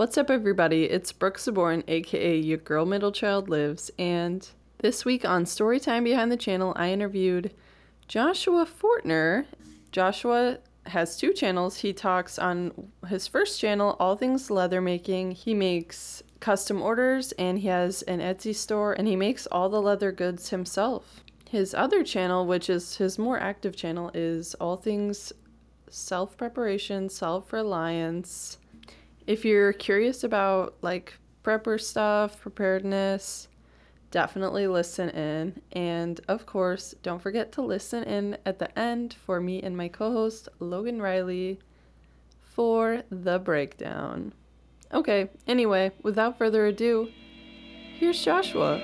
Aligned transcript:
What's 0.00 0.16
up, 0.16 0.30
everybody? 0.30 0.84
It's 0.84 1.12
Brooke 1.12 1.36
Cyboran, 1.36 1.84
aka 1.86 2.34
Your 2.34 2.56
Girl 2.56 2.86
Middle 2.86 3.12
Child 3.12 3.50
Lives, 3.50 3.90
and 3.98 4.48
this 4.78 5.04
week 5.04 5.26
on 5.26 5.44
Storytime 5.44 6.04
Behind 6.04 6.32
the 6.32 6.38
Channel, 6.38 6.72
I 6.74 6.90
interviewed 6.90 7.52
Joshua 8.08 8.64
Fortner. 8.64 9.44
Joshua 9.92 10.56
has 10.86 11.18
two 11.18 11.34
channels. 11.34 11.76
He 11.76 11.92
talks 11.92 12.38
on 12.38 12.72
his 13.08 13.26
first 13.26 13.60
channel, 13.60 13.98
All 14.00 14.16
Things 14.16 14.50
Leather 14.50 14.80
Making. 14.80 15.32
He 15.32 15.52
makes 15.52 16.22
custom 16.40 16.80
orders 16.80 17.32
and 17.32 17.58
he 17.58 17.68
has 17.68 18.00
an 18.00 18.20
Etsy 18.20 18.56
store 18.56 18.94
and 18.94 19.06
he 19.06 19.16
makes 19.16 19.46
all 19.48 19.68
the 19.68 19.82
leather 19.82 20.12
goods 20.12 20.48
himself. 20.48 21.22
His 21.50 21.74
other 21.74 22.02
channel, 22.02 22.46
which 22.46 22.70
is 22.70 22.96
his 22.96 23.18
more 23.18 23.38
active 23.38 23.76
channel, 23.76 24.10
is 24.14 24.54
All 24.54 24.78
Things 24.78 25.30
Self 25.90 26.38
Preparation, 26.38 27.10
Self 27.10 27.52
Reliance. 27.52 28.56
If 29.30 29.44
you're 29.44 29.72
curious 29.72 30.24
about 30.24 30.74
like 30.82 31.16
prepper 31.44 31.80
stuff, 31.80 32.40
preparedness, 32.40 33.46
definitely 34.10 34.66
listen 34.66 35.08
in. 35.10 35.62
And 35.70 36.20
of 36.26 36.46
course, 36.46 36.96
don't 37.04 37.22
forget 37.22 37.52
to 37.52 37.62
listen 37.62 38.02
in 38.02 38.38
at 38.44 38.58
the 38.58 38.76
end 38.76 39.14
for 39.24 39.40
me 39.40 39.62
and 39.62 39.76
my 39.76 39.86
co 39.86 40.10
host, 40.10 40.48
Logan 40.58 41.00
Riley, 41.00 41.60
for 42.40 43.04
the 43.08 43.38
breakdown. 43.38 44.32
Okay, 44.92 45.30
anyway, 45.46 45.92
without 46.02 46.36
further 46.36 46.66
ado, 46.66 47.08
here's 48.00 48.20
Joshua. 48.24 48.80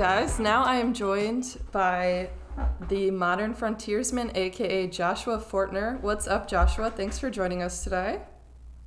Guys, 0.00 0.40
now 0.40 0.62
I 0.62 0.76
am 0.76 0.94
joined 0.94 1.60
by 1.72 2.30
the 2.88 3.10
modern 3.10 3.52
frontiersman, 3.52 4.34
aka 4.34 4.86
Joshua 4.86 5.36
Fortner. 5.36 6.00
What's 6.00 6.26
up, 6.26 6.48
Joshua? 6.48 6.90
Thanks 6.90 7.18
for 7.18 7.28
joining 7.28 7.60
us 7.60 7.84
today. 7.84 8.22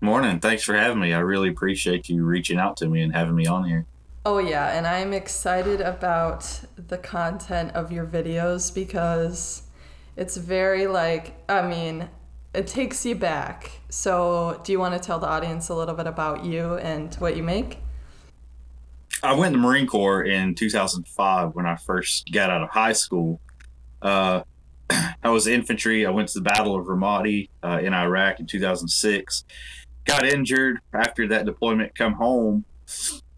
Morning. 0.02 0.39
Thanks 0.39 0.64
for 0.64 0.73
having 0.73 1.00
me. 1.00 1.14
I 1.14 1.20
really 1.20 1.50
appreciate 1.50 2.09
you 2.09 2.25
reaching 2.25 2.58
out 2.58 2.78
to 2.78 2.88
me 2.88 3.03
and 3.03 3.14
having 3.14 3.36
me 3.36 3.45
on 3.45 3.66
here. 3.66 3.86
Oh, 4.25 4.39
yeah, 4.39 4.75
and 4.75 4.88
I'm 4.88 5.14
excited 5.14 5.81
about 5.81 6.61
the 6.78 6.97
content 6.97 7.73
of 7.75 7.92
your 7.92 8.08
videos 8.08 8.73
because 8.73 9.67
it's 10.17 10.38
very 10.38 10.88
like, 10.88 11.36
I 11.48 11.61
mean, 11.61 12.09
it 12.55 12.66
takes 12.66 13.05
you 13.05 13.14
back. 13.14 13.70
So, 13.88 14.59
do 14.64 14.72
you 14.72 14.80
want 14.80 14.95
to 14.95 15.00
tell 15.00 15.20
the 15.20 15.27
audience 15.27 15.70
a 15.70 15.75
little 15.75 15.94
bit 15.94 16.08
about 16.08 16.44
you 16.44 16.77
and 16.77 17.14
what 17.16 17.38
you 17.38 17.44
make? 17.44 17.83
I 19.23 19.33
went 19.33 19.55
in 19.55 19.61
the 19.61 19.67
Marine 19.67 19.88
Corps 19.88 20.23
in 20.23 20.53
2005 20.53 21.55
when 21.55 21.66
I 21.66 21.77
first 21.77 22.29
got 22.31 22.49
out 22.49 22.61
of 22.61 22.69
high 22.69 22.91
school. 22.91 23.39
Uh, 24.02 24.43
I 24.89 25.30
was 25.30 25.47
infantry. 25.47 26.05
I 26.05 26.09
went 26.09 26.27
to 26.30 26.39
the 26.39 26.43
Battle 26.43 26.75
of 26.75 26.88
Ramadi 26.88 27.49
uh, 27.63 27.80
in 27.81 27.93
Iraq 27.93 28.41
in 28.41 28.45
2006. 28.47 29.45
Got 30.03 30.25
injured 30.25 30.80
after 30.93 31.25
that 31.30 31.45
deployment. 31.45 31.95
Come 31.95 32.13
home. 32.13 32.65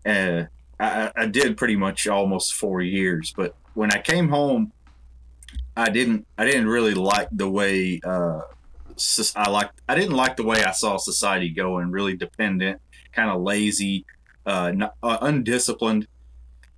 Uh, 0.03 0.45
I, 0.79 1.11
I 1.15 1.27
did 1.27 1.55
pretty 1.55 1.75
much 1.75 2.07
almost 2.07 2.55
four 2.55 2.81
years. 2.81 3.31
But 3.37 3.55
when 3.75 3.91
I 3.91 4.01
came 4.01 4.29
home, 4.29 4.71
I 5.77 5.89
didn't. 5.89 6.25
I 6.37 6.45
didn't 6.45 6.67
really 6.67 6.95
like 6.95 7.27
the 7.31 7.49
way. 7.49 8.01
Uh, 8.03 8.41
I 9.35 9.49
like. 9.49 9.69
I 9.87 9.93
didn't 9.93 10.15
like 10.15 10.35
the 10.35 10.43
way 10.43 10.63
I 10.63 10.71
saw 10.71 10.97
society 10.97 11.49
going. 11.49 11.91
Really 11.91 12.15
dependent, 12.15 12.81
kind 13.11 13.29
of 13.29 13.41
lazy, 13.41 14.05
uh, 14.45 14.71
not, 14.71 14.95
uh, 15.01 15.17
undisciplined, 15.21 16.07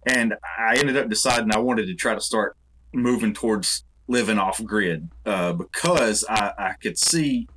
and 0.06 0.36
I 0.58 0.78
ended 0.78 0.98
up 0.98 1.10
deciding 1.10 1.54
I 1.54 1.60
wanted 1.60 1.88
to 1.88 1.96
try 1.96 2.14
to 2.14 2.22
start 2.22 2.56
moving 2.94 3.34
towards 3.34 3.84
living 4.08 4.38
off 4.38 4.64
grid 4.64 5.10
uh, 5.26 5.54
because 5.54 6.23
I, 6.30 6.54
I 6.58 6.73
could 6.82 6.98
see, 6.98 7.48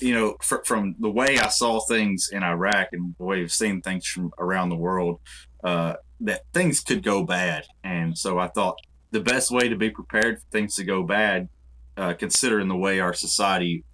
you 0.00 0.14
know, 0.14 0.36
fr- 0.42 0.64
from 0.64 0.96
the 0.98 1.10
way 1.10 1.38
I 1.38 1.48
saw 1.48 1.80
things 1.80 2.30
in 2.32 2.42
Iraq 2.42 2.88
and 2.92 3.14
the 3.18 3.24
way 3.24 3.42
I've 3.42 3.52
seen 3.52 3.82
things 3.82 4.06
from 4.06 4.32
around 4.38 4.70
the 4.70 4.76
world, 4.76 5.20
uh, 5.62 5.94
that 6.20 6.42
things 6.52 6.80
could 6.80 7.02
go 7.02 7.22
bad. 7.22 7.66
And 7.82 8.16
so 8.16 8.38
I 8.38 8.48
thought 8.48 8.78
the 9.10 9.20
best 9.20 9.50
way 9.50 9.68
to 9.68 9.76
be 9.76 9.90
prepared 9.90 10.40
for 10.40 10.46
things 10.50 10.74
to 10.76 10.84
go 10.84 11.02
bad, 11.02 11.48
uh, 11.96 12.14
considering 12.14 12.68
the 12.68 12.76
way 12.76 12.98
our 12.98 13.14
society 13.14 13.84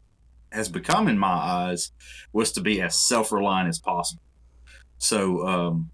has 0.52 0.68
become 0.68 1.08
in 1.08 1.18
my 1.18 1.28
eyes, 1.28 1.92
was 2.32 2.52
to 2.52 2.60
be 2.60 2.80
as 2.80 2.94
self 2.94 3.32
reliant 3.32 3.68
as 3.68 3.78
possible. 3.78 4.22
So, 5.00 5.46
um, 5.46 5.90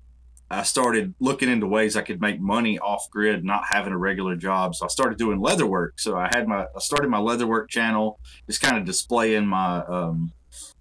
I 0.49 0.63
started 0.63 1.15
looking 1.19 1.49
into 1.49 1.67
ways 1.67 1.97
I 1.97 2.03
could 2.03 2.21
make 2.21 2.41
money 2.41 2.79
off 2.79 3.11
grid, 3.11 3.45
not 3.45 3.65
having 3.69 3.93
a 3.93 3.99
regular 3.99 4.37
job. 4.37 4.77
So 4.77 4.85
I 4.85 4.89
started 4.89 5.19
doing 5.19 5.41
leather 5.41 5.67
work. 5.67 5.99
So 5.99 6.17
I 6.17 6.29
had 6.33 6.47
my 6.47 6.67
I 6.75 6.79
started 6.79 7.11
my 7.11 7.19
leather 7.19 7.47
work 7.47 7.69
channel, 7.69 8.21
just 8.47 8.61
kind 8.61 8.77
of 8.77 8.85
displaying 8.85 9.47
my 9.47 9.79
um, 9.87 10.33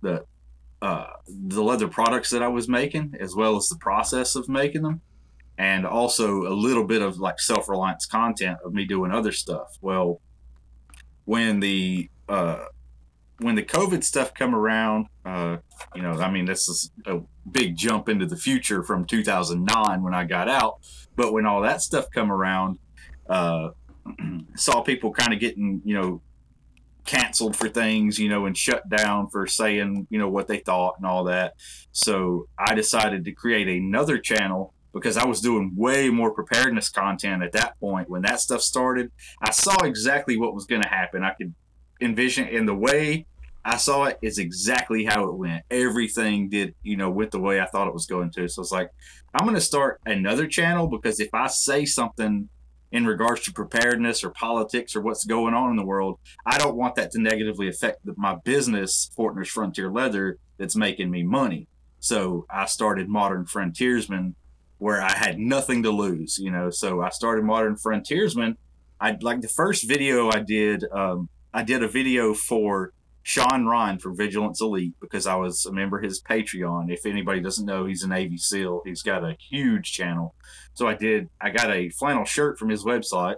the 0.01 0.23
uh, 0.83 1.07
the 1.27 1.63
leather 1.63 1.87
products 1.87 2.29
that 2.29 2.43
I 2.43 2.47
was 2.47 2.69
making, 2.69 3.15
as 3.19 3.35
well 3.35 3.55
as 3.55 3.67
the 3.67 3.77
process 3.77 4.35
of 4.35 4.47
making 4.47 4.83
them, 4.83 5.01
and 5.57 5.83
also 5.83 6.43
a 6.43 6.53
little 6.53 6.83
bit 6.83 7.01
of 7.01 7.17
like 7.17 7.39
self 7.39 7.67
reliance 7.67 8.05
content 8.05 8.59
of 8.63 8.71
me 8.71 8.85
doing 8.85 9.11
other 9.11 9.31
stuff. 9.31 9.79
Well, 9.81 10.21
when 11.23 11.59
the 11.59 12.11
uh, 12.29 12.65
when 13.39 13.55
the 13.55 13.63
COVID 13.63 14.03
stuff 14.03 14.33
come 14.33 14.55
around, 14.55 15.07
uh, 15.25 15.57
you 15.93 16.01
know, 16.01 16.11
I 16.11 16.31
mean, 16.31 16.45
this 16.45 16.67
is 16.69 16.91
a 17.05 17.19
big 17.49 17.75
jump 17.75 18.07
into 18.09 18.25
the 18.25 18.37
future 18.37 18.83
from 18.83 19.05
2009 19.05 20.03
when 20.03 20.13
I 20.13 20.23
got 20.23 20.47
out. 20.47 20.79
But 21.15 21.33
when 21.33 21.45
all 21.45 21.61
that 21.61 21.81
stuff 21.81 22.09
come 22.11 22.31
around, 22.31 22.79
uh, 23.29 23.69
saw 24.55 24.81
people 24.81 25.11
kind 25.11 25.33
of 25.33 25.39
getting, 25.39 25.81
you 25.83 25.95
know, 25.95 26.21
canceled 27.05 27.55
for 27.55 27.69
things, 27.69 28.19
you 28.19 28.29
know, 28.29 28.45
and 28.45 28.57
shut 28.57 28.87
down 28.89 29.29
for 29.29 29.45
saying, 29.45 30.07
you 30.09 30.17
know, 30.17 30.29
what 30.29 30.47
they 30.47 30.57
thought 30.57 30.95
and 30.97 31.05
all 31.05 31.25
that. 31.25 31.53
So 31.91 32.47
I 32.57 32.73
decided 32.73 33.25
to 33.25 33.31
create 33.31 33.67
another 33.67 34.17
channel 34.17 34.73
because 34.93 35.17
I 35.17 35.25
was 35.25 35.41
doing 35.41 35.73
way 35.75 36.09
more 36.09 36.31
preparedness 36.31 36.89
content 36.89 37.43
at 37.43 37.51
that 37.51 37.79
point. 37.79 38.09
When 38.09 38.21
that 38.23 38.39
stuff 38.39 38.61
started, 38.61 39.11
I 39.41 39.51
saw 39.51 39.83
exactly 39.83 40.37
what 40.37 40.55
was 40.55 40.65
going 40.65 40.81
to 40.81 40.87
happen. 40.87 41.21
I 41.21 41.33
could 41.33 41.53
envision 42.01 42.47
in 42.47 42.65
the 42.65 42.75
way 42.75 43.25
I 43.67 43.77
saw 43.77 44.03
it 44.05 44.19
is 44.21 44.37
exactly 44.37 45.05
how 45.05 45.27
it 45.27 45.33
went. 45.33 45.63
Everything 45.71 46.49
did, 46.49 46.75
you 46.83 46.97
know, 46.97 47.09
with 47.09 47.31
the 47.31 47.39
way 47.39 47.59
I 47.59 47.65
thought 47.65 47.87
it 47.87 47.95
was 47.95 48.05
going 48.05 48.29
to. 48.31 48.47
So 48.47 48.61
it's 48.61 48.71
like, 48.71 48.91
I'm 49.33 49.43
going 49.43 49.55
to 49.55 49.61
start 49.61 50.01
another 50.05 50.45
channel 50.45 50.85
because 50.85 51.19
if 51.19 51.33
I 51.33 51.47
say 51.47 51.83
something 51.83 52.47
in 52.91 53.07
regards 53.07 53.41
to 53.41 53.51
preparedness 53.51 54.23
or 54.23 54.29
politics 54.29 54.95
or 54.95 55.01
what's 55.01 55.25
going 55.25 55.55
on 55.55 55.71
in 55.71 55.77
the 55.77 55.85
world, 55.85 56.19
I 56.45 56.59
don't 56.59 56.75
want 56.75 56.93
that 56.95 57.09
to 57.11 57.19
negatively 57.19 57.67
affect 57.67 58.01
my 58.15 58.35
business, 58.35 59.09
Fortner's 59.17 59.49
Frontier 59.49 59.91
Leather, 59.91 60.37
that's 60.57 60.75
making 60.75 61.09
me 61.09 61.23
money. 61.23 61.67
So 61.99 62.45
I 62.51 62.67
started 62.67 63.09
Modern 63.09 63.47
Frontiersman 63.47 64.35
where 64.77 65.01
I 65.01 65.11
had 65.11 65.39
nothing 65.39 65.81
to 65.83 65.89
lose, 65.89 66.37
you 66.37 66.51
know. 66.51 66.69
So 66.69 67.01
I 67.01 67.09
started 67.09 67.43
Modern 67.43 67.77
Frontiersman. 67.77 68.57
I 69.01 69.17
like 69.21 69.41
the 69.41 69.47
first 69.47 69.87
video 69.87 70.29
I 70.29 70.41
did. 70.41 70.85
Um, 70.91 71.29
I 71.55 71.63
did 71.63 71.81
a 71.81 71.87
video 71.87 72.33
for 72.33 72.91
Sean 73.23 73.65
Ryan 73.65 73.97
from 73.97 74.17
Vigilance 74.17 74.59
Elite 74.59 74.93
because 74.99 75.25
I 75.25 75.35
was 75.35 75.65
a 75.65 75.71
member 75.71 75.97
of 75.97 76.03
his 76.03 76.21
Patreon. 76.21 76.91
If 76.91 77.05
anybody 77.05 77.39
doesn't 77.39 77.65
know, 77.65 77.85
he's 77.85 78.03
a 78.03 78.09
Navy 78.09 78.35
SEAL. 78.37 78.81
He's 78.83 79.01
got 79.01 79.23
a 79.23 79.37
huge 79.39 79.93
channel. 79.93 80.35
So 80.73 80.85
I 80.85 80.95
did. 80.95 81.29
I 81.39 81.51
got 81.51 81.71
a 81.71 81.87
flannel 81.87 82.25
shirt 82.25 82.59
from 82.59 82.67
his 82.67 82.83
website. 82.83 83.37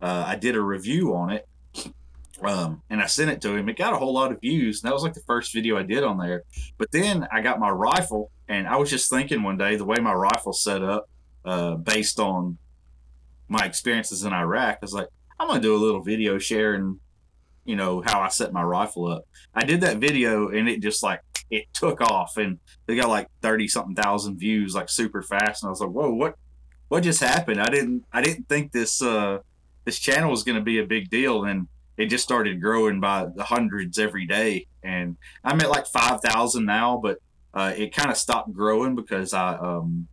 Uh, 0.00 0.24
I 0.26 0.36
did 0.36 0.56
a 0.56 0.62
review 0.62 1.14
on 1.14 1.28
it, 1.28 1.46
um, 2.42 2.80
and 2.88 3.02
I 3.02 3.04
sent 3.04 3.30
it 3.30 3.42
to 3.42 3.54
him. 3.54 3.68
It 3.68 3.76
got 3.76 3.92
a 3.92 3.98
whole 3.98 4.14
lot 4.14 4.32
of 4.32 4.40
views. 4.40 4.82
And 4.82 4.88
that 4.88 4.94
was 4.94 5.02
like 5.02 5.12
the 5.12 5.20
first 5.26 5.52
video 5.52 5.76
I 5.76 5.82
did 5.82 6.02
on 6.02 6.16
there. 6.16 6.44
But 6.78 6.92
then 6.92 7.28
I 7.30 7.42
got 7.42 7.60
my 7.60 7.68
rifle, 7.68 8.30
and 8.48 8.66
I 8.66 8.76
was 8.76 8.88
just 8.88 9.10
thinking 9.10 9.42
one 9.42 9.58
day 9.58 9.76
the 9.76 9.84
way 9.84 9.98
my 9.98 10.14
rifle's 10.14 10.64
set 10.64 10.82
up, 10.82 11.10
uh, 11.44 11.74
based 11.74 12.18
on 12.18 12.56
my 13.48 13.66
experiences 13.66 14.24
in 14.24 14.32
Iraq, 14.32 14.76
I 14.76 14.78
was 14.80 14.94
like, 14.94 15.08
I'm 15.38 15.46
gonna 15.46 15.60
do 15.60 15.76
a 15.76 15.76
little 15.76 16.02
video 16.02 16.38
sharing 16.38 17.00
you 17.64 17.76
know 17.76 18.02
how 18.04 18.20
I 18.20 18.28
set 18.28 18.52
my 18.52 18.62
rifle 18.62 19.06
up. 19.08 19.24
I 19.54 19.64
did 19.64 19.80
that 19.82 19.98
video 19.98 20.48
and 20.48 20.68
it 20.68 20.80
just 20.80 21.02
like 21.02 21.20
it 21.50 21.64
took 21.72 22.00
off 22.00 22.36
and 22.36 22.58
they 22.86 22.96
got 22.96 23.08
like 23.08 23.28
thirty 23.42 23.68
something 23.68 23.94
thousand 23.94 24.38
views 24.38 24.74
like 24.74 24.88
super 24.88 25.22
fast 25.22 25.62
and 25.62 25.68
I 25.68 25.70
was 25.70 25.80
like, 25.80 25.90
whoa, 25.90 26.10
what 26.10 26.36
what 26.88 27.02
just 27.02 27.22
happened? 27.22 27.60
I 27.60 27.68
didn't 27.68 28.04
I 28.12 28.22
didn't 28.22 28.48
think 28.48 28.72
this 28.72 29.02
uh 29.02 29.38
this 29.84 29.98
channel 29.98 30.30
was 30.30 30.42
gonna 30.42 30.60
be 30.60 30.78
a 30.78 30.86
big 30.86 31.10
deal 31.10 31.44
and 31.44 31.68
it 31.96 32.06
just 32.06 32.24
started 32.24 32.60
growing 32.60 33.00
by 33.00 33.26
the 33.34 33.44
hundreds 33.44 33.98
every 33.98 34.26
day 34.26 34.66
and 34.82 35.16
I'm 35.44 35.60
at 35.60 35.70
like 35.70 35.86
five 35.86 36.20
thousand 36.20 36.64
now, 36.64 36.98
but 37.02 37.18
uh, 37.52 37.74
it 37.76 37.94
kind 37.94 38.10
of 38.10 38.16
stopped 38.16 38.52
growing 38.52 38.94
because 38.94 39.34
I 39.34 39.54
um 39.56 40.08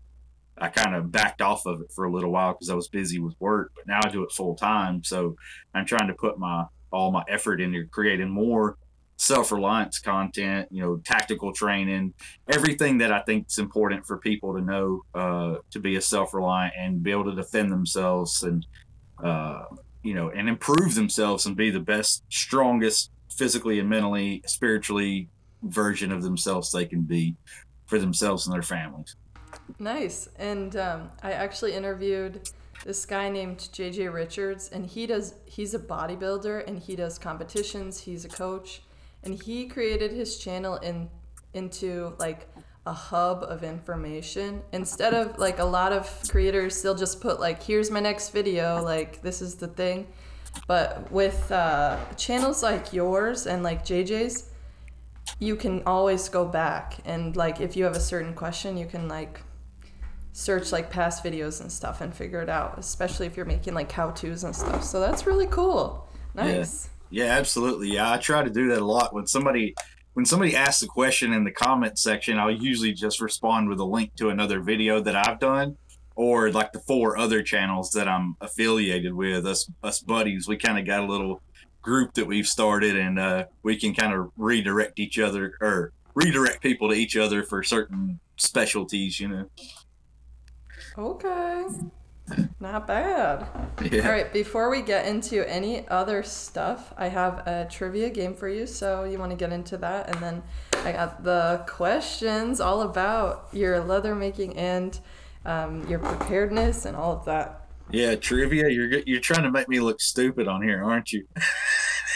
I 0.57 0.69
kind 0.69 0.95
of 0.95 1.11
backed 1.11 1.41
off 1.41 1.65
of 1.65 1.81
it 1.81 1.91
for 1.91 2.05
a 2.05 2.11
little 2.11 2.31
while 2.31 2.53
because 2.53 2.69
I 2.69 2.75
was 2.75 2.88
busy 2.88 3.19
with 3.19 3.35
work, 3.39 3.71
but 3.75 3.85
now 3.85 4.00
I 4.03 4.09
do 4.09 4.23
it 4.23 4.31
full 4.31 4.55
time. 4.55 5.03
So 5.03 5.35
I'm 5.73 5.85
trying 5.85 6.07
to 6.07 6.15
put 6.15 6.39
my 6.39 6.65
all 6.92 7.12
my 7.12 7.24
effort 7.28 7.62
into 7.62 7.86
creating 7.88 8.30
more 8.30 8.78
self 9.18 9.51
reliance 9.51 10.00
content, 10.00 10.68
you 10.72 10.81
know, 10.81 10.98
tactical 11.04 11.51
training, 11.51 12.13
everything 12.50 13.00
that 13.00 13.12
I 13.12 13.22
think 13.22 13.48
is 13.50 13.57
important 13.57 14.06
for 14.06 14.18
people 14.18 14.54
to 14.54 14.62
know 14.62 15.01
uh, 15.13 15.56
to 15.72 15.80
be 15.80 15.95
a 15.95 16.01
self 16.01 16.34
reliant 16.34 16.74
and 16.80 17.04
be 17.04 17.12
able 17.12 17.25
to 17.25 17.36
defend 17.36 17.72
themselves 17.72 18.44
and, 18.44 18.66
uh, 19.24 19.63
you 20.04 20.13
know, 20.13 20.30
and 20.30 20.48
improve 20.48 20.95
themselves 20.95 21.45
and 21.45 21.56
be 21.56 21.69
the 21.69 21.80
best, 21.80 22.24
strongest, 22.30 23.12
physically 23.30 23.80
and 23.80 23.89
mentally, 23.89 24.42
spiritually 24.45 25.30
version 25.63 26.12
of 26.12 26.24
themselves 26.24 26.72
they 26.72 26.86
can 26.86 27.01
be 27.01 27.36
for 27.86 28.00
themselves 28.00 28.48
and 28.48 28.54
their 28.54 28.62
families. 28.62 29.16
Nice. 29.80 30.30
And 30.38 30.75
um, 30.75 31.10
I 31.24 31.31
actually 31.31 31.74
interviewed 31.74 32.50
this 32.85 33.06
guy 33.06 33.29
named 33.29 33.57
JJ 33.57 34.13
Richards, 34.13 34.69
and 34.69 34.85
he 34.85 35.07
does. 35.07 35.35
He's 35.45 35.74
a 35.74 35.79
bodybuilder, 35.79 36.68
and 36.68 36.79
he 36.79 36.95
does 36.95 37.18
competitions. 37.18 38.00
He's 38.01 38.25
a 38.25 38.29
coach, 38.29 38.81
and 39.24 39.33
he 39.33 39.68
created 39.68 40.12
his 40.12 40.38
channel 40.38 40.75
in 40.77 41.09
into 41.53 42.13
like 42.19 42.47
a 42.85 42.94
hub 42.94 43.44
of 43.44 43.63
information 43.63 44.62
instead 44.71 45.13
of 45.13 45.38
like 45.38 45.59
a 45.59 45.63
lot 45.63 45.91
of 45.91 46.21
creators 46.29 46.81
they'll 46.81 46.95
just 46.95 47.19
put 47.19 47.38
like 47.39 47.62
here's 47.62 47.91
my 47.91 48.00
next 48.00 48.29
video 48.29 48.81
like 48.81 49.21
this 49.21 49.41
is 49.41 49.56
the 49.56 49.68
thing 49.68 50.07
but 50.68 51.12
with 51.12 51.51
uh, 51.51 51.97
channels 52.15 52.63
like 52.63 52.94
yours 52.94 53.45
and 53.45 53.62
like 53.62 53.83
jj's 53.83 54.45
you 55.39 55.56
can 55.56 55.83
always 55.85 56.29
go 56.29 56.45
back 56.45 56.97
and 57.03 57.35
like 57.35 57.59
if 57.59 57.75
you 57.75 57.83
have 57.83 57.95
a 57.95 58.00
certain 58.00 58.33
question 58.33 58.77
you 58.77 58.85
can 58.85 59.09
like 59.09 59.41
search 60.38 60.72
like 60.72 60.92
past 60.92 61.24
videos 61.24 61.62
and 61.62 61.72
stuff 61.72 62.00
and 62.00 62.13
figure 62.13 62.44
it 62.44 62.48
out 62.48 62.78
especially 62.78 63.25
if 63.25 63.36
you're 63.36 63.44
making 63.44 63.74
like 63.74 63.92
how 63.92 64.12
to's 64.12 64.44
and 64.44 64.56
stuff. 64.56 64.84
So 64.84 65.00
that's 65.00 65.25
really 65.25 65.48
cool. 65.48 66.07
Nice. 66.36 66.89
Yeah. 67.10 67.25
yeah 67.25 67.31
absolutely. 67.31 67.92
Yeah 67.94 68.12
i 68.12 68.18
try 68.18 68.44
to 68.44 68.50
do 68.51 68.68
that 68.68 68.80
a 68.80 68.86
lot. 68.86 69.16
When 69.16 69.25
somebody 69.25 69.74
when 70.13 70.25
somebody 70.25 70.56
asks 70.56 70.84
a 70.84 70.88
question 70.88 71.34
in 71.34 71.44
the 71.44 71.51
comment 71.51 71.98
section 71.98 72.38
i'll 72.38 72.51
usually 72.51 72.94
just 72.94 73.19
respond 73.19 73.68
with 73.68 73.80
a 73.80 73.84
link 73.84 74.16
to 74.16 74.30
another 74.30 74.60
video 74.60 75.00
that 75.00 75.16
i've 75.16 75.39
done 75.39 75.78
or 76.16 76.51
like 76.51 76.72
the 76.72 76.80
four 76.80 77.18
other 77.18 77.42
channels 77.44 77.92
that 77.92 78.07
i'm 78.07 78.36
affiliated 78.42 79.13
with 79.13 79.45
us 79.45 79.69
us 79.84 80.00
buddies. 80.00 80.48
We 80.48 80.57
kind 80.57 80.78
of 80.78 80.86
got 80.86 81.01
a 81.01 81.07
little 81.07 81.42
group 81.81 82.13
that 82.13 82.28
we've 82.28 82.48
started 82.48 82.95
and 82.95 83.18
uh, 83.18 83.45
we 83.63 83.75
can 83.75 83.95
kind 83.95 84.13
of 84.13 84.31
redirect 84.38 85.00
each 85.00 85.18
other 85.18 85.57
or 85.62 85.94
redirect 86.13 86.62
people 86.62 86.89
to 86.89 86.95
each 86.95 87.16
other 87.18 87.42
for 87.44 87.63
certain 87.63 88.19
specialties 88.36 89.19
you 89.19 89.28
know 89.30 89.50
Okay. 90.97 91.65
Not 92.59 92.88
bad. 92.88 93.47
Yeah. 93.91 94.05
All 94.05 94.11
right, 94.11 94.33
before 94.33 94.69
we 94.69 94.81
get 94.81 95.05
into 95.05 95.47
any 95.49 95.88
other 95.88 96.23
stuff, 96.23 96.94
I 96.97 97.07
have 97.07 97.47
a 97.47 97.67
trivia 97.69 98.09
game 98.09 98.33
for 98.33 98.49
you. 98.49 98.65
So 98.65 99.03
you 99.03 99.17
want 99.17 99.31
to 99.31 99.38
get 99.38 99.53
into 99.53 99.77
that? 99.77 100.13
And 100.13 100.23
then 100.23 100.44
I 100.83 100.91
got 100.91 101.23
the 101.23 101.63
questions 101.67 102.59
all 102.59 102.81
about 102.81 103.47
your 103.53 103.79
leather 103.83 104.15
making 104.15 104.57
and 104.57 104.99
um, 105.45 105.88
your 105.88 105.99
preparedness 105.99 106.85
and 106.85 106.97
all 106.97 107.13
of 107.13 107.25
that. 107.25 107.67
Yeah, 107.89 108.15
trivia. 108.15 108.67
You're 108.69 109.00
you're 109.05 109.21
trying 109.21 109.43
to 109.43 109.51
make 109.51 109.69
me 109.69 109.79
look 109.79 110.01
stupid 110.01 110.47
on 110.47 110.61
here, 110.61 110.83
aren't 110.83 111.13
you? 111.13 111.25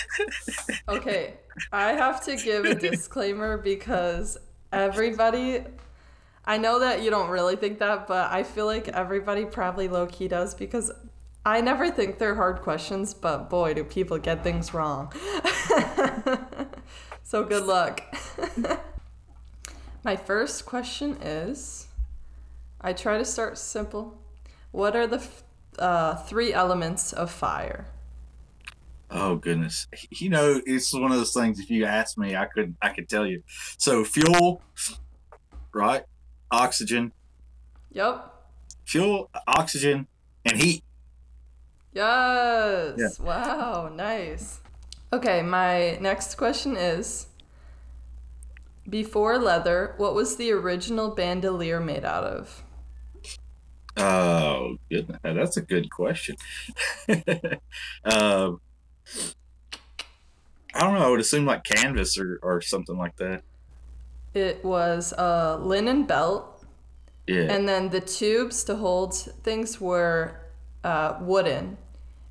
okay, 0.90 1.36
I 1.72 1.94
have 1.94 2.22
to 2.26 2.36
give 2.36 2.66
a 2.66 2.76
disclaimer 2.90 3.58
because 3.58 4.38
everybody 4.74 5.64
I 6.46 6.58
know 6.58 6.80
that 6.80 7.04
you 7.04 7.12
don't 7.12 7.30
really 7.30 7.56
think 7.56 7.80
that, 7.80 8.08
but 8.08 8.32
I 8.32 8.44
feel 8.44 8.66
like 8.66 8.88
everybody 8.88 9.46
probably 9.46 9.88
low 9.88 10.08
key 10.08 10.28
does 10.28 10.56
because 10.56 10.92
I 11.46 11.62
never 11.62 11.90
think 11.90 12.18
they're 12.18 12.36
hard 12.36 12.62
questions, 12.62 13.14
but 13.14 13.50
boy, 13.50 13.74
do 13.74 13.84
people 13.84 14.18
get 14.18 14.44
things 14.44 14.74
wrong. 14.74 15.12
so 17.24 17.44
good 17.44 17.66
luck. 17.66 18.02
My 20.04 20.16
first 20.16 20.66
question 20.66 21.18
is 21.22 21.88
I 22.80 22.94
try 22.94 23.18
to 23.18 23.26
start 23.26 23.58
simple. 23.58 24.20
What 24.72 24.96
are 24.96 25.06
the 25.06 25.24
uh, 25.78 26.16
three 26.16 26.54
elements 26.54 27.14
of 27.14 27.32
fire? 27.32 27.88
Oh 29.12 29.36
goodness. 29.36 29.88
You 30.10 30.30
know, 30.30 30.62
it's 30.66 30.94
one 30.94 31.12
of 31.12 31.18
those 31.18 31.34
things 31.34 31.60
if 31.60 31.70
you 31.70 31.86
ask 31.86 32.18
me, 32.18 32.36
I 32.36 32.46
could 32.46 32.76
I 32.82 32.90
could 32.90 33.10
tell 33.10 33.28
you. 33.28 33.44
So 33.78 34.04
fuel, 34.04 34.62
right? 35.74 36.04
Oxygen. 36.52 37.12
Yep. 37.92 38.34
Fuel, 38.86 39.30
oxygen, 39.48 40.08
and 40.46 40.62
heat. 40.62 40.84
Yes. 41.94 42.98
Yeah. 42.98 43.26
Wow, 43.26 43.92
nice. 43.94 44.60
Okay, 45.14 45.42
my 45.42 45.98
next 46.00 46.36
question 46.36 46.78
is 46.78 47.28
Before 48.90 49.38
leather, 49.38 49.94
what 49.98 50.14
was 50.14 50.38
the 50.38 50.52
original 50.52 51.14
bandolier 51.14 51.80
made 51.80 52.06
out 52.06 52.24
of? 52.24 52.64
Oh, 53.98 54.78
goodness. 54.90 55.20
That's 55.22 55.58
a 55.58 55.62
good 55.62 55.92
question. 55.92 56.38
uh, 57.10 58.52
I 60.74 60.80
don't 60.80 60.94
know. 60.94 61.06
I 61.06 61.10
would 61.10 61.20
assume 61.20 61.46
like 61.46 61.66
canvas 61.66 62.18
or, 62.18 62.40
or 62.42 62.62
something 62.62 62.98
like 62.98 63.18
that. 63.18 63.44
It 64.34 64.64
was 64.64 65.14
a 65.18 65.58
linen 65.58 66.04
belt. 66.04 66.64
Yeah. 67.28 67.44
And 67.44 67.68
then 67.68 67.90
the 67.90 68.02
tubes 68.02 68.64
to 68.66 68.76
hold 68.76 69.16
things 69.16 69.80
were 69.80 70.42
uh, 70.84 71.18
wooden. 71.22 71.78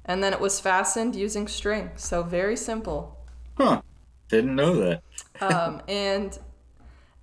And 0.05 0.23
then 0.23 0.32
it 0.32 0.41
was 0.41 0.61
fastened 0.61 1.14
using 1.14 1.47
string. 1.47 1.91
So 1.97 2.23
very 2.23 2.56
simple. 2.56 3.19
Huh. 3.56 3.82
Didn't 4.29 4.55
know 4.55 4.76
that. 4.76 5.02
um, 5.41 5.82
and 5.88 6.38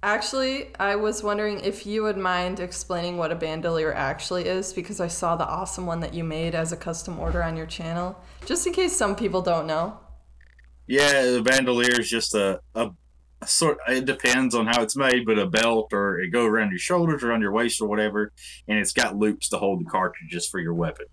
actually, 0.03 0.75
I 0.79 0.95
was 0.95 1.23
wondering 1.23 1.59
if 1.61 1.85
you 1.85 2.03
would 2.03 2.17
mind 2.17 2.59
explaining 2.59 3.17
what 3.17 3.31
a 3.31 3.35
bandolier 3.35 3.93
actually 3.93 4.45
is 4.45 4.73
because 4.73 4.99
I 4.99 5.07
saw 5.07 5.35
the 5.35 5.47
awesome 5.47 5.85
one 5.85 5.99
that 6.01 6.13
you 6.13 6.23
made 6.23 6.55
as 6.55 6.71
a 6.71 6.77
custom 6.77 7.19
order 7.19 7.43
on 7.43 7.57
your 7.57 7.65
channel. 7.65 8.17
Just 8.45 8.65
in 8.67 8.73
case 8.73 8.95
some 8.95 9.15
people 9.15 9.41
don't 9.41 9.67
know. 9.67 9.99
Yeah, 10.87 11.25
the 11.31 11.41
bandolier 11.41 11.99
is 11.99 12.09
just 12.09 12.33
a, 12.33 12.61
a 12.73 12.91
sort 13.45 13.77
it 13.87 14.05
depends 14.05 14.55
on 14.55 14.65
how 14.65 14.81
it's 14.81 14.95
made, 14.95 15.25
but 15.25 15.37
a 15.37 15.45
belt 15.45 15.93
or 15.93 16.19
it 16.19 16.31
go 16.31 16.45
around 16.45 16.71
your 16.71 16.79
shoulders 16.79 17.23
or 17.23 17.31
on 17.31 17.41
your 17.41 17.51
waist 17.51 17.81
or 17.81 17.87
whatever, 17.87 18.31
and 18.67 18.79
it's 18.79 18.93
got 18.93 19.17
loops 19.17 19.49
to 19.49 19.57
hold 19.57 19.81
the 19.81 19.89
cartridges 19.89 20.47
for 20.47 20.59
your 20.59 20.73
weapon. 20.73 21.05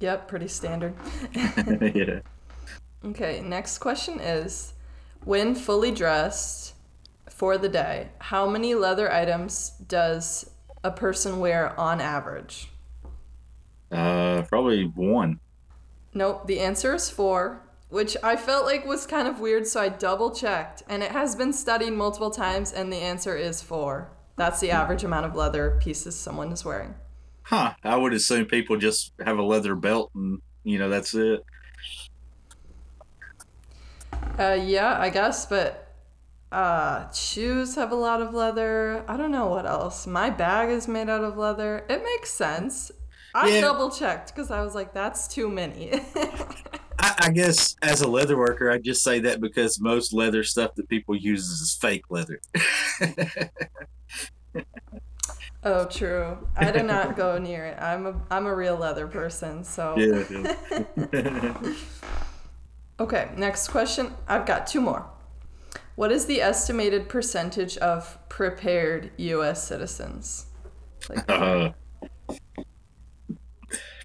Yep, 0.00 0.28
pretty 0.28 0.48
standard. 0.48 0.94
yeah. 1.34 2.20
Okay, 3.04 3.40
next 3.40 3.78
question 3.78 4.20
is 4.20 4.74
when 5.24 5.54
fully 5.54 5.90
dressed 5.90 6.74
for 7.28 7.58
the 7.58 7.68
day, 7.68 8.08
how 8.18 8.48
many 8.48 8.74
leather 8.74 9.12
items 9.12 9.70
does 9.88 10.50
a 10.84 10.90
person 10.90 11.40
wear 11.40 11.78
on 11.78 12.00
average? 12.00 12.68
Uh, 13.90 14.42
probably 14.42 14.84
one. 14.84 15.40
Nope, 16.12 16.46
the 16.46 16.60
answer 16.60 16.94
is 16.94 17.10
four 17.10 17.63
which 17.94 18.16
I 18.24 18.34
felt 18.34 18.66
like 18.66 18.84
was 18.84 19.06
kind 19.06 19.28
of 19.28 19.38
weird, 19.38 19.68
so 19.68 19.80
I 19.80 19.88
double 19.88 20.32
checked. 20.32 20.82
And 20.88 21.00
it 21.00 21.12
has 21.12 21.36
been 21.36 21.52
studied 21.52 21.92
multiple 21.92 22.32
times, 22.32 22.72
and 22.72 22.92
the 22.92 22.96
answer 22.96 23.36
is 23.36 23.62
four. 23.62 24.10
That's 24.34 24.58
the 24.58 24.72
average 24.72 25.04
amount 25.04 25.26
of 25.26 25.36
leather 25.36 25.78
pieces 25.80 26.16
someone 26.16 26.50
is 26.50 26.64
wearing. 26.64 26.96
Huh. 27.42 27.74
I 27.84 27.96
would 27.96 28.12
assume 28.12 28.46
people 28.46 28.78
just 28.78 29.12
have 29.24 29.38
a 29.38 29.44
leather 29.44 29.76
belt 29.76 30.10
and, 30.16 30.42
you 30.64 30.76
know, 30.76 30.88
that's 30.88 31.14
it. 31.14 31.44
Uh, 34.40 34.58
yeah, 34.60 34.98
I 34.98 35.08
guess, 35.10 35.46
but 35.46 35.94
uh, 36.50 37.08
shoes 37.12 37.76
have 37.76 37.92
a 37.92 37.94
lot 37.94 38.20
of 38.20 38.34
leather. 38.34 39.04
I 39.06 39.16
don't 39.16 39.30
know 39.30 39.46
what 39.46 39.66
else. 39.66 40.04
My 40.04 40.30
bag 40.30 40.68
is 40.68 40.88
made 40.88 41.08
out 41.08 41.22
of 41.22 41.36
leather. 41.36 41.86
It 41.88 42.02
makes 42.02 42.32
sense. 42.32 42.90
I 43.36 43.50
yeah. 43.50 43.60
double 43.60 43.90
checked 43.90 44.34
because 44.34 44.50
I 44.50 44.62
was 44.62 44.74
like, 44.74 44.92
that's 44.92 45.28
too 45.28 45.48
many. 45.48 46.00
I, 47.04 47.26
I, 47.26 47.30
guess 47.30 47.76
as 47.82 48.00
a 48.00 48.08
leather 48.08 48.38
worker, 48.38 48.70
I 48.70 48.78
just 48.78 49.02
say 49.02 49.18
that 49.20 49.38
because 49.38 49.78
most 49.78 50.14
leather 50.14 50.42
stuff 50.42 50.74
that 50.76 50.88
people 50.88 51.14
use 51.14 51.46
is 51.50 51.76
fake 51.78 52.04
leather. 52.08 52.40
oh, 55.64 55.84
true. 55.84 56.38
I 56.56 56.70
do 56.70 56.82
not 56.82 57.14
go 57.14 57.36
near 57.36 57.66
it. 57.66 57.78
I'm 57.78 58.06
a 58.06 58.18
I'm 58.30 58.46
a 58.46 58.54
real 58.54 58.76
leather 58.76 59.06
person, 59.06 59.64
so. 59.64 59.94
Yeah. 59.98 60.24
yeah. 61.12 61.54
okay, 63.00 63.28
next 63.36 63.68
question. 63.68 64.14
I've 64.26 64.46
got 64.46 64.66
two 64.66 64.80
more. 64.80 65.04
What 65.96 66.10
is 66.10 66.24
the 66.24 66.40
estimated 66.40 67.10
percentage 67.10 67.76
of 67.76 68.18
prepared 68.30 69.10
U.S. 69.18 69.62
citizens? 69.62 70.46
Like, 71.10 71.30
uh, 71.30 71.72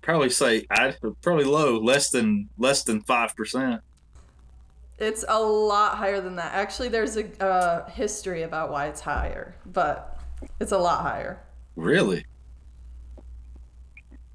probably 0.02 0.30
say 0.30 0.66
I 0.70 0.96
probably 1.22 1.46
low, 1.46 1.80
less 1.80 2.10
than 2.10 2.50
less 2.58 2.84
than 2.84 3.02
five 3.02 3.36
percent. 3.36 3.82
It's 4.98 5.24
a 5.28 5.40
lot 5.40 5.96
higher 5.98 6.20
than 6.20 6.36
that. 6.36 6.54
Actually, 6.54 6.90
there's 6.90 7.16
a 7.16 7.44
uh, 7.44 7.90
history 7.90 8.44
about 8.44 8.70
why 8.70 8.88
it's 8.88 9.00
higher, 9.00 9.56
but 9.66 10.20
it's 10.60 10.74
a 10.74 10.78
lot 10.78 11.02
higher. 11.02 11.42
Really? 11.76 12.26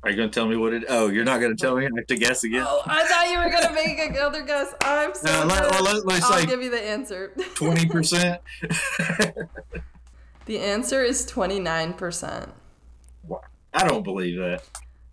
Are 0.03 0.11
you 0.11 0.17
going 0.17 0.29
to 0.31 0.35
tell 0.35 0.47
me 0.47 0.57
what 0.57 0.75
it? 0.75 0.85
Oh, 0.89 1.09
you're 1.09 1.25
not 1.25 1.41
going 1.41 1.57
to 1.57 1.61
tell 1.61 1.77
me. 1.77 1.87
I 1.87 1.91
have 1.97 2.07
to 2.07 2.17
guess 2.17 2.45
again. 2.45 2.65
Oh, 2.67 2.83
I 2.85 3.07
thought 3.07 3.31
you 3.31 3.39
were 3.39 3.51
gonna 3.51 3.75
make 3.75 3.99
another 3.99 4.43
guess. 4.43 4.75
I'm 4.83 5.15
so. 5.15 5.31
Uh, 5.31 5.47
let, 5.47 5.81
let, 5.81 6.07
let's 6.07 6.25
I'll 6.27 6.41
say 6.41 6.47
give 6.47 6.63
you 6.63 6.71
the 6.71 6.83
answer. 6.83 7.35
twenty 7.55 7.87
percent. 7.87 8.43
the 10.45 10.59
answer 10.59 11.03
is 11.03 11.25
twenty 11.25 11.59
nine 11.59 11.95
percent. 11.95 12.53
I 13.73 13.89
don't 13.89 14.03
believe 14.03 14.39
that. 14.39 14.63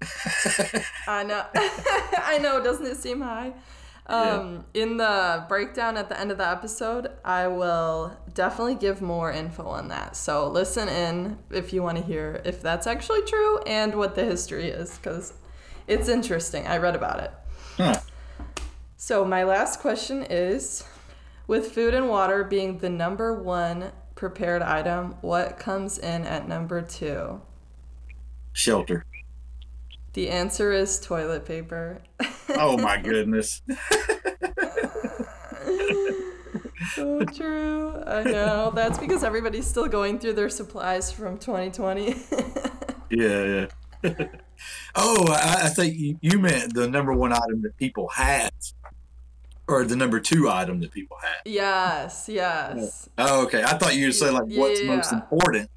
I 1.07 1.23
know. 1.23 1.45
I 1.53 2.39
know. 2.41 2.63
Doesn't 2.63 2.85
it 2.85 2.97
seem 2.97 3.21
high? 3.21 3.53
Um, 4.07 4.65
In 4.73 4.97
the 4.97 5.45
breakdown 5.47 5.95
at 5.95 6.09
the 6.09 6.19
end 6.19 6.31
of 6.31 6.37
the 6.37 6.47
episode, 6.47 7.11
I 7.23 7.47
will 7.47 8.17
definitely 8.33 8.75
give 8.75 9.01
more 9.01 9.31
info 9.31 9.65
on 9.65 9.87
that. 9.89 10.15
So 10.15 10.47
listen 10.47 10.89
in 10.89 11.37
if 11.49 11.71
you 11.71 11.81
want 11.83 11.97
to 11.97 12.03
hear 12.03 12.41
if 12.43 12.61
that's 12.61 12.87
actually 12.87 13.21
true 13.23 13.59
and 13.59 13.95
what 13.95 14.15
the 14.15 14.25
history 14.25 14.69
is, 14.69 14.97
because 14.97 15.33
it's 15.87 16.09
interesting. 16.09 16.67
I 16.67 16.77
read 16.77 16.95
about 16.95 17.19
it. 17.21 17.31
Huh. 17.77 17.99
So 18.97 19.25
my 19.25 19.43
last 19.43 19.79
question 19.79 20.23
is, 20.29 20.83
with 21.47 21.71
food 21.71 21.93
and 21.93 22.07
water 22.09 22.43
being 22.43 22.79
the 22.79 22.89
number 22.89 23.33
one 23.33 23.91
prepared 24.15 24.61
item, 24.61 25.15
what 25.21 25.57
comes 25.59 25.97
in 25.97 26.23
at 26.25 26.47
number 26.47 26.81
two? 26.81 27.41
Shelter. 28.53 29.05
The 30.13 30.29
answer 30.29 30.71
is 30.71 30.99
toilet 30.99 31.45
paper. 31.45 32.01
Oh 32.49 32.77
my 32.77 32.97
goodness. 33.01 33.61
so 36.95 37.23
true. 37.25 38.03
I 38.05 38.23
know. 38.23 38.71
That's 38.75 38.97
because 38.97 39.23
everybody's 39.23 39.67
still 39.67 39.87
going 39.87 40.19
through 40.19 40.33
their 40.33 40.49
supplies 40.49 41.11
from 41.11 41.37
2020. 41.37 42.15
Yeah, 43.13 43.67
yeah. 44.05 44.13
oh, 44.95 45.27
I, 45.27 45.63
I 45.63 45.67
think 45.67 45.97
you, 45.99 46.17
you 46.21 46.39
meant 46.39 46.73
the 46.73 46.87
number 46.87 47.13
one 47.13 47.33
item 47.33 47.61
that 47.63 47.75
people 47.75 48.07
had 48.07 48.51
or 49.67 49.83
the 49.83 49.97
number 49.97 50.21
two 50.21 50.49
item 50.49 50.79
that 50.79 50.91
people 50.91 51.17
have. 51.21 51.35
yes, 51.43 52.29
yes. 52.31 53.09
Oh, 53.17 53.43
okay. 53.43 53.63
I 53.63 53.77
thought 53.77 53.95
you 53.97 54.05
would 54.05 54.15
say 54.15 54.29
like 54.29 54.45
what's 54.45 54.81
most 54.85 55.11
important. 55.11 55.69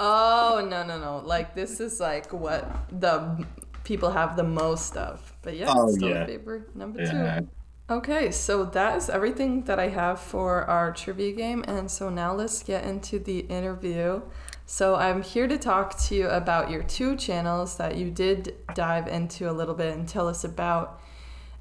Oh, 0.00 0.66
no, 0.68 0.84
no, 0.84 0.98
no. 0.98 1.22
Like, 1.24 1.54
this 1.54 1.80
is 1.80 2.00
like 2.00 2.32
what 2.32 2.88
the 3.00 3.46
people 3.84 4.10
have 4.10 4.36
the 4.36 4.42
most 4.42 4.96
of. 4.96 5.32
But 5.42 5.56
yeah, 5.56 5.66
Oh, 5.68 5.96
toilet 5.96 6.00
yeah. 6.00 6.24
paper, 6.26 6.66
number 6.74 7.02
yeah. 7.02 7.40
two. 7.40 7.48
Okay, 7.90 8.30
so 8.30 8.64
that 8.64 8.96
is 8.96 9.10
everything 9.10 9.64
that 9.64 9.78
I 9.78 9.88
have 9.88 10.18
for 10.18 10.64
our 10.64 10.90
trivia 10.92 11.32
game. 11.32 11.64
And 11.68 11.90
so 11.90 12.08
now 12.08 12.34
let's 12.34 12.62
get 12.62 12.84
into 12.84 13.18
the 13.18 13.40
interview. 13.40 14.22
So 14.66 14.94
I'm 14.94 15.22
here 15.22 15.46
to 15.46 15.58
talk 15.58 15.98
to 16.04 16.14
you 16.14 16.28
about 16.28 16.70
your 16.70 16.82
two 16.82 17.14
channels 17.16 17.76
that 17.76 17.96
you 17.96 18.10
did 18.10 18.54
dive 18.74 19.06
into 19.06 19.50
a 19.50 19.52
little 19.52 19.74
bit 19.74 19.94
and 19.94 20.08
tell 20.08 20.28
us 20.28 20.44
about. 20.44 21.00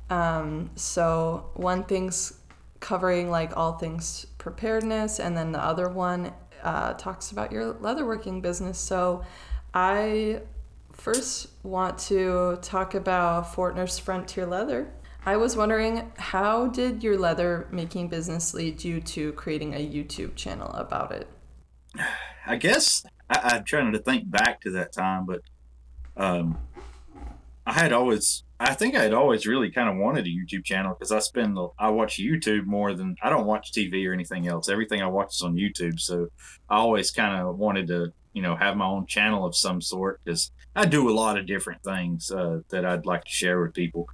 Um, 0.10 0.72
so 0.76 1.50
one 1.56 1.84
thing's 1.84 2.40
covering 2.80 3.30
like 3.30 3.56
all 3.58 3.74
things 3.74 4.26
preparedness, 4.38 5.20
and 5.20 5.36
then 5.36 5.52
the 5.52 5.60
other 5.62 5.90
one 5.90 6.32
uh, 6.64 6.94
talks 6.94 7.32
about 7.32 7.52
your 7.52 7.74
leatherworking 7.76 8.42
business. 8.42 8.80
So 8.80 9.24
I 9.74 10.42
first 10.92 11.48
want 11.64 11.98
to 11.98 12.58
talk 12.62 12.96
about 12.96 13.54
Fortner's 13.54 14.00
Frontier 14.00 14.46
Leather. 14.46 14.92
I 15.26 15.38
was 15.38 15.56
wondering, 15.56 16.12
how 16.18 16.68
did 16.68 17.04
your 17.04 17.18
leather 17.18 17.68
making 17.72 18.10
business 18.10 18.54
lead 18.54 18.84
you 18.84 19.00
to 19.02 19.32
creating 19.34 19.74
a 19.74 19.78
YouTube 19.78 20.36
channel 20.36 20.70
about 20.74 21.12
it? 21.12 21.28
I 22.46 22.58
guess 22.58 23.06
I, 23.30 23.56
I'm 23.56 23.64
trying 23.64 23.94
to 23.94 24.00
think 24.00 24.30
back 24.30 24.62
to 24.62 24.72
that 24.72 24.92
time, 24.92 25.26
but 25.26 25.42
um, 26.18 26.58
I 27.66 27.74
had 27.74 27.94
always, 27.94 28.44
I 28.60 28.74
think 28.74 28.96
I 28.96 29.04
had 29.04 29.14
always 29.14 29.48
really 29.48 29.72
kind 29.72 29.90
of 29.90 29.98
wanted 29.98 30.26
a 30.26 30.30
YouTube 30.30 30.66
channel 30.66 30.96
because 30.98 31.12
I 31.12 31.20
spend, 31.20 31.58
I 31.80 31.90
watch 31.90 32.18
YouTube 32.18 32.66
more 32.66 32.94
than 32.94 33.16
I 33.22 33.30
don't 33.30 33.46
watch 33.46 33.72
TV 33.72 34.08
or 34.08 34.14
anything 34.14 34.48
else. 34.48 34.70
Everything 34.70 35.02
I 35.02 35.08
watch 35.08 35.36
is 35.36 35.42
on 35.42 35.56
YouTube, 35.56 36.00
so 36.00 36.28
I 36.70 36.78
always 36.78 37.12
kind 37.12 37.42
of 37.42 37.58
wanted 37.58 37.88
to, 37.88 38.12
you 38.34 38.42
know, 38.42 38.56
have 38.56 38.76
my 38.76 38.86
own 38.86 39.06
channel 39.06 39.46
of 39.46 39.56
some 39.56 39.82
sort 39.82 40.20
because 40.24 40.52
I 40.76 40.86
do 40.86 41.10
a 41.10 41.14
lot 41.14 41.38
of 41.38 41.48
different 41.48 41.84
things 41.84 42.32
uh, 42.32 42.62
that 42.70 42.86
I'd 42.86 43.06
like 43.06 43.24
to 43.26 43.32
share 43.32 43.62
with 43.62 43.74
people. 43.74 44.10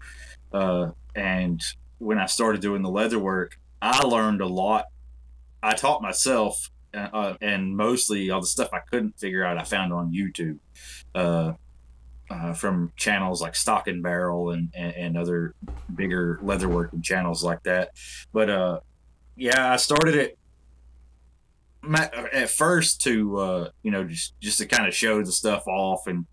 Uh, 0.51 0.91
and 1.15 1.62
when 1.98 2.20
I 2.20 2.27
started 2.27 2.62
doing 2.62 2.84
the 2.84 2.89
leather 2.89 3.20
work, 3.20 3.60
I 3.82 4.03
learned 4.03 4.41
a 4.41 4.48
lot. 4.48 4.86
I 5.63 5.74
taught 5.74 6.01
myself 6.01 6.70
uh, 6.94 7.36
and 7.41 7.75
mostly 7.75 8.29
all 8.29 8.41
the 8.41 8.48
stuff 8.48 8.70
I 8.74 8.79
couldn't 8.79 9.20
figure 9.20 9.44
out, 9.44 9.58
I 9.58 9.63
found 9.63 9.94
on 9.94 10.13
YouTube 10.13 10.60
uh, 12.29 12.53
from 12.53 12.91
channels 12.95 13.41
like 13.41 13.55
Stock 13.55 13.88
and 13.88 14.03
Barrel 14.03 14.51
and, 14.51 14.69
and, 14.75 14.95
and 14.95 15.17
other 15.17 15.55
bigger 15.93 16.39
leatherworking 16.43 17.03
channels 17.03 17.43
like 17.43 17.63
that. 17.63 17.91
But 18.31 18.50
uh, 18.50 18.79
yeah, 19.36 19.74
I 19.74 19.77
started 19.77 20.15
it 20.15 20.38
at 22.33 22.50
first 22.50 23.01
to 23.03 23.38
uh, 23.38 23.69
you 23.83 23.91
know 23.91 24.03
just 24.03 24.39
just 24.39 24.57
to 24.59 24.65
kind 24.65 24.88
of 24.88 24.93
show 24.93 25.24
the 25.24 25.31
stuff 25.31 25.67
off 25.67 26.07
and 26.07 26.25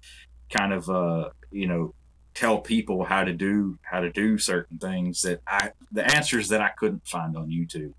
kind 0.51 0.73
of 0.73 0.89
uh, 0.91 1.31
you 1.51 1.67
know 1.67 1.95
tell 2.35 2.59
people 2.59 3.05
how 3.05 3.25
to 3.25 3.33
do 3.33 3.79
how 3.83 4.01
to 4.01 4.11
do 4.11 4.37
certain 4.37 4.79
things 4.79 5.23
that 5.23 5.41
I 5.47 5.71
the 5.93 6.05
answers 6.15 6.49
that 6.49 6.61
I 6.61 6.71
couldn't 6.77 7.07
find 7.07 7.37
on 7.37 7.49
YouTube. 7.49 7.95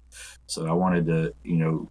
So 0.45 0.67
I 0.67 0.73
wanted 0.73 1.05
to 1.07 1.33
you 1.43 1.57
know 1.57 1.89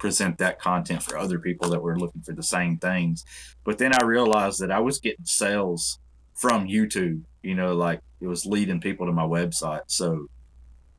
present 0.00 0.38
that 0.38 0.58
content 0.58 1.02
for 1.02 1.16
other 1.16 1.38
people 1.38 1.70
that 1.70 1.82
were 1.82 1.98
looking 1.98 2.22
for 2.22 2.32
the 2.32 2.42
same 2.42 2.78
things. 2.78 3.24
But 3.64 3.78
then 3.78 3.92
I 3.94 4.04
realized 4.04 4.60
that 4.60 4.72
I 4.72 4.80
was 4.80 4.98
getting 4.98 5.26
sales 5.26 6.00
from 6.34 6.66
YouTube, 6.66 7.22
you 7.42 7.54
know, 7.54 7.74
like 7.74 8.00
it 8.20 8.26
was 8.26 8.46
leading 8.46 8.80
people 8.80 9.06
to 9.06 9.12
my 9.12 9.24
website. 9.24 9.82
So 9.86 10.26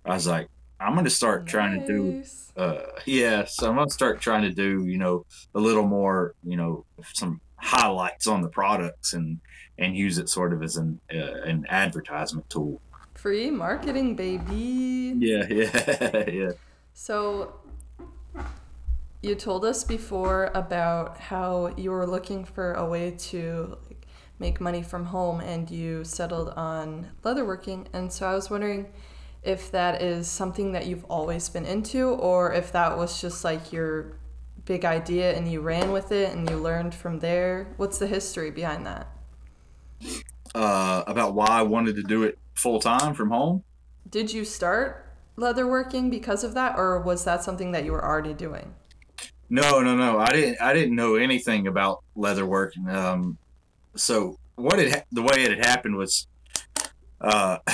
I 0.05 0.13
was 0.13 0.27
like, 0.27 0.47
I'm 0.79 0.93
going 0.93 1.05
to 1.05 1.11
start 1.11 1.45
trying 1.45 1.81
to 1.81 1.87
do, 1.87 2.23
uh, 2.57 2.81
yeah, 3.05 3.45
so 3.45 3.69
I'm 3.69 3.75
going 3.75 3.87
to 3.87 3.93
start 3.93 4.21
trying 4.21 4.43
to 4.43 4.51
do, 4.51 4.85
you 4.85 4.97
know, 4.97 5.25
a 5.53 5.59
little 5.59 5.85
more, 5.85 6.33
you 6.43 6.57
know, 6.57 6.85
some 7.13 7.41
highlights 7.55 8.27
on 8.27 8.41
the 8.41 8.47
products 8.47 9.13
and, 9.13 9.39
and 9.77 9.95
use 9.95 10.17
it 10.17 10.29
sort 10.29 10.53
of 10.53 10.63
as 10.63 10.77
an, 10.77 10.99
uh, 11.13 11.41
an 11.43 11.65
advertisement 11.69 12.49
tool. 12.49 12.81
Free 13.13 13.51
marketing, 13.51 14.15
baby. 14.15 15.15
Yeah, 15.19 15.45
yeah, 15.49 16.23
yeah. 16.29 16.51
So, 16.93 17.53
you 19.21 19.35
told 19.35 19.63
us 19.63 19.83
before 19.83 20.51
about 20.55 21.19
how 21.19 21.73
you 21.77 21.91
were 21.91 22.07
looking 22.07 22.43
for 22.43 22.73
a 22.73 22.85
way 22.85 23.11
to 23.11 23.77
like, 23.87 24.07
make 24.39 24.59
money 24.59 24.81
from 24.81 25.05
home 25.05 25.39
and 25.41 25.69
you 25.69 26.03
settled 26.03 26.49
on 26.49 27.07
leatherworking. 27.23 27.85
And 27.93 28.11
so, 28.11 28.27
I 28.27 28.33
was 28.33 28.49
wondering 28.49 28.87
if 29.43 29.71
that 29.71 30.01
is 30.01 30.27
something 30.27 30.71
that 30.71 30.87
you've 30.87 31.05
always 31.05 31.49
been 31.49 31.65
into 31.65 32.09
or 32.09 32.53
if 32.53 32.71
that 32.71 32.97
was 32.97 33.21
just 33.21 33.43
like 33.43 33.71
your 33.71 34.17
big 34.65 34.85
idea 34.85 35.35
and 35.35 35.51
you 35.51 35.61
ran 35.61 35.91
with 35.91 36.11
it 36.11 36.33
and 36.35 36.49
you 36.49 36.57
learned 36.57 36.93
from 36.93 37.19
there. 37.19 37.73
What's 37.77 37.97
the 37.97 38.07
history 38.07 38.51
behind 38.51 38.85
that? 38.85 39.07
Uh, 40.53 41.03
about 41.07 41.33
why 41.33 41.47
I 41.47 41.61
wanted 41.61 41.95
to 41.95 42.03
do 42.03 42.23
it 42.23 42.37
full 42.55 42.79
time 42.79 43.13
from 43.13 43.29
home. 43.29 43.63
Did 44.09 44.33
you 44.33 44.45
start 44.45 45.07
leatherworking 45.37 46.09
because 46.09 46.43
of 46.43 46.53
that 46.55 46.77
or 46.77 46.99
was 46.99 47.23
that 47.23 47.43
something 47.43 47.71
that 47.71 47.85
you 47.85 47.91
were 47.91 48.03
already 48.03 48.33
doing? 48.33 48.73
No, 49.51 49.81
no, 49.81 49.97
no. 49.97 50.17
I 50.17 50.27
didn't. 50.27 50.61
I 50.61 50.73
didn't 50.73 50.95
know 50.95 51.15
anything 51.15 51.67
about 51.67 52.03
leather 52.15 52.45
work. 52.45 52.73
Um, 52.87 53.37
so 53.97 54.39
what 54.55 54.79
it 54.79 55.03
the 55.11 55.21
way 55.21 55.43
it 55.43 55.51
had 55.51 55.65
happened 55.65 55.97
was, 55.97 56.25
uh, 57.19 57.57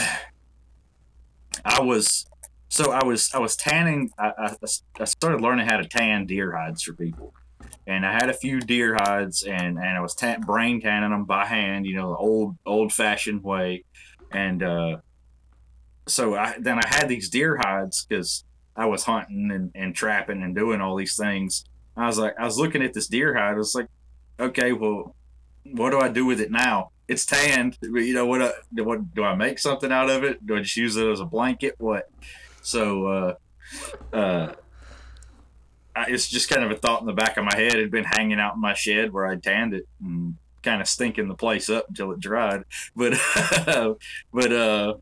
I 1.63 1.81
was 1.81 2.25
so 2.67 2.91
I 2.91 3.05
was 3.05 3.29
I 3.31 3.37
was 3.37 3.55
tanning. 3.55 4.09
I, 4.17 4.31
I, 4.39 4.55
I 4.99 5.05
started 5.05 5.41
learning 5.41 5.67
how 5.67 5.77
to 5.77 5.87
tan 5.87 6.25
deer 6.25 6.51
hides 6.57 6.81
for 6.81 6.93
people, 6.93 7.31
and 7.85 8.07
I 8.07 8.11
had 8.11 8.31
a 8.31 8.33
few 8.33 8.59
deer 8.59 8.95
hides, 8.99 9.43
and 9.43 9.77
and 9.77 9.97
I 9.97 9.99
was 9.99 10.15
tan- 10.15 10.41
brain 10.41 10.81
tanning 10.81 11.11
them 11.11 11.25
by 11.25 11.45
hand. 11.45 11.85
You 11.85 11.97
know, 11.97 12.09
the 12.09 12.17
old 12.17 12.55
old 12.65 12.91
fashioned 12.91 13.43
way, 13.43 13.83
and 14.31 14.63
uh, 14.63 14.97
so 16.07 16.33
I 16.33 16.55
then 16.59 16.79
I 16.79 16.87
had 16.87 17.07
these 17.07 17.29
deer 17.29 17.55
hides 17.61 18.03
because 18.03 18.43
I 18.77 18.85
was 18.85 19.03
hunting 19.03 19.49
and, 19.51 19.71
and 19.73 19.95
trapping 19.95 20.43
and 20.43 20.55
doing 20.55 20.79
all 20.79 20.95
these 20.95 21.17
things. 21.17 21.65
I 21.97 22.05
was 22.05 22.19
like, 22.19 22.35
I 22.39 22.45
was 22.45 22.59
looking 22.59 22.83
at 22.83 22.93
this 22.93 23.07
deer 23.07 23.33
hide. 23.33 23.55
I 23.55 23.57
was 23.57 23.73
like, 23.73 23.87
okay, 24.39 24.71
well, 24.71 25.15
what 25.63 25.89
do 25.89 25.99
I 25.99 26.09
do 26.09 26.25
with 26.25 26.39
it 26.39 26.51
now? 26.51 26.91
It's 27.07 27.25
tanned. 27.25 27.77
You 27.81 28.13
know 28.13 28.27
what? 28.27 28.41
I, 28.41 28.51
what 28.83 29.15
do 29.15 29.23
I 29.23 29.33
make 29.35 29.57
something 29.57 29.91
out 29.91 30.09
of 30.09 30.23
it? 30.23 30.45
Do 30.45 30.55
I 30.55 30.59
just 30.59 30.77
use 30.77 30.95
it 30.95 31.07
as 31.07 31.19
a 31.19 31.25
blanket? 31.25 31.73
What? 31.79 32.07
So, 32.61 33.07
uh, 33.07 33.33
uh, 34.15 34.53
I, 35.95 36.05
it's 36.09 36.29
just 36.29 36.49
kind 36.49 36.63
of 36.63 36.69
a 36.69 36.75
thought 36.75 37.01
in 37.01 37.07
the 37.07 37.13
back 37.13 37.37
of 37.37 37.45
my 37.45 37.55
head. 37.55 37.75
It 37.75 37.81
had 37.81 37.91
been 37.91 38.03
hanging 38.03 38.39
out 38.39 38.55
in 38.55 38.61
my 38.61 38.75
shed 38.75 39.11
where 39.11 39.25
I 39.25 39.37
tanned 39.37 39.73
it 39.73 39.87
and 40.03 40.35
kind 40.61 40.81
of 40.81 40.87
stinking 40.87 41.29
the 41.29 41.35
place 41.35 41.69
up 41.69 41.87
until 41.87 42.11
it 42.11 42.19
dried. 42.19 42.63
But, 42.95 43.13
but, 44.33 44.51
uh, 44.51 44.95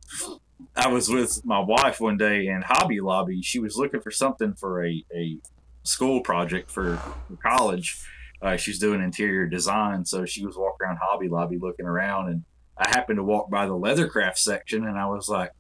I 0.76 0.88
was 0.90 1.10
with 1.10 1.46
my 1.46 1.60
wife 1.60 2.02
one 2.02 2.18
day 2.18 2.48
in 2.48 2.62
Hobby 2.66 3.00
Lobby. 3.00 3.42
She 3.42 3.60
was 3.60 3.78
looking 3.78 4.02
for 4.02 4.12
something 4.12 4.54
for 4.54 4.86
a, 4.86 5.04
a 5.14 5.38
school 5.84 6.22
project 6.22 6.70
for, 6.70 6.98
for 6.98 7.36
college. 7.42 7.98
Uh, 8.42 8.58
she 8.58 8.72
was 8.72 8.80
doing 8.80 9.02
interior 9.02 9.48
design, 9.48 10.04
so 10.04 10.26
she 10.26 10.46
was 10.46 10.58
walking 10.58 10.86
around 10.86 11.00
Hobby 11.02 11.30
Lobby 11.30 11.58
looking 11.58 11.86
around, 11.86 12.28
and 12.28 12.44
I 12.78 12.90
happened 12.90 13.18
to 13.18 13.24
walk 13.24 13.50
by 13.50 13.66
the 13.66 13.74
leathercraft 13.74 14.38
section, 14.38 14.86
and 14.86 14.98
I 14.98 15.08
was 15.08 15.30
like, 15.30 15.52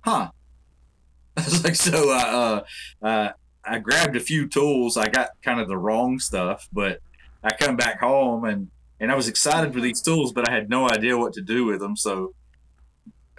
"Huh." 0.00 0.30
I 1.36 1.44
was 1.44 1.64
like, 1.64 1.74
so 1.74 2.10
uh, 2.10 2.62
uh, 3.02 3.06
uh, 3.06 3.32
I 3.64 3.78
grabbed 3.78 4.16
a 4.16 4.20
few 4.20 4.48
tools. 4.48 4.96
I 4.96 5.08
got 5.08 5.30
kind 5.42 5.60
of 5.60 5.68
the 5.68 5.76
wrong 5.76 6.18
stuff, 6.18 6.68
but 6.72 7.00
I 7.42 7.54
come 7.54 7.76
back 7.76 8.00
home 8.00 8.44
and 8.44 8.70
and 9.00 9.10
I 9.10 9.16
was 9.16 9.28
excited 9.28 9.74
for 9.74 9.80
these 9.80 10.00
tools, 10.00 10.32
but 10.32 10.48
I 10.48 10.52
had 10.52 10.70
no 10.70 10.88
idea 10.88 11.18
what 11.18 11.32
to 11.34 11.42
do 11.42 11.64
with 11.66 11.80
them. 11.80 11.96
So 11.96 12.34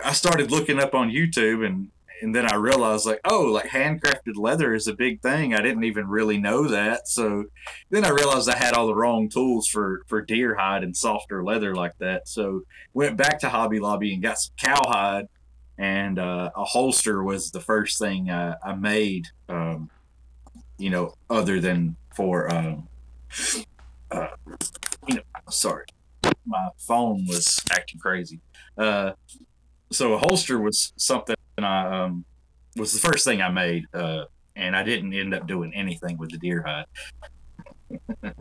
I 0.04 0.14
started 0.14 0.52
looking 0.52 0.80
up 0.80 0.94
on 0.94 1.10
YouTube 1.10 1.66
and 1.66 1.90
and 2.22 2.34
then 2.34 2.50
I 2.50 2.56
realized 2.56 3.06
like, 3.06 3.20
oh, 3.26 3.44
like 3.44 3.68
handcrafted 3.68 4.36
leather 4.38 4.74
is 4.74 4.88
a 4.88 4.96
big 4.96 5.22
thing. 5.22 5.54
I 5.54 5.62
didn't 5.62 5.84
even 5.84 6.08
really 6.08 6.38
know 6.38 6.68
that. 6.68 7.08
So 7.08 7.46
then 7.90 8.06
I 8.06 8.10
realized 8.10 8.50
I 8.50 8.56
had 8.56 8.74
all 8.74 8.88
the 8.88 8.96
wrong 8.96 9.30
tools 9.30 9.68
for 9.68 10.02
for 10.08 10.22
deer 10.22 10.56
hide 10.56 10.84
and 10.84 10.96
softer 10.96 11.44
leather 11.44 11.76
like 11.76 11.98
that. 12.00 12.28
So 12.28 12.62
went 12.94 13.18
back 13.18 13.40
to 13.40 13.50
Hobby 13.50 13.80
Lobby 13.80 14.14
and 14.14 14.24
got 14.24 14.40
some 14.40 14.54
cowhide, 14.58 15.28
and 15.78 16.18
uh, 16.18 16.52
a 16.56 16.64
holster 16.64 17.24
was 17.24 17.52
the 17.52 17.60
first 17.60 18.00
thing 18.00 18.32
I 18.32 18.76
made. 18.76 19.28
Um, 19.50 19.90
you 20.78 20.90
know, 20.90 21.14
other 21.30 21.60
than 21.60 21.96
for 22.14 22.54
um, 22.54 22.88
uh, 24.12 24.28
you 25.08 25.16
know, 25.16 25.22
sorry, 25.50 25.86
my 26.46 26.70
phone 26.78 27.26
was 27.28 27.64
acting 27.72 28.00
crazy. 28.00 28.40
Uh, 28.78 29.12
so 29.96 30.14
a 30.14 30.18
holster 30.18 30.60
was 30.60 30.94
something 30.98 31.36
I 31.58 32.04
um, 32.04 32.26
was 32.76 32.94
the 32.94 33.00
first 33.00 33.26
thing 33.26 33.42
I 33.42 33.50
made, 33.50 33.86
uh, 33.94 34.26
and 34.56 34.76
I 34.76 34.84
didn't 34.84 35.14
end 35.14 35.34
up 35.34 35.48
doing 35.48 35.74
anything 35.74 36.18
with 36.18 36.32
the 36.32 36.38
deer 36.38 36.66
hide. 36.66 38.34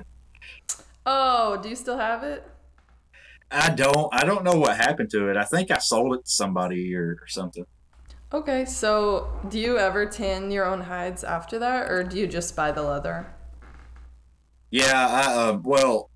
oh, 1.06 1.60
do 1.62 1.68
you 1.68 1.76
still 1.76 1.98
have 1.98 2.24
it? 2.24 2.46
I 3.50 3.70
don't. 3.70 4.12
I 4.12 4.24
don't 4.24 4.44
know 4.44 4.56
what 4.56 4.76
happened 4.76 5.10
to 5.10 5.28
it. 5.28 5.36
I 5.36 5.44
think 5.44 5.70
I 5.70 5.78
sold 5.78 6.14
it 6.14 6.24
to 6.24 6.30
somebody 6.30 6.94
or, 6.94 7.18
or 7.22 7.28
something. 7.28 7.64
Okay, 8.32 8.64
so 8.64 9.30
do 9.48 9.60
you 9.60 9.78
ever 9.78 10.06
tan 10.06 10.50
your 10.50 10.64
own 10.64 10.80
hides 10.80 11.22
after 11.22 11.58
that, 11.60 11.88
or 11.88 12.02
do 12.02 12.18
you 12.18 12.26
just 12.26 12.56
buy 12.56 12.72
the 12.72 12.82
leather? 12.82 13.32
Yeah, 14.70 15.06
I 15.08 15.34
uh, 15.34 15.58
well, 15.62 16.10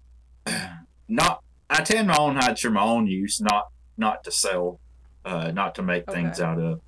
not 1.08 1.44
I 1.70 1.82
tan 1.82 2.08
my 2.08 2.16
own 2.16 2.34
hides 2.34 2.60
for 2.60 2.70
my 2.70 2.82
own 2.82 3.06
use, 3.06 3.40
not 3.40 3.66
not 3.96 4.24
to 4.24 4.32
sell, 4.32 4.80
uh, 5.28 5.50
not 5.52 5.74
to 5.76 5.82
make 5.82 6.08
okay. 6.08 6.22
things 6.22 6.40
out 6.40 6.58
of. 6.58 6.80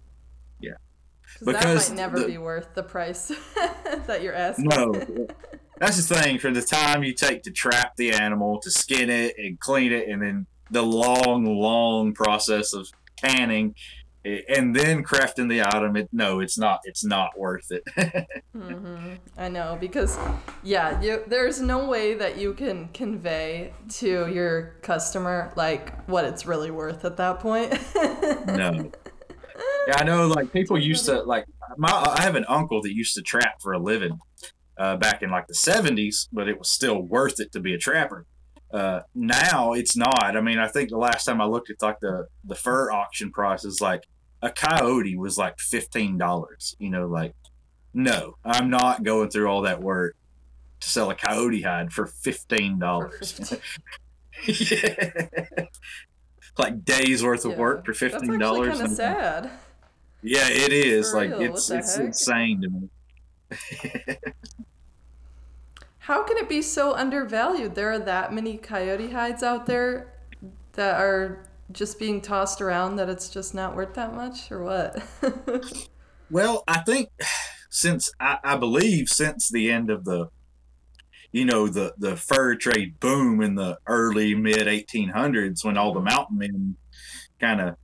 Yeah, 0.61 0.73
because 1.39 1.89
that 1.89 1.91
might 1.91 1.97
never 1.97 2.21
the, 2.21 2.27
be 2.27 2.39
worth 2.39 2.75
the 2.75 2.83
price 2.83 3.29
that 4.07 4.23
you're 4.23 4.35
asking. 4.35 4.67
No, 4.67 4.93
that's 5.79 6.07
the 6.07 6.15
thing. 6.15 6.39
For 6.39 6.51
the 6.51 6.63
time 6.63 7.05
you 7.05 7.15
take 7.15 7.43
to 7.45 7.51
trap 7.51 7.97
the 7.97 8.13
animal, 8.13 8.61
to 8.61 8.71
skin 8.71 9.11
it 9.11 9.37
and 9.39 9.59
clean 9.61 9.93
it, 9.93 10.09
and 10.09 10.23
then 10.23 10.47
the 10.71 10.83
long, 10.83 11.45
long 11.45 12.15
process 12.15 12.73
of 12.73 12.89
tanning 13.17 13.75
and 14.25 14.77
then 14.77 15.03
crafting 15.03 15.49
the 15.49 15.63
item 15.63 15.97
it 15.97 16.09
no 16.13 16.41
it's 16.41 16.59
not 16.59 16.81
it's 16.85 17.05
not 17.05 17.31
worth 17.39 17.71
it. 17.71 17.83
Mm-hmm. 18.57 19.15
i 19.39 19.49
know 19.49 19.79
because 19.81 20.19
yeah 20.63 21.01
you, 21.01 21.23
there's 21.27 21.63
no 21.63 21.89
way 21.89 22.15
that 22.15 22.37
you 22.37 22.53
can 22.53 22.89
convey 22.89 23.73
to 23.89 24.27
your 24.29 24.75
customer 24.83 25.53
like 25.57 26.05
what 26.07 26.25
it's 26.25 26.45
really 26.45 26.71
worth 26.71 27.05
at 27.05 27.17
that 27.17 27.41
point. 27.41 27.73
No. 28.47 28.91
Yeah 29.87 29.97
i 29.97 30.05
know 30.05 30.27
like 30.27 30.53
people 30.53 30.79
used 30.79 31.07
to 31.07 31.23
like 31.23 31.45
my 31.79 31.91
i 31.91 32.23
have 32.23 32.35
an 32.35 32.45
uncle 32.49 32.83
that 32.83 32.93
used 32.95 33.15
to 33.15 33.23
trap 33.23 33.55
for 33.63 33.73
a 33.73 33.79
living 33.79 34.19
uh, 34.79 34.97
back 34.97 35.23
in 35.23 35.31
like 35.31 35.47
the 35.47 35.55
70s 35.55 36.29
but 36.33 36.49
it 36.49 36.59
was 36.59 36.71
still 36.71 37.01
worth 37.01 37.41
it 37.41 37.53
to 37.53 37.61
be 37.61 37.73
a 37.75 37.79
trapper 37.79 38.27
uh, 38.73 39.01
now 39.15 39.73
it's 39.73 39.97
not. 39.97 40.37
I 40.37 40.41
mean, 40.41 40.59
I 40.59 40.69
think 40.69 40.91
the 40.91 40.99
last 40.99 41.25
time 41.25 41.41
I 41.41 41.45
looked 41.45 41.71
at 41.71 41.83
like 41.83 42.01
the 42.01 42.29
the 42.45 42.55
fur 42.55 42.91
auction 42.93 43.33
prices, 43.33 43.81
like 43.81 44.07
a 44.43 44.51
coyote 44.51 45.17
was 45.17 45.37
like 45.37 45.59
fifteen 45.59 46.17
dollars. 46.19 46.77
You 46.79 46.91
know, 46.91 47.07
like 47.07 47.35
no, 47.93 48.37
I'm 48.45 48.71
not 48.71 49.03
going 49.03 49.31
through 49.31 49.49
all 49.49 49.63
that 49.63 49.83
work 49.83 50.17
to 50.81 50.89
sell 50.89 51.11
a 51.11 51.15
coyote 51.15 51.63
hide 51.63 51.93
for 51.93 52.07
fifteen 52.07 52.79
dollars. 52.79 53.55
yeah. 54.47 55.27
like 56.57 56.85
days 56.85 57.25
worth 57.25 57.45
of 57.45 57.53
yeah. 57.53 57.59
work 57.59 57.85
for 57.85 57.95
fifteen 57.95 58.39
dollars. 58.39 58.79
Kind 58.79 58.91
of 58.91 58.97
sad. 58.97 59.51
Yeah, 60.23 60.49
it 60.49 60.73
is. 60.73 61.11
For 61.11 61.17
like 61.17 61.31
real. 61.31 61.55
it's 61.55 61.71
it's 61.71 61.97
heck? 61.97 62.07
insane 62.07 62.63
to 62.63 62.69
me. 62.69 62.89
How 66.01 66.23
can 66.23 66.39
it 66.39 66.49
be 66.49 66.63
so 66.63 66.95
undervalued? 66.95 67.75
There 67.75 67.93
are 67.93 67.99
that 67.99 68.33
many 68.33 68.57
coyote 68.57 69.11
hides 69.11 69.43
out 69.43 69.67
there 69.67 70.15
that 70.73 70.99
are 70.99 71.45
just 71.73 71.99
being 71.99 72.21
tossed 72.23 72.61
around 72.61 72.97
that 72.97 73.11
it's 73.11 73.29
just 73.29 73.55
not 73.55 73.77
worth 73.77 73.95
that 73.95 74.15
much 74.15 74.51
or 74.51 74.65
what? 74.65 75.03
well, 76.31 76.65
I 76.67 76.81
think 76.81 77.11
since 77.69 78.11
I, 78.19 78.39
I, 78.43 78.57
believe 78.57 79.09
since 79.09 79.51
the 79.51 79.71
end 79.71 79.91
of 79.91 80.05
the 80.05 80.29
you 81.33 81.45
know 81.45 81.69
the 81.69 81.95
the 81.99 82.17
fur 82.17 82.57
trade 82.57 82.99
boom 82.99 83.41
in 83.43 83.55
the 83.55 83.79
early 83.87 84.35
mid 84.35 84.67
1800s 84.67 85.65
when 85.65 85.77
all 85.77 85.93
the 85.95 86.01
mountain 86.01 86.39
men 86.39 86.77
kind 87.39 87.61
of 87.61 87.77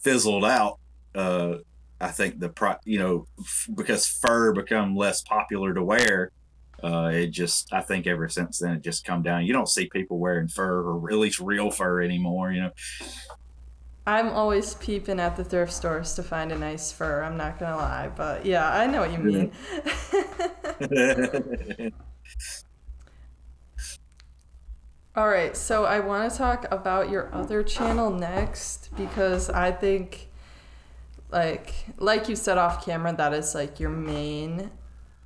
fizzled 0.00 0.44
out 0.44 0.78
uh 1.14 1.56
I 2.00 2.08
think 2.08 2.40
the 2.40 2.48
pro 2.48 2.76
you 2.84 2.98
know 2.98 3.26
f- 3.38 3.68
because 3.74 4.06
fur 4.06 4.54
become 4.54 4.96
less 4.96 5.20
popular 5.20 5.74
to 5.74 5.84
wear 5.84 6.32
uh, 6.82 7.10
it 7.12 7.28
just 7.28 7.72
I 7.72 7.80
think 7.80 8.06
ever 8.06 8.28
since 8.28 8.58
then 8.58 8.76
it 8.76 8.82
just 8.82 9.04
come 9.04 9.22
down. 9.22 9.46
You 9.46 9.52
don't 9.52 9.68
see 9.68 9.88
people 9.88 10.18
wearing 10.18 10.48
fur 10.48 10.82
or 10.82 11.10
at 11.10 11.16
least 11.16 11.40
real 11.40 11.70
fur 11.70 12.02
anymore. 12.02 12.52
You 12.52 12.62
know. 12.62 12.70
I'm 14.08 14.28
always 14.28 14.74
peeping 14.74 15.18
at 15.18 15.36
the 15.36 15.42
thrift 15.42 15.72
stores 15.72 16.14
to 16.14 16.22
find 16.22 16.52
a 16.52 16.58
nice 16.58 16.92
fur. 16.92 17.22
I'm 17.24 17.36
not 17.36 17.58
gonna 17.58 17.76
lie, 17.76 18.08
but 18.14 18.46
yeah, 18.46 18.70
I 18.72 18.86
know 18.86 19.00
what 19.00 19.10
you 19.12 19.18
mean. 19.18 19.50
All 25.16 25.28
right, 25.28 25.56
so 25.56 25.86
I 25.86 26.00
want 26.00 26.30
to 26.30 26.36
talk 26.36 26.66
about 26.70 27.08
your 27.10 27.34
other 27.34 27.62
channel 27.62 28.10
next 28.10 28.90
because 28.98 29.48
I 29.48 29.72
think, 29.72 30.28
like, 31.30 31.72
like 31.96 32.28
you 32.28 32.36
said 32.36 32.58
off 32.58 32.84
camera, 32.84 33.14
that 33.16 33.32
is 33.32 33.54
like 33.54 33.80
your 33.80 33.88
main 33.88 34.70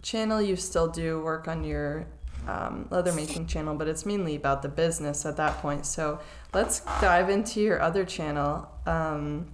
channel, 0.02 0.40
you 0.40 0.56
still 0.56 0.88
do 0.88 1.20
work 1.20 1.48
on 1.48 1.64
your 1.64 2.06
um, 2.46 2.86
leather 2.90 3.12
making 3.12 3.46
channel, 3.46 3.74
but 3.74 3.88
it's 3.88 4.06
mainly 4.06 4.34
about 4.34 4.62
the 4.62 4.68
business 4.68 5.26
at 5.26 5.36
that 5.36 5.58
point. 5.58 5.86
So 5.86 6.20
let's 6.52 6.80
dive 7.00 7.28
into 7.28 7.60
your 7.60 7.80
other 7.80 8.04
channel. 8.04 8.68
Um, 8.86 9.48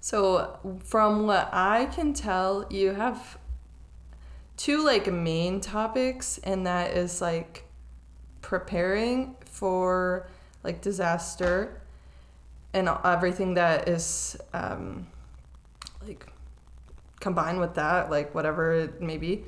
so 0.00 0.58
from 0.84 1.26
what 1.26 1.48
I 1.52 1.86
can 1.86 2.12
tell, 2.12 2.66
you 2.70 2.92
have 2.92 3.38
two 4.56 4.84
like 4.84 5.10
main 5.10 5.60
topics, 5.60 6.38
and 6.44 6.66
that 6.66 6.96
is 6.96 7.20
like 7.20 7.64
preparing 8.42 9.36
for 9.46 10.28
like 10.62 10.82
disaster 10.82 11.80
and 12.74 12.88
everything 13.04 13.54
that 13.54 13.88
is 13.88 14.36
um, 14.52 15.06
like 16.06 16.26
combined 17.20 17.58
with 17.58 17.74
that, 17.74 18.10
like 18.10 18.34
whatever 18.34 18.72
it 18.72 19.00
may 19.00 19.16
be. 19.16 19.44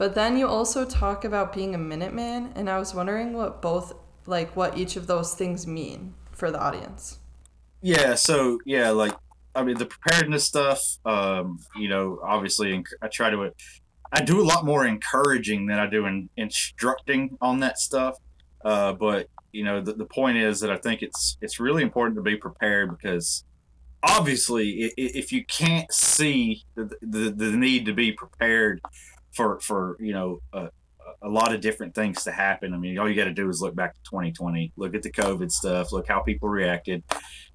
But 0.00 0.14
then 0.14 0.38
you 0.38 0.48
also 0.48 0.86
talk 0.86 1.26
about 1.26 1.52
being 1.52 1.74
a 1.74 1.78
Minuteman, 1.78 2.52
and 2.54 2.70
I 2.70 2.78
was 2.78 2.94
wondering 2.94 3.34
what 3.34 3.60
both, 3.60 3.92
like, 4.24 4.56
what 4.56 4.78
each 4.78 4.96
of 4.96 5.06
those 5.06 5.34
things 5.34 5.66
mean 5.66 6.14
for 6.32 6.50
the 6.50 6.58
audience. 6.58 7.18
Yeah, 7.82 8.14
so, 8.14 8.60
yeah, 8.64 8.88
like, 8.92 9.12
I 9.54 9.62
mean, 9.62 9.76
the 9.76 9.84
preparedness 9.84 10.46
stuff, 10.46 10.80
um, 11.04 11.58
you 11.76 11.90
know, 11.90 12.18
obviously, 12.24 12.82
I 13.02 13.08
try 13.08 13.28
to, 13.28 13.52
I 14.10 14.22
do 14.22 14.40
a 14.40 14.46
lot 14.46 14.64
more 14.64 14.86
encouraging 14.86 15.66
than 15.66 15.78
I 15.78 15.86
do 15.86 16.06
in 16.06 16.30
instructing 16.38 17.36
on 17.42 17.60
that 17.60 17.78
stuff. 17.78 18.16
Uh, 18.64 18.94
but, 18.94 19.26
you 19.52 19.64
know, 19.64 19.82
the, 19.82 19.92
the 19.92 20.06
point 20.06 20.38
is 20.38 20.60
that 20.60 20.70
I 20.70 20.78
think 20.78 21.02
it's, 21.02 21.36
it's 21.42 21.60
really 21.60 21.82
important 21.82 22.16
to 22.16 22.22
be 22.22 22.36
prepared 22.36 22.96
because 22.96 23.44
obviously, 24.02 24.94
if 24.96 25.30
you 25.30 25.44
can't 25.44 25.92
see 25.92 26.64
the, 26.74 26.90
the, 27.02 27.28
the 27.28 27.50
need 27.54 27.84
to 27.84 27.92
be 27.92 28.12
prepared 28.12 28.80
for 29.40 29.60
for 29.60 29.96
you 30.00 30.12
know 30.12 30.42
a, 30.52 30.68
a 31.22 31.28
lot 31.28 31.54
of 31.54 31.60
different 31.60 31.94
things 31.94 32.24
to 32.24 32.32
happen. 32.32 32.74
I 32.74 32.76
mean, 32.76 32.98
all 32.98 33.08
you 33.08 33.14
got 33.14 33.24
to 33.24 33.32
do 33.32 33.48
is 33.48 33.60
look 33.60 33.74
back 33.74 33.94
to 33.94 34.10
2020, 34.10 34.72
look 34.76 34.94
at 34.94 35.02
the 35.02 35.10
COVID 35.10 35.50
stuff, 35.50 35.92
look 35.92 36.06
how 36.06 36.20
people 36.20 36.48
reacted. 36.48 37.02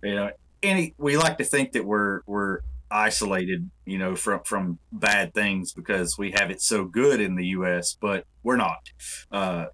You 0.04 0.16
know, 0.16 0.32
any 0.64 0.96
we 0.98 1.18
like 1.18 1.38
to 1.38 1.44
think 1.44 1.74
that 1.74 1.86
we're 1.86 2.22
we're 2.26 2.60
isolated, 2.90 3.70
you 3.86 3.98
know, 3.98 4.16
from 4.16 4.42
from 4.44 4.80
bad 4.92 5.34
things 5.34 5.74
because 5.74 6.18
we 6.18 6.32
have 6.32 6.50
it 6.50 6.62
so 6.62 6.86
good 6.86 7.20
in 7.20 7.36
the 7.36 7.48
U.S., 7.48 7.96
but 8.00 8.26
we're 8.44 8.58
not. 8.58 8.90
Uh, 9.32 9.66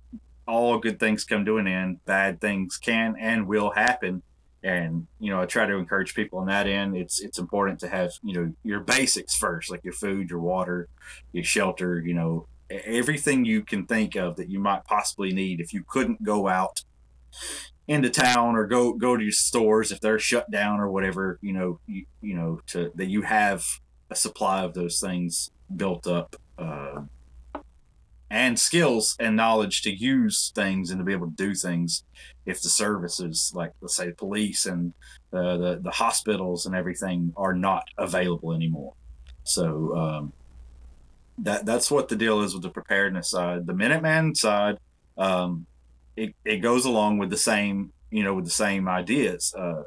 all 0.47 0.80
good 0.80 1.00
things 1.00 1.24
come 1.24 1.45
to 1.45 1.58
an 1.58 1.67
end. 1.67 2.04
Bad 2.06 2.41
things 2.41 2.78
can 2.78 3.15
and 3.17 3.47
will 3.47 3.71
happen 3.71 4.21
and 4.63 5.08
you 5.19 5.32
know 5.32 5.41
i 5.41 5.45
try 5.45 5.65
to 5.65 5.76
encourage 5.76 6.13
people 6.13 6.39
on 6.39 6.47
that 6.47 6.67
end. 6.67 6.95
It's 6.95 7.19
it's 7.19 7.39
important 7.39 7.80
to 7.80 7.88
have 7.88 8.12
you 8.24 8.34
know 8.34 8.54
your 8.63 8.80
basics 8.82 9.36
first 9.36 9.71
like 9.71 9.84
your 9.84 9.93
food 9.93 10.30
your 10.30 10.39
water 10.39 10.88
your 11.34 11.43
shelter 11.43 12.00
you 12.00 12.13
know 12.13 12.47
everything 12.69 13.43
you 13.43 13.63
can 13.63 13.86
think 13.86 14.15
of 14.15 14.36
that 14.38 14.50
you 14.50 14.60
might 14.60 14.86
possibly 14.86 15.32
need 15.32 15.60
if 15.60 15.74
you 15.74 15.84
couldn't 15.88 16.24
go 16.24 16.47
out 16.47 16.84
into 17.88 18.10
town 18.10 18.56
or 18.56 18.65
go 18.65 18.93
go 18.93 19.17
to 19.17 19.24
your 19.24 19.32
stores 19.32 19.91
if 19.91 20.00
they're 20.00 20.19
shut 20.19 20.50
down 20.52 20.80
or 20.80 20.89
whatever 20.89 21.39
you 21.41 21.52
know 21.52 21.80
you, 21.88 22.06
you 22.21 22.36
know 22.36 22.62
to 22.67 22.91
that 22.95 23.08
you 23.08 23.24
have 23.24 23.65
a 24.10 24.15
supply 24.15 24.62
of 24.63 24.74
those 24.74 25.00
things 25.00 25.52
built 25.76 26.08
up 26.08 26.36
uh, 26.58 27.02
and 28.52 28.60
skills 28.60 29.16
and 29.18 29.38
knowledge 29.38 29.82
to 29.82 29.90
use 29.90 30.52
things 30.54 30.92
and 30.92 31.00
to 31.00 31.06
be 31.06 31.14
able 31.14 31.28
to 31.28 31.36
do 31.48 31.56
things. 31.56 32.04
If 32.46 32.62
the 32.62 32.68
services 32.68 33.52
like 33.56 33.72
let's 33.80 33.96
say 33.96 34.12
police 34.12 34.66
and 34.66 34.94
uh, 35.32 35.56
the 35.56 35.80
the 35.82 35.92
hospitals 35.92 36.66
and 36.66 36.76
everything 36.76 37.34
are 37.38 37.54
not 37.54 37.86
available 37.98 38.52
anymore. 38.52 38.94
So 39.44 39.96
um, 39.96 40.34
that 41.38 41.66
that's 41.66 41.90
what 41.90 42.10
the 42.10 42.18
deal 42.18 42.42
is 42.42 42.54
with 42.54 42.64
the 42.64 42.70
preparedness 42.70 43.30
side. 43.30 43.68
The 43.68 43.74
minuteman 43.74 44.36
side 44.36 44.78
um, 45.18 45.66
it, 46.18 46.36
it 46.44 46.58
goes 46.58 46.84
along 46.84 47.20
with 47.20 47.30
the 47.30 47.38
same 47.38 47.94
you 48.10 48.24
know 48.24 48.34
with 48.34 48.46
the 48.46 48.60
same 48.66 48.90
ideas. 48.90 49.54
Uh, 49.58 49.84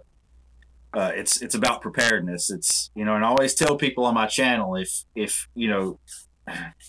uh, 0.95 1.13
it's 1.15 1.43
it's 1.43 1.55
about 1.55 1.83
preparedness. 1.83 2.51
It's 2.51 2.91
you 2.95 3.05
know 3.05 3.15
and 3.15 3.25
I 3.27 3.29
always 3.29 3.55
tell 3.55 3.77
people 3.77 4.07
on 4.07 4.15
my 4.15 4.27
channel 4.27 4.75
if 4.75 5.05
if 5.15 5.49
you 5.55 5.69
know 5.69 5.99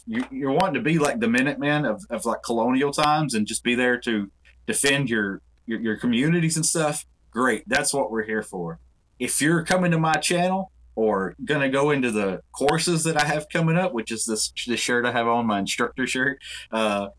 you, 0.06 0.26
you're 0.32 0.52
wanting 0.52 0.76
to 0.76 0.82
be 0.82 1.00
like 1.00 1.20
the 1.20 1.28
Minutemen 1.28 1.86
of, 1.86 2.04
of 2.10 2.26
like 2.26 2.44
colonial 2.44 2.92
times 2.92 3.34
and 3.34 3.48
just 3.48 3.64
be 3.64 3.76
there 3.76 3.98
to 4.02 4.32
defend 4.68 5.10
your, 5.10 5.42
your, 5.66 5.80
your 5.80 5.98
communities 5.98 6.56
and 6.56 6.66
stuff. 6.66 7.06
Great. 7.32 7.68
That's 7.68 7.94
what 7.94 8.12
we're 8.12 8.26
here 8.26 8.44
for. 8.44 8.80
If 9.20 9.42
you're 9.42 9.64
coming 9.64 9.92
to 9.92 10.00
my 10.00 10.16
channel 10.16 10.72
or 10.96 11.36
to 11.48 11.70
go 11.70 11.92
into 11.92 12.12
the 12.12 12.42
courses 12.58 13.04
that 13.04 13.22
I 13.22 13.26
have 13.26 13.48
coming 13.50 13.78
up, 13.78 13.94
which 13.94 14.12
is 14.12 14.26
this, 14.26 14.52
this 14.66 14.80
shirt 14.80 15.06
I 15.06 15.12
have 15.12 15.28
on, 15.28 15.46
my 15.46 15.60
instructor 15.60 16.08
shirt, 16.08 16.40
uh, 16.72 17.10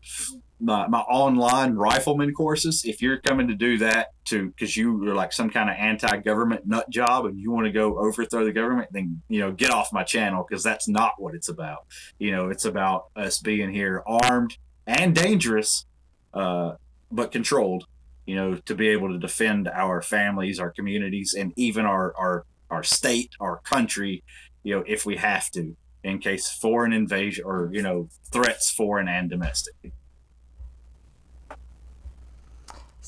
my, 0.59 0.87
my 0.87 0.99
online 0.99 1.75
rifleman 1.75 2.33
courses 2.33 2.83
if 2.83 3.01
you're 3.01 3.19
coming 3.19 3.47
to 3.47 3.53
do 3.53 3.77
that 3.77 4.07
to 4.25 4.47
because 4.47 4.75
you 4.75 5.07
are 5.07 5.13
like 5.13 5.31
some 5.31 5.49
kind 5.49 5.69
of 5.69 5.75
anti-government 5.77 6.65
nut 6.65 6.89
job 6.89 7.25
and 7.25 7.39
you 7.39 7.51
want 7.51 7.65
to 7.65 7.71
go 7.71 7.97
overthrow 7.99 8.43
the 8.43 8.51
government 8.51 8.89
then 8.91 9.21
you 9.29 9.39
know 9.39 9.51
get 9.51 9.69
off 9.69 9.93
my 9.93 10.03
channel 10.03 10.45
because 10.47 10.63
that's 10.63 10.87
not 10.87 11.13
what 11.17 11.35
it's 11.35 11.49
about. 11.49 11.85
You 12.17 12.31
know 12.31 12.49
it's 12.49 12.65
about 12.65 13.05
us 13.15 13.39
being 13.39 13.71
here 13.71 14.03
armed 14.05 14.57
and 14.87 15.13
dangerous 15.13 15.85
uh, 16.33 16.73
but 17.11 17.31
controlled 17.31 17.85
you 18.25 18.35
know 18.35 18.55
to 18.55 18.73
be 18.73 18.87
able 18.87 19.09
to 19.09 19.19
defend 19.19 19.67
our 19.67 20.01
families 20.01 20.59
our 20.59 20.71
communities 20.71 21.35
and 21.37 21.53
even 21.55 21.85
our 21.85 22.13
our 22.17 22.45
our 22.71 22.83
state 22.83 23.31
our 23.39 23.59
country 23.59 24.23
you 24.63 24.75
know 24.75 24.83
if 24.87 25.05
we 25.05 25.17
have 25.17 25.51
to 25.51 25.75
in 26.03 26.19
case 26.19 26.49
foreign 26.49 26.93
invasion 26.93 27.43
or 27.45 27.69
you 27.71 27.81
know 27.81 28.09
threats 28.31 28.71
foreign 28.71 29.07
and 29.07 29.29
domestic 29.29 29.73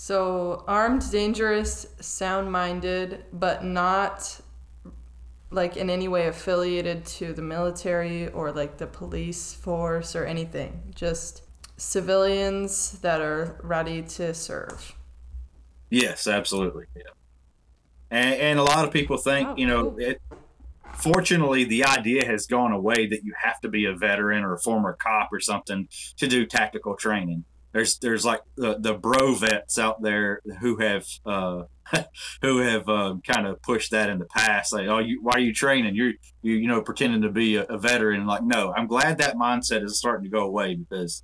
So 0.02 0.64
armed, 0.66 1.12
dangerous, 1.12 1.86
sound 2.00 2.50
minded, 2.50 3.26
but 3.34 3.66
not 3.66 4.40
like 5.52 5.76
in 5.76 5.90
any 5.90 6.08
way 6.08 6.28
affiliated 6.28 7.06
to 7.18 7.34
the 7.34 7.42
military 7.42 8.30
or 8.30 8.54
like 8.54 8.78
the 8.78 8.88
police 8.88 9.54
force 9.54 10.16
or 10.16 10.24
anything. 10.24 10.94
Just 10.96 11.44
civilians 11.76 13.00
that 13.00 13.20
are 13.20 13.60
ready 13.62 14.02
to 14.04 14.34
serve. 14.34 14.96
Yes, 15.90 16.28
absolutely. 16.28 16.86
Yeah. 16.96 17.04
And, 18.10 18.36
and 18.36 18.60
a 18.60 18.64
lot 18.64 18.86
of 18.86 18.94
people 18.94 19.18
think, 19.18 19.50
oh, 19.50 19.56
you 19.58 19.68
know, 19.68 19.92
cool. 19.92 20.00
it, 20.00 20.22
fortunately, 20.94 21.66
the 21.66 21.84
idea 21.84 22.26
has 22.26 22.46
gone 22.46 22.72
away 22.72 23.06
that 23.08 23.26
you 23.26 23.34
have 23.38 23.60
to 23.60 23.68
be 23.68 23.84
a 23.84 23.94
veteran 23.94 24.46
or 24.46 24.54
a 24.54 24.60
former 24.60 24.94
cop 24.94 25.28
or 25.34 25.42
something 25.42 25.90
to 26.16 26.26
do 26.26 26.46
tactical 26.46 26.96
training 26.96 27.44
there's 27.72 27.98
there's 28.00 28.26
like 28.26 28.42
the, 28.56 28.78
the 28.80 28.94
bro 28.94 29.36
vets 29.36 29.78
out 29.78 30.02
there 30.02 30.42
who 30.60 30.78
have 30.78 31.06
uh, 31.26 31.64
who 32.42 32.60
have 32.60 32.88
um, 32.90 33.22
kind 33.22 33.48
of 33.48 33.62
pushed 33.62 33.92
that 33.92 34.10
in 34.10 34.20
the 34.20 34.26
past. 34.26 34.74
Like 34.74 34.88
oh 34.88 35.00
you 35.00 35.22
why 35.22 35.34
are 35.34 35.40
you 35.40 35.54
training? 35.54 35.96
You're 35.96 36.14
you 36.42 36.56
you 36.56 36.68
know 36.68 36.82
pretending 36.82 37.22
to 37.22 37.30
be 37.30 37.56
a, 37.56 37.64
a, 37.64 37.78
veteran. 37.78 38.26
Like 38.26 38.44
no 38.44 38.74
i'm 38.76 38.88
glad 38.88 39.18
that 39.20 39.36
mindset 39.36 39.84
is 39.84 39.98
starting 39.98 40.24
to 40.24 40.30
go 40.30 40.44
away 40.44 40.76
because 40.76 41.24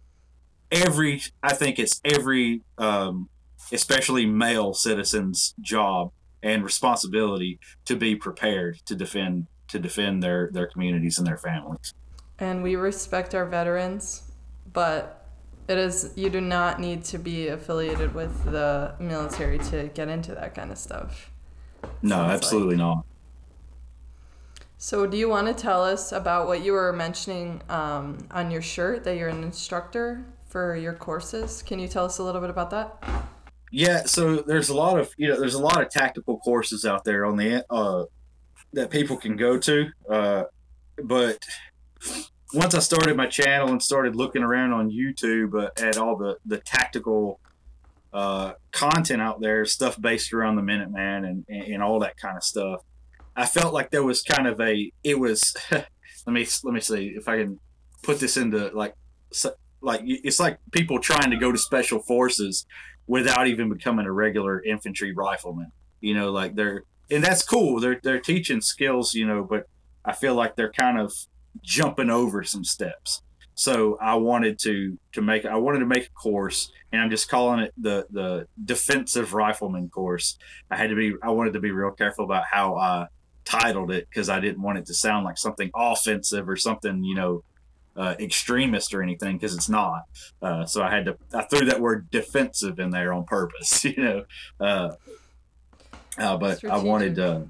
every 0.71 1.21
i 1.43 1.53
think 1.53 1.79
it's 1.79 2.01
every 2.03 2.61
um, 2.77 3.29
especially 3.71 4.25
male 4.25 4.73
citizens 4.73 5.53
job 5.61 6.11
and 6.43 6.63
responsibility 6.63 7.59
to 7.85 7.95
be 7.95 8.15
prepared 8.15 8.79
to 8.85 8.95
defend 8.95 9.47
to 9.67 9.79
defend 9.79 10.21
their 10.21 10.49
their 10.51 10.67
communities 10.67 11.17
and 11.17 11.25
their 11.25 11.37
families. 11.37 11.93
And 12.37 12.61
we 12.61 12.75
respect 12.75 13.33
our 13.33 13.45
veterans 13.45 14.23
but 14.75 15.24
it 15.67 15.77
is 15.77 16.13
you 16.15 16.29
do 16.29 16.41
not 16.41 16.79
need 16.79 17.03
to 17.05 17.17
be 17.17 17.47
affiliated 17.47 18.13
with 18.13 18.45
the 18.45 18.93
military 18.99 19.57
to 19.59 19.89
get 19.93 20.07
into 20.07 20.35
that 20.35 20.53
kind 20.53 20.71
of 20.71 20.77
stuff. 20.77 21.31
No, 22.01 22.17
absolutely 22.17 22.75
like. 22.75 22.85
not. 22.85 23.05
So, 24.77 25.07
do 25.07 25.17
you 25.17 25.29
want 25.29 25.47
to 25.47 25.53
tell 25.53 25.83
us 25.83 26.11
about 26.11 26.47
what 26.47 26.63
you 26.63 26.73
were 26.73 26.93
mentioning 26.93 27.61
um, 27.69 28.27
on 28.29 28.51
your 28.51 28.61
shirt 28.61 29.03
that 29.05 29.17
you're 29.17 29.29
an 29.29 29.43
instructor 29.43 30.25
for 30.47 30.75
your 30.75 30.93
courses? 30.93 31.63
Can 31.63 31.79
you 31.79 31.87
tell 31.87 32.05
us 32.05 32.19
a 32.19 32.23
little 32.23 32.41
bit 32.41 32.49
about 32.49 32.69
that? 32.69 33.03
Yeah, 33.71 34.03
so 34.03 34.37
there's 34.37 34.69
a 34.69 34.75
lot 34.75 34.99
of 34.99 35.11
you 35.17 35.27
know 35.27 35.39
there's 35.39 35.55
a 35.55 35.61
lot 35.61 35.81
of 35.81 35.89
tactical 35.89 36.37
courses 36.39 36.85
out 36.85 37.03
there 37.03 37.25
on 37.25 37.35
the 37.35 37.65
uh, 37.69 38.05
that 38.73 38.89
people 38.89 39.17
can 39.17 39.35
go 39.35 39.57
to, 39.57 39.89
uh, 40.09 40.43
but 41.03 41.43
once 42.55 42.73
I 42.73 42.79
started 42.79 43.17
my 43.17 43.27
channel 43.27 43.69
and 43.69 43.83
started 43.83 44.15
looking 44.15 44.41
around 44.41 44.71
on 44.71 44.89
YouTube 44.89 45.61
uh, 45.61 45.69
at 45.77 45.97
all 45.97 46.15
the 46.15 46.37
the 46.45 46.57
tactical 46.57 47.39
uh, 48.13 48.53
content 48.71 49.21
out 49.21 49.41
there, 49.41 49.65
stuff 49.65 49.99
based 49.99 50.33
around 50.33 50.55
the 50.55 50.61
Minuteman 50.61 51.27
and, 51.27 51.45
and, 51.49 51.63
and 51.63 51.83
all 51.83 51.99
that 51.99 52.15
kind 52.17 52.37
of 52.37 52.43
stuff, 52.43 52.81
I 53.35 53.45
felt 53.45 53.73
like 53.73 53.91
there 53.91 54.03
was 54.03 54.21
kind 54.21 54.47
of 54.47 54.59
a 54.61 54.91
it 55.03 55.19
was. 55.19 55.55
let 55.71 56.33
me 56.33 56.47
let 56.63 56.73
me 56.73 56.79
see 56.79 57.13
if 57.15 57.27
I 57.27 57.37
can 57.37 57.59
put 58.01 58.19
this 58.19 58.37
into 58.37 58.71
like 58.73 58.95
like 59.81 60.01
it's 60.05 60.39
like 60.39 60.59
people 60.71 60.99
trying 60.99 61.29
to 61.31 61.37
go 61.37 61.51
to 61.51 61.57
special 61.57 61.99
forces 61.99 62.65
without 63.05 63.47
even 63.47 63.69
becoming 63.69 64.05
a 64.05 64.11
regular 64.11 64.63
infantry 64.63 65.13
rifleman. 65.13 65.71
You 65.99 66.13
know, 66.15 66.31
like 66.31 66.55
they're 66.55 66.83
and 67.11 67.23
that's 67.23 67.43
cool. 67.43 67.79
They're 67.79 67.99
they're 68.01 68.19
teaching 68.19 68.61
skills, 68.61 69.13
you 69.13 69.27
know, 69.27 69.43
but 69.43 69.67
I 70.03 70.13
feel 70.13 70.35
like 70.35 70.55
they're 70.55 70.71
kind 70.71 70.99
of 70.99 71.13
jumping 71.61 72.09
over 72.09 72.43
some 72.43 72.63
steps. 72.63 73.21
So 73.55 73.97
I 74.01 74.15
wanted 74.15 74.59
to 74.59 74.97
to 75.13 75.21
make 75.21 75.45
I 75.45 75.55
wanted 75.55 75.79
to 75.79 75.85
make 75.85 76.07
a 76.07 76.11
course, 76.11 76.71
and 76.91 77.01
I'm 77.01 77.09
just 77.09 77.29
calling 77.29 77.61
it 77.61 77.73
the 77.77 78.05
the 78.09 78.47
defensive 78.63 79.33
rifleman 79.33 79.89
course. 79.89 80.37
I 80.69 80.75
had 80.75 80.89
to 80.89 80.95
be 80.95 81.13
I 81.23 81.31
wanted 81.31 81.53
to 81.53 81.59
be 81.59 81.71
real 81.71 81.91
careful 81.91 82.25
about 82.25 82.43
how 82.51 82.75
I 82.75 83.07
titled 83.45 83.91
it 83.91 84.07
because 84.09 84.27
I 84.27 84.39
didn't 84.39 84.61
want 84.61 84.79
it 84.79 84.85
to 84.87 84.93
sound 84.93 85.23
like 85.23 85.37
something 85.37 85.71
offensive 85.73 86.49
or 86.49 86.57
something 86.57 87.03
you 87.03 87.15
know 87.15 87.43
uh, 87.97 88.15
extremist 88.19 88.93
or 88.93 89.01
anything 89.01 89.37
because 89.37 89.55
it's 89.55 89.69
not. 89.69 90.03
Uh, 90.41 90.65
so 90.65 90.83
I 90.83 90.89
had 90.89 91.05
to 91.05 91.17
I 91.33 91.43
threw 91.43 91.65
that 91.67 91.79
word 91.79 92.09
defensive 92.11 92.79
in 92.79 92.89
there 92.89 93.13
on 93.13 93.23
purpose, 93.23 93.83
you 93.85 93.95
know. 93.97 94.25
Uh, 94.59 94.91
uh 96.17 96.37
but 96.37 96.57
Strategic. 96.57 96.71
I 96.71 96.83
wanted, 96.83 97.19
uh, 97.19 97.41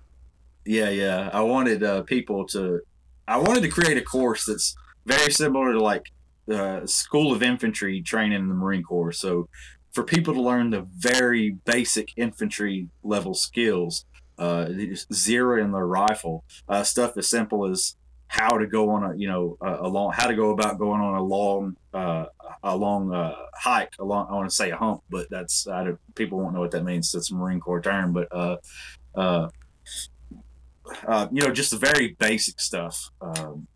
yeah, 0.66 0.90
yeah, 0.90 1.30
I 1.34 1.42
wanted 1.42 1.84
uh, 1.84 2.04
people 2.04 2.46
to 2.48 2.82
I 3.28 3.38
wanted 3.38 3.62
to 3.62 3.70
create 3.70 3.98
a 3.98 4.04
course 4.04 4.46
that's 4.46 4.76
very 5.06 5.32
similar 5.32 5.74
to 5.74 5.82
like 5.82 6.12
the 6.46 6.84
School 6.86 7.32
of 7.32 7.42
Infantry 7.42 8.02
training 8.02 8.40
in 8.40 8.50
the 8.50 8.56
Marine 8.56 8.84
Corps. 8.84 9.12
So 9.12 9.50
for 9.92 10.04
people 10.04 10.34
to 10.34 10.42
learn 10.42 10.70
the 10.70 10.88
very 10.98 11.58
basic 11.66 12.10
infantry 12.18 12.90
level 13.04 13.34
skills, 13.34 14.06
uh, 14.38 14.66
zeroing 14.66 15.72
their 15.72 15.88
rifle, 15.88 16.44
uh, 16.68 16.84
stuff 16.84 17.18
as 17.18 17.30
simple 17.30 17.66
as 17.66 17.96
how 18.28 18.58
to 18.58 18.68
go 18.68 18.90
on 18.90 19.04
a 19.04 19.16
you 19.16 19.28
know 19.28 19.58
a, 19.62 19.86
a 19.86 19.88
long 19.88 20.12
how 20.12 20.28
to 20.28 20.36
go 20.36 20.50
about 20.50 20.78
going 20.78 21.00
on 21.00 21.16
a 21.16 21.24
long 21.24 21.76
uh, 21.94 22.26
a 22.64 22.76
long 22.76 23.14
uh, 23.14 23.36
hike 23.54 23.94
along 24.00 24.28
I 24.30 24.34
want 24.34 24.50
to 24.50 24.56
say 24.56 24.72
a 24.72 24.78
hump 24.78 25.04
but 25.10 25.28
that's 25.30 25.68
I 25.68 25.86
don't, 25.86 26.16
people 26.16 26.40
won't 26.40 26.54
know 26.54 26.60
what 26.60 26.72
that 26.72 26.84
means 26.84 27.12
that's 27.12 27.32
a 27.32 27.36
Marine 27.36 27.60
Corps 27.60 27.82
term 27.82 28.14
but 28.14 28.28
uh, 28.32 28.58
uh, 29.16 29.50
uh, 31.08 31.28
you 31.32 31.42
know, 31.42 31.52
just 31.52 31.72
the 31.72 31.78
very 31.78 32.16
basic 32.20 32.60
stuff 32.60 33.12
um, 33.22 33.68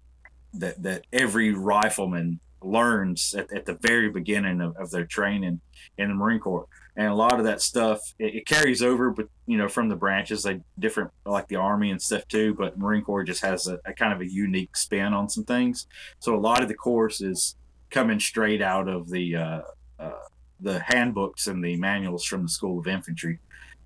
that 0.54 0.82
that 0.84 1.06
every 1.12 1.52
rifleman 1.52 2.40
learns 2.62 3.34
at, 3.36 3.52
at 3.54 3.66
the 3.66 3.78
very 3.82 4.10
beginning 4.10 4.60
of, 4.60 4.76
of, 4.76 4.92
their 4.92 5.06
training 5.06 5.62
in 5.98 6.10
the 6.10 6.14
Marine 6.14 6.40
Corps. 6.40 6.68
And 6.98 7.08
a 7.08 7.16
lot 7.16 7.40
of 7.40 7.46
that 7.46 7.62
stuff 7.62 8.14
it, 8.20 8.36
it, 8.36 8.46
carries 8.46 8.82
over, 8.82 9.12
but 9.12 9.30
you 9.46 9.58
know, 9.58 9.70
from 9.70 9.88
the 9.88 9.96
branches, 9.96 10.44
they 10.44 10.60
different 10.78 11.12
like 11.26 11.48
the 11.48 11.56
Army 11.56 11.92
and 11.92 12.02
stuff 12.02 12.28
too. 12.28 12.54
But 12.54 12.78
Marine 12.78 13.04
Corps 13.04 13.24
just 13.24 13.42
has 13.42 13.68
a, 13.68 13.80
a 13.86 13.94
kind 13.94 14.12
of 14.12 14.22
a 14.22 14.30
unique 14.30 14.76
spin 14.76 15.14
on 15.14 15.30
some 15.30 15.46
things. 15.46 15.88
So 16.20 16.36
a 16.36 16.38
lot 16.38 16.62
of 16.62 16.68
the 16.68 16.76
course 16.76 17.22
is 17.22 17.56
coming 17.90 18.20
straight 18.20 18.62
out 18.62 18.88
of 18.90 19.10
the 19.10 19.36
uh, 19.36 19.62
uh, 19.98 20.12
the 20.60 20.80
handbooks 20.80 21.48
and 21.48 21.64
the 21.64 21.78
manuals 21.78 22.26
from 22.26 22.44
the 22.44 22.50
School 22.50 22.80
of 22.80 22.88
Infantry 22.88 23.40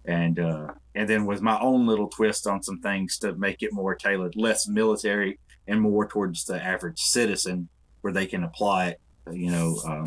and 0.06 0.40
uh, 0.40 0.68
and 0.96 1.10
then 1.10 1.26
with 1.26 1.42
my 1.42 1.60
own 1.60 1.88
little 1.88 2.08
twist 2.08 2.48
on 2.48 2.62
some 2.62 2.80
things 2.80 3.18
to 3.20 3.34
make 3.36 3.64
it 3.64 3.74
more 3.74 3.96
tailored, 3.96 4.36
less 4.36 4.68
military 4.68 5.40
and 5.68 5.82
more 5.82 6.08
towards 6.08 6.46
the 6.46 6.62
average 6.62 7.00
citizen, 7.00 7.70
where 8.02 8.14
they 8.14 8.26
can 8.26 8.44
apply 8.44 8.88
it 8.88 9.00
you 9.32 9.52
know, 9.52 9.80
um, 9.86 10.06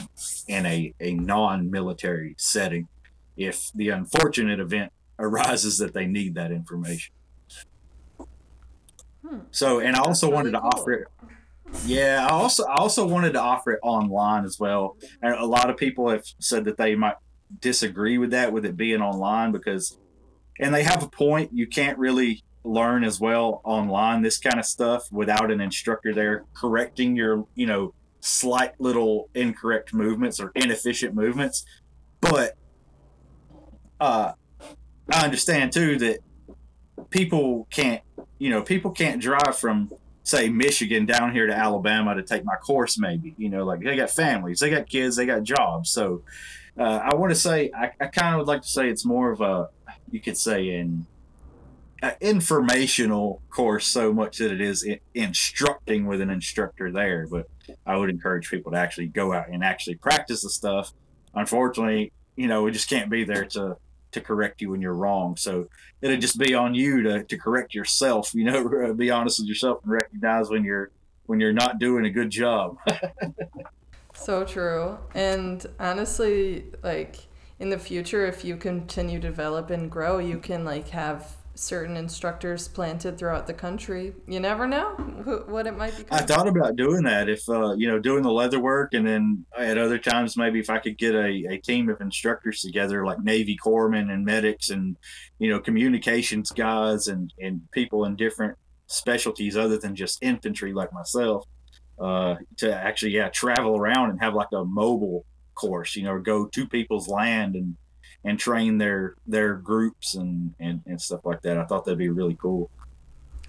in 0.49 0.67
a, 0.67 0.93
a 1.01 1.15
non 1.15 1.71
military 1.71 2.35
setting 2.39 2.89
if 3.37 3.71
the 3.75 3.91
unfortunate 3.91 4.61
event 4.61 4.93
arises 5.19 5.79
that 5.79 5.95
they 5.95 6.07
need 6.07 6.35
that 6.35 6.53
information. 6.53 7.15
Hmm. 9.27 9.39
So, 9.51 9.81
and 9.81 9.97
I 9.97 10.01
also 10.01 10.31
wanted 10.31 10.53
to 10.53 10.61
cool. 10.61 10.71
offer 10.75 10.93
it. 10.93 11.09
Yeah, 11.85 12.25
I 12.29 12.33
also 12.33 12.65
I 12.65 12.75
also 12.77 13.05
wanted 13.07 13.33
to 13.33 13.41
offer 13.41 13.73
it 13.73 13.81
online 13.83 14.45
as 14.45 14.61
well. 14.61 14.97
And 15.21 15.35
a 15.35 15.45
lot 15.45 15.69
of 15.69 15.77
people 15.77 16.09
have 16.11 16.23
said 16.39 16.65
that 16.67 16.77
they 16.77 16.95
might 16.95 17.17
disagree 17.61 18.19
with 18.19 18.31
that 18.31 18.53
with 18.53 18.65
it 18.65 18.77
being 18.77 19.01
online 19.01 19.53
because 19.53 19.99
and 20.59 20.75
they 20.75 20.83
have 20.83 21.03
a 21.03 21.09
point 21.09 21.51
you 21.53 21.67
can't 21.67 21.99
really 21.99 22.43
learn 22.65 23.05
as 23.05 23.21
well 23.21 23.61
online 23.65 24.23
this 24.23 24.39
kind 24.39 24.59
of 24.59 24.65
stuff 24.65 25.11
without 25.13 25.51
an 25.51 25.61
instructor 25.61 26.13
there 26.13 26.45
correcting 26.55 27.15
your 27.15 27.47
you 27.55 27.67
know 27.67 27.95
slight 28.21 28.73
little 28.81 29.29
incorrect 29.35 29.95
movements 29.95 30.41
or 30.41 30.51
inefficient 30.57 31.15
movements. 31.15 31.65
But 32.21 32.57
uh 34.01 34.33
i 35.11 35.25
understand 35.25 35.73
too 35.73 35.97
that 35.97 36.19
people 37.09 37.67
can't 37.71 38.03
you 38.39 38.51
know 38.51 38.61
people 38.61 38.91
can't 38.91 39.23
drive 39.23 39.57
from 39.57 39.91
say 40.23 40.51
michigan 40.51 41.07
down 41.07 41.33
here 41.33 41.47
to 41.47 41.57
alabama 41.57 42.15
to 42.15 42.23
take 42.23 42.45
my 42.45 42.57
course 42.57 42.99
maybe 42.99 43.35
you 43.39 43.49
know 43.49 43.65
like 43.65 43.81
they 43.81 43.97
got 43.97 44.11
families 44.11 44.59
they 44.59 44.69
got 44.69 44.87
kids 44.87 45.17
they 45.17 45.25
got 45.25 45.43
jobs. 45.43 45.91
So 45.91 46.23
uh, 46.79 47.01
i 47.05 47.15
want 47.15 47.31
to 47.31 47.39
say 47.39 47.71
i, 47.77 47.91
I 48.01 48.07
kind 48.07 48.35
of 48.35 48.39
would 48.39 48.49
like 48.49 48.63
to 48.63 48.69
say 48.69 48.89
it's 48.89 49.05
more 49.05 49.31
of 49.31 49.41
a 49.41 49.69
you 50.11 50.21
could 50.21 50.37
say 50.37 50.71
in 50.71 51.07
informational 52.21 53.43
course 53.51 53.87
so 53.87 54.13
much 54.13 54.39
that 54.39 54.53
it 54.53 54.61
is 54.61 54.83
in, 54.83 55.01
instructing 55.15 56.07
with 56.07 56.21
an 56.21 56.31
instructor 56.31 56.93
there 56.93 57.27
but 57.27 57.49
i 57.85 57.97
would 57.97 58.11
encourage 58.11 58.51
people 58.51 58.73
to 58.73 58.79
actually 58.79 59.07
go 59.07 59.33
out 59.33 59.49
and 59.49 59.65
actually 59.65 59.97
practice 59.97 60.43
the 60.43 60.51
stuff. 60.51 60.93
Unfortunately 61.35 62.13
you 62.37 62.47
know 62.47 62.63
we 62.63 62.71
just 62.71 62.89
can't 62.89 63.11
be 63.11 63.25
there 63.25 63.45
to 63.45 63.77
to 64.13 64.21
correct 64.21 64.61
you 64.61 64.71
when 64.71 64.81
you're 64.81 64.95
wrong 64.95 65.37
so 65.37 65.69
it'll 66.01 66.17
just 66.17 66.39
be 66.39 66.55
on 66.55 66.75
you 66.75 67.03
to, 67.03 67.25
to 67.25 67.37
correct 67.37 67.75
yourself 67.75 68.33
you 68.35 68.45
know 68.45 68.95
be 68.97 69.11
honest 69.11 69.41
with 69.41 69.49
yourself 69.49 69.81
and 69.83 69.93
recognize 69.93 70.49
when 70.49 70.65
you're 70.65 70.91
when 71.25 71.41
you're 71.41 71.53
not 71.53 71.79
doing 71.79 72.07
a 72.07 72.11
good 72.11 72.31
job 72.31 72.79
so 74.17 74.45
true. 74.45 74.99
And 75.15 75.65
honestly 75.79 76.65
like 76.83 77.27
in 77.59 77.71
the 77.71 77.79
future 77.79 78.27
if 78.27 78.45
you 78.45 78.57
continue 78.57 79.19
to 79.21 79.29
develop 79.29 79.71
and 79.71 79.91
grow 79.91 80.19
you 80.19 80.39
can 80.39 80.65
like 80.65 80.89
have 80.91 81.37
certain 81.55 81.97
instructors 81.97 82.69
planted 82.69 83.19
throughout 83.19 83.47
the 83.47 83.55
country. 83.55 84.15
You 84.27 84.41
never 84.41 84.67
know 84.67 84.91
what 85.47 85.67
it 85.67 85.77
might 85.77 85.97
be 85.97 86.05
i 86.11 86.21
thought 86.21 86.47
about 86.47 86.77
doing 86.77 87.03
that 87.03 87.29
if 87.29 87.49
uh, 87.49 87.75
you 87.77 87.89
know 87.89 87.99
doing 87.99 88.23
the 88.23 88.31
leather 88.31 88.61
work 88.61 88.95
and 88.95 89.07
then 89.07 89.45
at 89.57 89.79
other 89.79 89.99
times 89.99 90.37
maybe 90.37 90.61
if 90.61 90.71
i 90.71 90.79
could 90.79 90.99
get 90.99 91.15
a, 91.15 91.47
a 91.51 91.59
team 91.59 91.89
of 91.89 92.01
instructors 92.01 92.61
together 92.61 93.05
like 93.05 93.19
navy 93.23 93.57
corpsmen 93.57 94.13
and 94.13 94.25
medics 94.25 94.71
and 94.71 94.97
you 95.39 95.51
know 95.51 95.59
communications 95.59 96.51
guys 96.53 97.09
and 97.09 97.33
and 97.41 97.61
people 97.73 98.05
in 98.05 98.15
different 98.15 98.57
specialties 98.87 99.57
other 99.57 99.79
than 99.79 99.97
just 99.97 100.23
infantry 100.23 100.73
like 100.73 100.93
myself 100.93 101.45
uh, 101.99 102.37
to 102.59 102.75
actually 102.75 103.13
yeah 103.13 103.29
travel 103.29 103.77
around 103.77 104.11
and 104.11 104.21
have 104.21 104.35
like 104.35 104.53
a 104.53 104.65
mobile 104.65 105.25
course, 105.55 105.97
you 105.97 106.05
know, 106.05 106.19
go 106.21 106.47
to 106.47 106.67
people's 106.67 107.09
land 107.09 107.57
and 107.57 107.77
and 108.25 108.39
train 108.39 108.79
their 108.79 109.17
their 109.27 109.55
groups 109.55 110.15
and, 110.15 110.55
and 110.61 110.83
and 110.87 111.01
stuff 111.01 111.21
like 111.25 111.43
that. 111.43 111.59
I 111.59 111.65
thought 111.65 111.85
that'd 111.85 111.99
be 111.99 112.09
really 112.09 112.37
cool. 112.41 112.71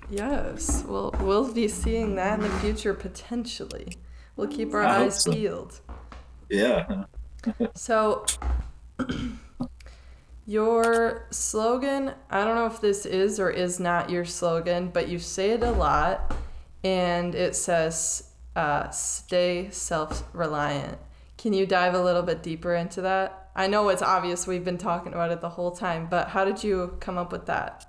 Yes, 0.09 0.85
well, 0.87 1.13
we'll 1.19 1.51
be 1.51 1.67
seeing 1.67 2.15
that 2.15 2.39
in 2.39 2.43
the 2.43 2.59
future 2.59 2.93
potentially. 2.93 3.97
We'll 4.35 4.47
keep 4.47 4.73
our 4.73 4.83
I 4.83 5.03
eyes 5.03 5.23
so. 5.23 5.33
peeled. 5.33 5.81
Yeah. 6.49 7.05
so, 7.73 8.25
your 10.45 11.27
slogan, 11.31 12.13
I 12.29 12.45
don't 12.45 12.55
know 12.55 12.67
if 12.67 12.79
this 12.79 13.05
is 13.05 13.37
or 13.39 13.49
is 13.49 13.81
not 13.81 14.09
your 14.09 14.23
slogan, 14.23 14.89
but 14.89 15.09
you 15.09 15.19
say 15.19 15.51
it 15.51 15.63
a 15.63 15.71
lot, 15.71 16.33
and 16.85 17.35
it 17.35 17.55
says, 17.55 18.29
uh, 18.57 18.89
stay 18.89 19.69
self 19.69 20.23
reliant. 20.33 20.97
Can 21.37 21.53
you 21.53 21.67
dive 21.67 21.93
a 21.93 22.03
little 22.03 22.23
bit 22.23 22.41
deeper 22.41 22.73
into 22.73 23.01
that? 23.01 23.51
I 23.55 23.67
know 23.67 23.89
it's 23.89 24.01
obvious 24.01 24.47
we've 24.47 24.65
been 24.65 24.79
talking 24.79 25.13
about 25.13 25.31
it 25.31 25.41
the 25.41 25.49
whole 25.49 25.71
time, 25.71 26.07
but 26.09 26.29
how 26.29 26.43
did 26.43 26.63
you 26.63 26.97
come 26.99 27.17
up 27.17 27.31
with 27.31 27.45
that? 27.45 27.85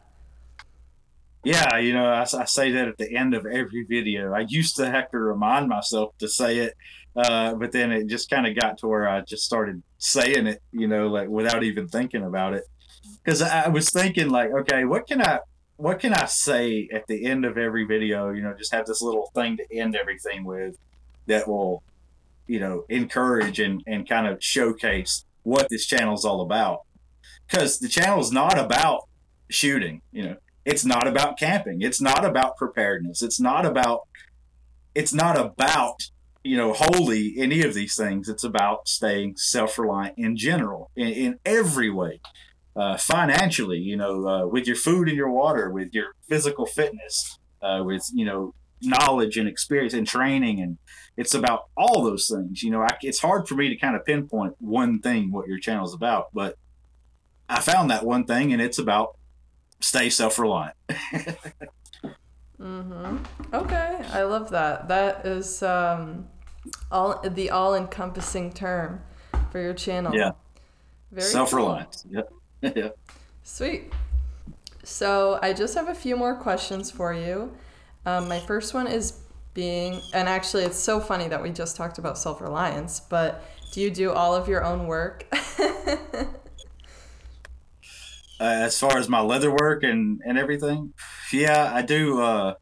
Yeah, 1.44 1.78
you 1.78 1.94
know, 1.94 2.04
I, 2.04 2.20
I 2.20 2.44
say 2.44 2.70
that 2.72 2.88
at 2.88 2.98
the 2.98 3.16
end 3.16 3.34
of 3.34 3.46
every 3.46 3.84
video. 3.84 4.34
I 4.34 4.40
used 4.48 4.76
to 4.76 4.90
have 4.90 5.10
to 5.12 5.18
remind 5.18 5.68
myself 5.68 6.16
to 6.18 6.28
say 6.28 6.58
it, 6.58 6.74
uh, 7.16 7.54
but 7.54 7.72
then 7.72 7.90
it 7.90 8.06
just 8.06 8.28
kind 8.28 8.46
of 8.46 8.54
got 8.54 8.76
to 8.78 8.88
where 8.88 9.08
I 9.08 9.22
just 9.22 9.44
started 9.44 9.82
saying 9.96 10.46
it, 10.46 10.62
you 10.72 10.86
know, 10.86 11.06
like 11.06 11.28
without 11.28 11.62
even 11.62 11.88
thinking 11.88 12.24
about 12.24 12.52
it. 12.52 12.64
Because 13.24 13.40
I 13.40 13.68
was 13.68 13.88
thinking, 13.88 14.28
like, 14.28 14.50
okay, 14.50 14.84
what 14.84 15.06
can 15.06 15.22
I, 15.22 15.38
what 15.78 16.00
can 16.00 16.12
I 16.12 16.26
say 16.26 16.88
at 16.92 17.06
the 17.06 17.24
end 17.24 17.44
of 17.44 17.56
every 17.56 17.84
video? 17.84 18.30
You 18.30 18.42
know, 18.42 18.52
just 18.52 18.74
have 18.74 18.86
this 18.86 19.00
little 19.00 19.30
thing 19.32 19.56
to 19.56 19.76
end 19.76 19.96
everything 19.96 20.44
with 20.44 20.76
that 21.26 21.48
will 21.48 21.82
you 22.46 22.60
know 22.60 22.84
encourage 22.88 23.60
and 23.60 23.82
and 23.86 24.06
kind 24.06 24.26
of 24.26 24.42
showcase 24.42 25.24
what 25.44 25.68
this 25.70 25.86
channel 25.86 26.14
is 26.14 26.24
all 26.24 26.42
about? 26.42 26.80
Because 27.46 27.78
the 27.78 27.88
channel 27.88 28.20
is 28.20 28.32
not 28.32 28.58
about 28.58 29.08
shooting 29.48 30.02
you 30.12 30.22
know. 30.24 30.36
It's 30.64 30.84
not 30.84 31.06
about 31.08 31.38
camping. 31.38 31.80
It's 31.80 32.00
not 32.00 32.26
about 32.26 32.58
preparedness. 32.58 33.22
It's 33.22 33.40
not 33.40 33.64
about 33.64 34.00
it's 34.94 35.14
not 35.14 35.38
about 35.38 36.10
you 36.42 36.56
know 36.56 36.72
wholly 36.72 37.34
any 37.38 37.62
of 37.62 37.72
these 37.72 37.96
things. 37.96 38.28
It's 38.28 38.44
about 38.44 38.88
staying 38.88 39.36
self-reliant 39.36 40.18
in 40.18 40.36
general 40.36 40.90
in, 40.96 41.08
in 41.08 41.38
every 41.46 41.88
way 41.88 42.20
uh, 42.78 42.96
financially 42.96 43.78
you 43.78 43.96
know 43.96 44.28
uh, 44.28 44.46
with 44.46 44.66
your 44.66 44.76
food 44.76 45.08
and 45.08 45.16
your 45.16 45.30
water 45.30 45.68
with 45.70 45.92
your 45.92 46.14
physical 46.28 46.64
fitness 46.64 47.38
uh, 47.60 47.82
with 47.84 48.08
you 48.14 48.24
know 48.24 48.54
knowledge 48.80 49.36
and 49.36 49.48
experience 49.48 49.92
and 49.92 50.06
training 50.06 50.60
and 50.60 50.78
it's 51.16 51.34
about 51.34 51.64
all 51.76 52.04
those 52.04 52.30
things 52.32 52.62
you 52.62 52.70
know 52.70 52.80
I, 52.80 52.96
it's 53.02 53.18
hard 53.18 53.48
for 53.48 53.56
me 53.56 53.68
to 53.68 53.76
kind 53.76 53.96
of 53.96 54.04
pinpoint 54.04 54.54
one 54.60 55.00
thing 55.00 55.32
what 55.32 55.48
your 55.48 55.58
channel 55.58 55.84
is 55.84 55.92
about 55.92 56.28
but 56.32 56.54
i 57.48 57.60
found 57.60 57.90
that 57.90 58.06
one 58.06 58.24
thing 58.24 58.52
and 58.52 58.62
it's 58.62 58.78
about 58.78 59.16
stay 59.80 60.08
self-reliant. 60.08 60.76
Mm-hmm. 62.60 63.18
Okay 63.54 64.00
i 64.12 64.24
love 64.24 64.50
that. 64.50 64.88
That 64.88 65.24
is 65.24 65.62
um 65.62 66.26
all 66.90 67.22
the 67.22 67.50
all-encompassing 67.50 68.52
term 68.52 69.00
for 69.52 69.60
your 69.60 69.74
channel. 69.74 70.12
Yeah. 70.12 70.32
Self-reliant 71.16 72.02
cool. 72.02 72.16
yep 72.16 72.32
yeah 72.76 72.88
sweet 73.42 73.92
so 74.84 75.38
i 75.42 75.52
just 75.52 75.74
have 75.74 75.88
a 75.88 75.94
few 75.94 76.16
more 76.16 76.34
questions 76.34 76.90
for 76.90 77.12
you 77.12 77.52
um, 78.06 78.26
my 78.28 78.40
first 78.40 78.72
one 78.72 78.86
is 78.86 79.20
being, 79.52 80.00
and 80.14 80.28
actually, 80.28 80.62
it's 80.62 80.78
so 80.78 81.00
funny 81.00 81.28
that 81.28 81.42
we 81.42 81.50
just 81.50 81.76
talked 81.76 81.98
about 81.98 82.16
self 82.16 82.40
reliance, 82.40 83.00
but 83.00 83.44
do 83.72 83.80
you 83.80 83.90
do 83.90 84.12
all 84.12 84.34
of 84.34 84.48
your 84.48 84.64
own 84.64 84.86
work? 84.86 85.26
uh, 85.32 86.24
as 88.38 88.78
far 88.78 88.96
as 88.96 89.08
my 89.08 89.20
leather 89.20 89.50
work 89.50 89.82
and, 89.82 90.20
and 90.24 90.38
everything, 90.38 90.94
yeah, 91.32 91.70
I 91.74 91.82
do. 91.82 92.22
Uh, 92.22 92.54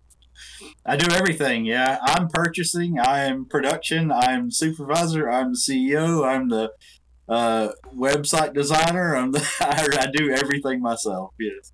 I 0.85 0.97
do 0.97 1.13
everything. 1.15 1.65
Yeah, 1.65 1.99
I'm 2.03 2.29
purchasing. 2.29 2.99
I'm 2.99 3.45
production. 3.45 4.11
I'm 4.11 4.51
supervisor. 4.51 5.31
I'm 5.31 5.55
CEO. 5.55 6.27
I'm 6.27 6.49
the 6.49 6.71
uh, 7.29 7.69
website 7.95 8.55
designer. 8.55 9.17
I'm 9.17 9.33
the, 9.33 9.41
I, 9.61 10.05
I 10.05 10.07
do 10.13 10.31
everything 10.31 10.81
myself. 10.81 11.33
Yes. 11.39 11.73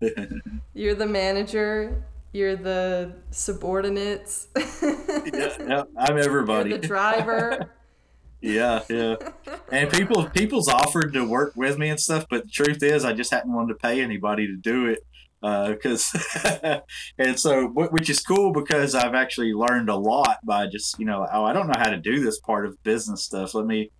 You're 0.74 0.94
the 0.94 1.06
manager 1.06 2.04
you're 2.32 2.56
the 2.56 3.12
subordinates. 3.30 4.48
yeah, 4.56 4.62
yeah, 5.68 5.82
I'm 5.96 6.18
everybody. 6.18 6.70
You're 6.70 6.78
the 6.78 6.86
driver. 6.86 7.72
yeah, 8.40 8.82
yeah. 8.88 9.16
And 9.72 9.90
people 9.90 10.28
people's 10.30 10.68
offered 10.68 11.12
to 11.14 11.24
work 11.28 11.54
with 11.56 11.78
me 11.78 11.88
and 11.88 11.98
stuff, 11.98 12.26
but 12.30 12.44
the 12.44 12.50
truth 12.50 12.82
is, 12.82 13.04
I 13.04 13.12
just 13.12 13.32
hadn't 13.32 13.52
wanted 13.52 13.74
to 13.74 13.78
pay 13.80 14.00
anybody 14.00 14.46
to 14.46 14.56
do 14.56 14.86
it 14.86 15.04
because, 15.42 16.14
uh, 16.44 16.80
and 17.18 17.38
so 17.38 17.66
which 17.66 18.08
is 18.08 18.20
cool 18.20 18.52
because 18.52 18.94
I've 18.94 19.14
actually 19.14 19.52
learned 19.52 19.88
a 19.88 19.96
lot 19.96 20.38
by 20.44 20.66
just 20.68 20.98
you 21.00 21.06
know 21.06 21.26
oh 21.32 21.44
I 21.44 21.52
don't 21.52 21.66
know 21.66 21.78
how 21.78 21.90
to 21.90 21.98
do 21.98 22.20
this 22.20 22.38
part 22.38 22.64
of 22.64 22.80
business 22.84 23.24
stuff. 23.24 23.54
Let 23.54 23.66
me 23.66 23.90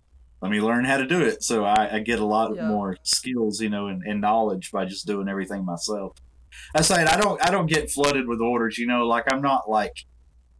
let 0.41 0.51
me 0.51 0.59
learn 0.59 0.85
how 0.85 0.97
to 0.97 1.05
do 1.05 1.21
it. 1.21 1.43
So 1.43 1.63
I, 1.63 1.95
I 1.95 1.99
get 1.99 2.19
a 2.19 2.25
lot 2.25 2.55
yeah. 2.55 2.67
more 2.67 2.97
skills, 3.03 3.61
you 3.61 3.69
know, 3.69 3.87
and, 3.87 4.01
and 4.03 4.19
knowledge 4.19 4.71
by 4.71 4.85
just 4.85 5.05
doing 5.05 5.29
everything 5.29 5.63
myself. 5.65 6.17
I 6.75 6.81
said 6.81 7.07
I 7.07 7.19
don't 7.19 7.41
I 7.45 7.51
don't 7.51 7.69
get 7.69 7.91
flooded 7.91 8.27
with 8.27 8.41
orders. 8.41 8.77
You 8.77 8.87
know, 8.87 9.07
like 9.07 9.31
I'm 9.31 9.41
not 9.41 9.69
like 9.69 10.05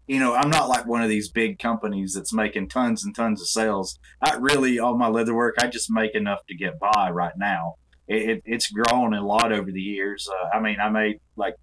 you 0.07 0.19
know 0.19 0.35
I'm 0.35 0.49
not 0.49 0.69
like 0.69 0.85
one 0.85 1.01
of 1.01 1.09
these 1.09 1.29
big 1.29 1.59
companies 1.59 2.13
that's 2.13 2.33
making 2.33 2.69
tons 2.69 3.03
and 3.03 3.15
tons 3.15 3.41
of 3.41 3.47
sales. 3.47 3.99
I 4.21 4.35
really 4.35 4.79
all 4.79 4.97
my 4.97 5.07
leather 5.07 5.33
work 5.33 5.55
I 5.59 5.67
just 5.67 5.91
make 5.91 6.15
enough 6.15 6.45
to 6.47 6.55
get 6.55 6.79
by 6.79 7.09
right 7.11 7.33
now. 7.37 7.75
It, 8.07 8.29
it, 8.29 8.41
it's 8.45 8.71
grown 8.71 9.13
a 9.13 9.25
lot 9.25 9.51
over 9.51 9.71
the 9.71 9.81
years. 9.81 10.27
Uh, 10.27 10.57
I 10.57 10.61
mean, 10.61 10.77
I 10.81 10.89
made 10.89 11.19
like 11.35 11.55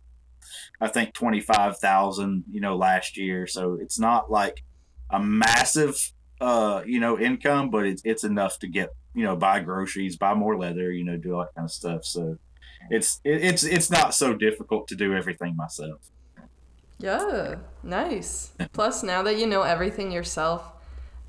I 0.81 0.89
think 0.89 1.15
twenty 1.15 1.41
five 1.41 1.79
thousand, 1.79 2.45
you 2.51 2.61
know, 2.61 2.77
last 2.77 3.17
year. 3.17 3.47
So 3.47 3.79
it's 3.81 3.99
not 3.99 4.31
like 4.31 4.65
a 5.11 5.21
massive 5.21 6.13
uh, 6.41 6.83
you 6.87 7.01
know, 7.01 7.19
income, 7.19 7.71
but 7.71 7.87
it's 7.87 8.03
it's 8.05 8.25
enough 8.25 8.59
to 8.61 8.69
get 8.69 8.91
you 9.15 9.25
know 9.25 9.37
buy 9.37 9.61
groceries, 9.61 10.17
buy 10.17 10.35
more 10.35 10.57
leather, 10.57 10.93
you 10.93 11.05
know, 11.05 11.17
do 11.17 11.35
all 11.35 11.43
that 11.43 11.55
kind 11.55 11.65
of 11.65 11.73
stuff. 11.73 12.05
So 12.05 12.39
it's 12.91 13.21
it, 13.25 13.45
it's 13.45 13.65
it's 13.65 13.91
not 13.91 14.15
so 14.15 14.35
difficult 14.35 14.89
to 14.89 14.95
do 14.95 15.15
everything 15.15 15.57
myself. 15.57 16.01
Yeah, 16.99 17.57
nice. 17.83 18.53
Plus, 18.73 19.03
now 19.03 19.23
that 19.23 19.39
you 19.39 19.47
know 19.47 19.63
everything 19.63 20.11
yourself, 20.11 20.73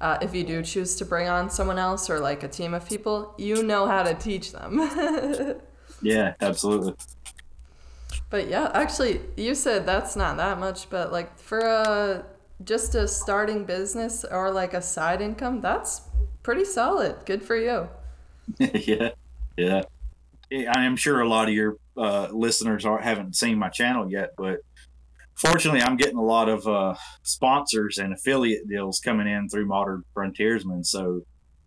uh, 0.01 0.17
if 0.21 0.33
you 0.33 0.43
do 0.43 0.63
choose 0.63 0.95
to 0.95 1.05
bring 1.05 1.27
on 1.27 1.49
someone 1.49 1.77
else 1.77 2.09
or 2.09 2.19
like 2.19 2.43
a 2.43 2.47
team 2.47 2.73
of 2.73 2.87
people, 2.87 3.35
you 3.37 3.61
know 3.63 3.85
how 3.85 4.01
to 4.03 4.15
teach 4.15 4.51
them. 4.51 4.79
yeah, 6.01 6.33
absolutely. 6.41 6.95
But 8.29 8.47
yeah, 8.47 8.71
actually, 8.73 9.21
you 9.37 9.55
said 9.55 9.85
that's 9.85 10.15
not 10.15 10.37
that 10.37 10.59
much, 10.59 10.89
but 10.89 11.11
like 11.11 11.37
for 11.37 11.59
a 11.59 12.25
just 12.63 12.95
a 12.95 13.07
starting 13.07 13.65
business 13.65 14.25
or 14.25 14.51
like 14.51 14.73
a 14.73 14.81
side 14.81 15.21
income, 15.21 15.61
that's 15.61 16.01
pretty 16.43 16.65
solid. 16.65 17.15
Good 17.25 17.43
for 17.43 17.55
you. 17.55 17.89
yeah, 18.59 19.11
yeah. 19.57 19.83
I 20.51 20.85
am 20.85 20.95
sure 20.95 21.21
a 21.21 21.27
lot 21.29 21.47
of 21.47 21.53
your 21.53 21.77
uh, 21.95 22.27
listeners 22.31 22.85
are, 22.85 22.99
haven't 22.99 23.35
seen 23.35 23.59
my 23.59 23.69
channel 23.69 24.11
yet, 24.11 24.31
but 24.37 24.59
fortunately, 25.35 25.81
I'm 25.81 25.95
getting 25.95 26.17
a 26.17 26.23
lot 26.23 26.49
of 26.49 26.67
uh, 26.67 26.95
sponsors 27.23 27.97
and 27.97 28.13
affiliate 28.13 28.67
deals 28.67 28.99
coming 28.99 29.27
in 29.27 29.47
through 29.47 29.67
Modern 29.67 30.03
Frontiersman. 30.13 30.83
So 30.83 31.21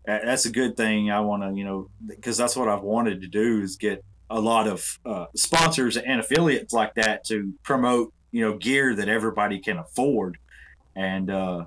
that's 0.05 0.45
a 0.45 0.51
good 0.51 0.75
thing. 0.75 1.11
I 1.11 1.21
want 1.21 1.43
to, 1.43 1.57
you 1.57 1.63
know, 1.63 1.89
because 2.05 2.37
that's 2.37 2.55
what 2.55 2.67
I've 2.67 2.83
wanted 2.83 3.21
to 3.21 3.27
do 3.27 3.61
is 3.61 3.77
get 3.77 4.03
a 4.29 4.39
lot 4.39 4.67
of 4.67 4.99
uh, 5.05 5.25
sponsors 5.35 5.97
and 5.97 6.19
affiliates 6.19 6.73
like 6.73 6.93
that 6.95 7.23
to 7.25 7.53
promote, 7.63 8.13
you 8.31 8.41
know, 8.41 8.57
gear 8.57 8.95
that 8.95 9.07
everybody 9.07 9.59
can 9.59 9.77
afford. 9.77 10.37
And 10.95 11.29
uh, 11.29 11.65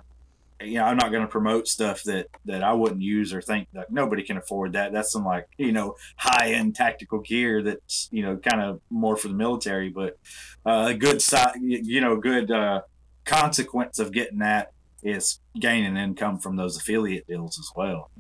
you 0.61 0.75
know, 0.75 0.85
I'm 0.85 0.97
not 0.97 1.11
going 1.11 1.23
to 1.23 1.29
promote 1.29 1.69
stuff 1.69 2.03
that 2.05 2.29
that 2.47 2.63
I 2.63 2.73
wouldn't 2.73 3.03
use 3.03 3.35
or 3.35 3.43
think 3.43 3.69
that 3.73 3.91
nobody 3.91 4.23
can 4.23 4.37
afford 4.37 4.73
that. 4.73 4.93
That's 4.93 5.13
some 5.13 5.25
like 5.25 5.47
you 5.59 5.73
know 5.73 5.97
high 6.17 6.53
end 6.53 6.75
tactical 6.75 7.21
gear 7.21 7.63
that's 7.63 8.09
you 8.11 8.23
know 8.23 8.37
kind 8.37 8.63
of 8.63 8.81
more 8.91 9.17
for 9.17 9.29
the 9.29 9.35
military, 9.35 9.91
but 9.91 10.19
uh, 10.65 10.87
a 10.89 10.95
good 10.95 11.21
side, 11.21 11.57
you 11.61 12.01
know, 12.01 12.17
good 12.17 12.51
uh, 12.51 12.83
consequence 13.25 13.99
of 13.99 14.13
getting 14.13 14.39
that 14.39 14.73
is 15.03 15.41
gaining 15.59 15.97
income 15.97 16.39
from 16.39 16.57
those 16.57 16.77
affiliate 16.77 17.27
deals 17.27 17.59
as 17.59 17.71
well. 17.77 18.11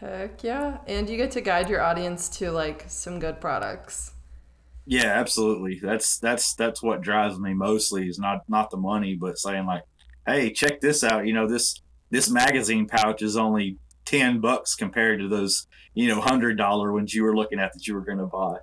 Heck 0.00 0.42
yeah, 0.42 0.78
and 0.86 1.08
you 1.08 1.16
get 1.16 1.30
to 1.32 1.40
guide 1.40 1.68
your 1.68 1.82
audience 1.82 2.28
to 2.30 2.50
like 2.50 2.84
some 2.88 3.20
good 3.20 3.40
products. 3.40 4.12
Yeah, 4.84 5.06
absolutely. 5.06 5.78
That's 5.80 6.18
that's 6.18 6.54
that's 6.54 6.82
what 6.82 7.02
drives 7.02 7.38
me 7.38 7.54
mostly 7.54 8.08
is 8.08 8.18
not 8.18 8.40
not 8.48 8.70
the 8.70 8.78
money, 8.78 9.14
but 9.14 9.38
saying 9.38 9.66
like 9.66 9.84
hey, 10.26 10.52
check 10.52 10.80
this 10.80 11.04
out. 11.04 11.26
You 11.26 11.34
know, 11.34 11.46
this 11.46 11.80
this 12.10 12.30
magazine 12.30 12.86
pouch 12.86 13.22
is 13.22 13.36
only 13.36 13.78
ten 14.04 14.40
bucks 14.40 14.74
compared 14.74 15.20
to 15.20 15.28
those, 15.28 15.66
you 15.94 16.08
know, 16.08 16.20
hundred 16.20 16.56
dollar 16.58 16.92
ones 16.92 17.14
you 17.14 17.22
were 17.22 17.34
looking 17.34 17.58
at 17.58 17.72
that 17.72 17.86
you 17.86 17.94
were 17.94 18.00
going 18.00 18.18
to 18.18 18.26
buy. 18.26 18.56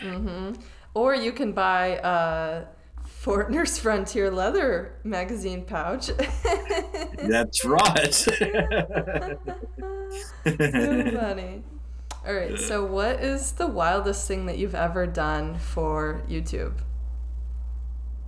mm-hmm. 0.00 0.52
Or 0.94 1.14
you 1.14 1.32
can 1.32 1.52
buy 1.52 1.98
uh, 1.98 2.64
Fortner's 3.06 3.78
Frontier 3.82 4.30
Leather 4.30 4.96
magazine 5.04 5.64
pouch. 5.64 6.06
That's 7.18 7.64
right. 7.64 8.14
so 8.14 8.30
funny. 10.44 11.62
All 12.26 12.34
right, 12.34 12.58
so 12.58 12.84
what 12.84 13.22
is 13.22 13.52
the 13.52 13.68
wildest 13.68 14.26
thing 14.26 14.46
that 14.46 14.58
you've 14.58 14.74
ever 14.74 15.06
done 15.06 15.58
for 15.58 16.22
YouTube? 16.28 16.78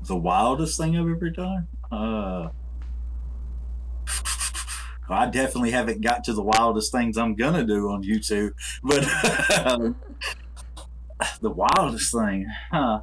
The 0.06 0.14
wildest 0.14 0.78
thing 0.78 0.96
I've 0.96 1.08
ever 1.08 1.30
done? 1.30 1.66
Uh, 1.90 2.50
I 5.10 5.26
definitely 5.26 5.70
haven't 5.70 6.02
got 6.02 6.24
to 6.24 6.34
the 6.34 6.42
wildest 6.42 6.92
things 6.92 7.16
I'm 7.16 7.34
gonna 7.34 7.64
do 7.64 7.90
on 7.90 8.02
YouTube, 8.02 8.52
but 8.82 9.00
the 11.40 11.50
wildest 11.50 12.12
thing, 12.12 12.46
huh? 12.70 13.00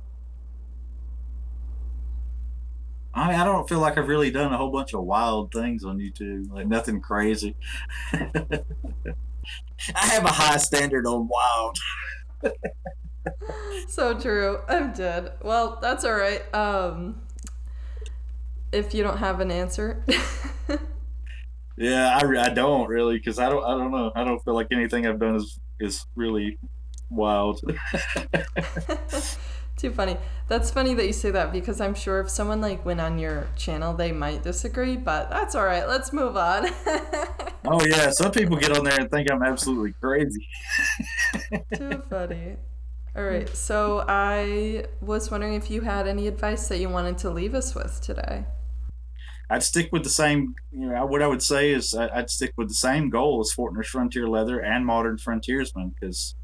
I 3.14 3.30
mean, 3.30 3.40
I 3.40 3.46
don't 3.46 3.68
feel 3.68 3.80
like 3.80 3.98
I've 3.98 4.10
really 4.10 4.30
done 4.30 4.54
a 4.54 4.58
whole 4.58 4.72
bunch 4.72 4.94
of 4.94 5.04
wild 5.04 5.54
things 5.54 5.86
on 5.86 5.98
YouTube, 5.98 6.52
like 6.52 6.68
nothing 6.68 7.00
crazy. 7.00 7.56
I 8.14 8.64
have 9.94 10.26
a 10.26 10.30
high 10.30 10.58
standard 10.58 11.08
on 11.08 11.28
wild. 11.28 11.78
so 13.88 14.20
true. 14.20 14.60
I'm 14.68 14.92
dead. 14.92 15.32
Well, 15.42 15.80
that's 15.82 16.04
all 16.04 16.16
right. 16.16 16.44
Um, 16.54 17.22
if 18.76 18.94
you 18.94 19.04
don't 19.04 19.18
have 19.18 19.40
an 19.40 19.52
answer. 19.52 20.06
yeah, 21.78 22.20
I, 22.22 22.46
I 22.46 22.50
don't 22.50 22.88
really 22.88 23.18
because 23.18 23.40
I 23.40 23.50
don't 23.50 23.64
I 23.64 23.72
don't 23.78 23.92
know 23.92 24.12
I 24.16 24.24
don't 24.24 24.44
feel 24.44 24.54
like 24.54 24.68
anything 24.72 25.08
I've 25.08 25.20
done 25.20 25.36
is 25.36 25.60
is 25.80 26.06
really 26.16 26.60
wild. 27.10 27.62
Too 29.78 29.92
funny. 29.92 30.18
That's 30.48 30.72
funny 30.72 30.94
that 30.94 31.06
you 31.06 31.12
say 31.12 31.32
that 31.32 31.52
because 31.52 31.82
I'm 31.82 31.96
sure 31.96 32.22
if 32.22 32.30
someone 32.30 32.62
like 32.62 32.86
went 32.86 33.02
on 33.02 33.20
your 33.20 33.48
channel, 33.58 33.94
they 33.94 34.14
might 34.14 34.42
disagree, 34.42 34.96
but 34.96 35.30
that's 35.30 35.54
all 35.54 35.66
right. 35.66 35.86
Let's 35.86 36.14
move 36.14 36.38
on. 36.38 36.68
oh 37.66 37.86
yeah, 37.86 38.10
some 38.12 38.32
people 38.32 38.56
get 38.56 38.78
on 38.78 38.86
there 38.86 38.98
and 39.00 39.12
think 39.12 39.30
I'm 39.30 39.44
absolutely 39.44 39.94
crazy. 40.00 40.48
Too 41.76 42.02
funny. 42.10 42.56
All 43.18 43.24
right. 43.24 43.48
So 43.56 44.04
I 44.08 44.86
was 45.02 45.32
wondering 45.32 45.54
if 45.54 45.70
you 45.72 45.82
had 45.82 46.08
any 46.08 46.28
advice 46.28 46.68
that 46.68 46.80
you 46.80 46.90
wanted 46.90 47.18
to 47.20 47.30
leave 47.30 47.54
us 47.54 47.74
with 47.74 48.02
today. 48.02 48.46
I'd 49.50 49.64
stick 49.64 49.90
with 49.92 50.04
the 50.04 50.10
same. 50.10 50.56
You 50.72 50.90
know, 50.90 51.06
what 51.06 51.22
I 51.22 51.28
would 51.28 51.44
say 51.44 51.72
is 51.72 51.94
I'd 51.94 52.30
stick 52.30 52.54
with 52.58 52.70
the 52.70 52.76
same 52.76 53.10
goal 53.10 53.42
as 53.42 53.54
Fortner's 53.54 53.88
Frontier 53.88 54.28
Leather 54.28 54.60
and 54.60 54.86
Modern 54.86 55.18
Frontiersman 55.18 55.94
because 56.00 56.36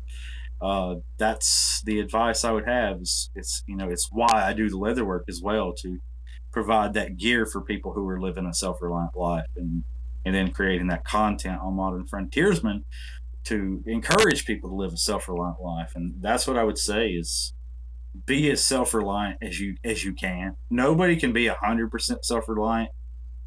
uh, 0.61 0.95
that's 1.17 1.81
the 1.85 1.99
advice 1.99 2.43
I 2.43 2.51
would 2.51 2.67
have. 2.67 3.01
Is 3.01 3.29
it's 3.35 3.63
you 3.67 3.75
know 3.75 3.89
it's 3.89 4.09
why 4.11 4.27
I 4.33 4.53
do 4.53 4.69
the 4.69 4.77
leather 4.77 5.05
work 5.05 5.25
as 5.27 5.41
well 5.41 5.73
to 5.81 5.99
provide 6.51 6.93
that 6.93 7.17
gear 7.17 7.45
for 7.45 7.61
people 7.61 7.93
who 7.93 8.07
are 8.07 8.21
living 8.21 8.45
a 8.45 8.53
self 8.53 8.81
reliant 8.81 9.15
life 9.15 9.47
and 9.55 9.83
and 10.25 10.35
then 10.35 10.51
creating 10.51 10.87
that 10.87 11.03
content 11.03 11.59
on 11.61 11.75
Modern 11.75 12.05
Frontiersman 12.05 12.85
to 13.43 13.83
encourage 13.87 14.45
people 14.45 14.69
to 14.69 14.75
live 14.75 14.93
a 14.93 14.97
self 14.97 15.27
reliant 15.27 15.61
life. 15.61 15.93
And 15.95 16.15
that's 16.21 16.47
what 16.47 16.57
I 16.57 16.63
would 16.63 16.77
say 16.77 17.09
is 17.09 17.53
be 18.25 18.49
as 18.51 18.65
self 18.65 18.93
reliant 18.93 19.37
as 19.41 19.59
you 19.59 19.75
as 19.83 20.03
you 20.03 20.13
can. 20.13 20.55
Nobody 20.69 21.15
can 21.15 21.33
be 21.33 21.47
hundred 21.47 21.91
percent 21.91 22.25
self 22.25 22.47
reliant, 22.47 22.91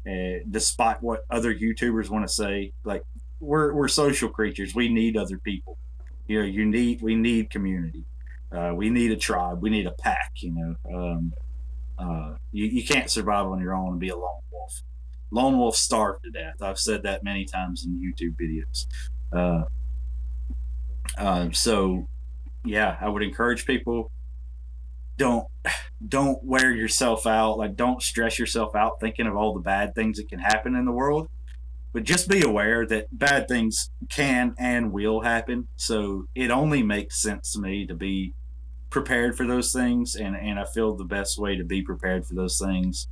uh, 0.07 0.43
despite 0.49 1.01
what 1.01 1.21
other 1.29 1.53
YouTubers 1.53 2.09
want 2.09 2.27
to 2.27 2.33
say. 2.33 2.73
Like 2.83 3.03
we're 3.39 3.73
we're 3.73 3.87
social 3.87 4.29
creatures. 4.29 4.73
We 4.75 4.89
need 4.89 5.17
other 5.17 5.37
people. 5.37 5.77
You 6.27 6.39
know, 6.39 6.45
you 6.45 6.65
need 6.65 7.01
we 7.01 7.15
need 7.15 7.49
community. 7.49 8.05
Uh, 8.51 8.73
we 8.75 8.89
need 8.89 9.11
a 9.11 9.17
tribe. 9.17 9.61
We 9.61 9.69
need 9.69 9.85
a 9.85 9.91
pack. 9.91 10.31
You 10.37 10.51
know, 10.51 10.95
um, 10.95 11.33
uh, 11.99 12.35
you 12.51 12.65
you 12.65 12.83
can't 12.83 13.09
survive 13.09 13.45
on 13.45 13.59
your 13.59 13.73
own 13.73 13.91
and 13.91 13.99
be 13.99 14.09
a 14.09 14.15
lone 14.15 14.41
wolf. 14.51 14.81
Lone 15.31 15.57
wolf 15.57 15.75
starve 15.75 16.21
to 16.23 16.31
death. 16.31 16.61
I've 16.61 16.79
said 16.79 17.03
that 17.03 17.23
many 17.23 17.45
times 17.45 17.85
in 17.85 18.01
YouTube 18.01 18.35
videos. 18.41 18.85
Uh, 19.31 19.65
uh, 21.17 21.49
so, 21.51 22.07
yeah, 22.63 22.97
I 22.99 23.09
would 23.09 23.23
encourage 23.23 23.65
people 23.65 24.11
don't 25.17 25.47
don't 26.05 26.43
wear 26.43 26.71
yourself 26.71 27.25
out. 27.25 27.57
Like 27.57 27.75
don't 27.75 28.01
stress 28.01 28.37
yourself 28.37 28.75
out 28.75 28.99
thinking 28.99 29.27
of 29.27 29.35
all 29.35 29.53
the 29.53 29.59
bad 29.59 29.95
things 29.95 30.17
that 30.17 30.29
can 30.29 30.39
happen 30.39 30.75
in 30.75 30.85
the 30.85 30.91
world. 30.91 31.29
But 31.93 32.03
just 32.03 32.27
be 32.27 32.41
aware 32.41 32.85
that 32.87 33.07
bad 33.11 33.47
things 33.47 33.89
can 34.09 34.53
and 34.59 34.91
will 34.91 35.21
happen. 35.21 35.69
So 35.77 36.25
it 36.35 36.51
only 36.51 36.83
makes 36.83 37.21
sense 37.21 37.53
to 37.53 37.61
me 37.61 37.87
to 37.87 37.95
be 37.95 38.33
prepared 38.89 39.37
for 39.37 39.47
those 39.47 39.71
things. 39.71 40.15
And 40.15 40.35
and 40.35 40.59
i 40.59 40.65
feel 40.65 40.95
the 40.95 41.05
best 41.05 41.39
way 41.39 41.55
to 41.55 41.63
be 41.63 41.81
prepared 41.81 42.25
for 42.25 42.33
those 42.33 42.59
things 42.59 43.07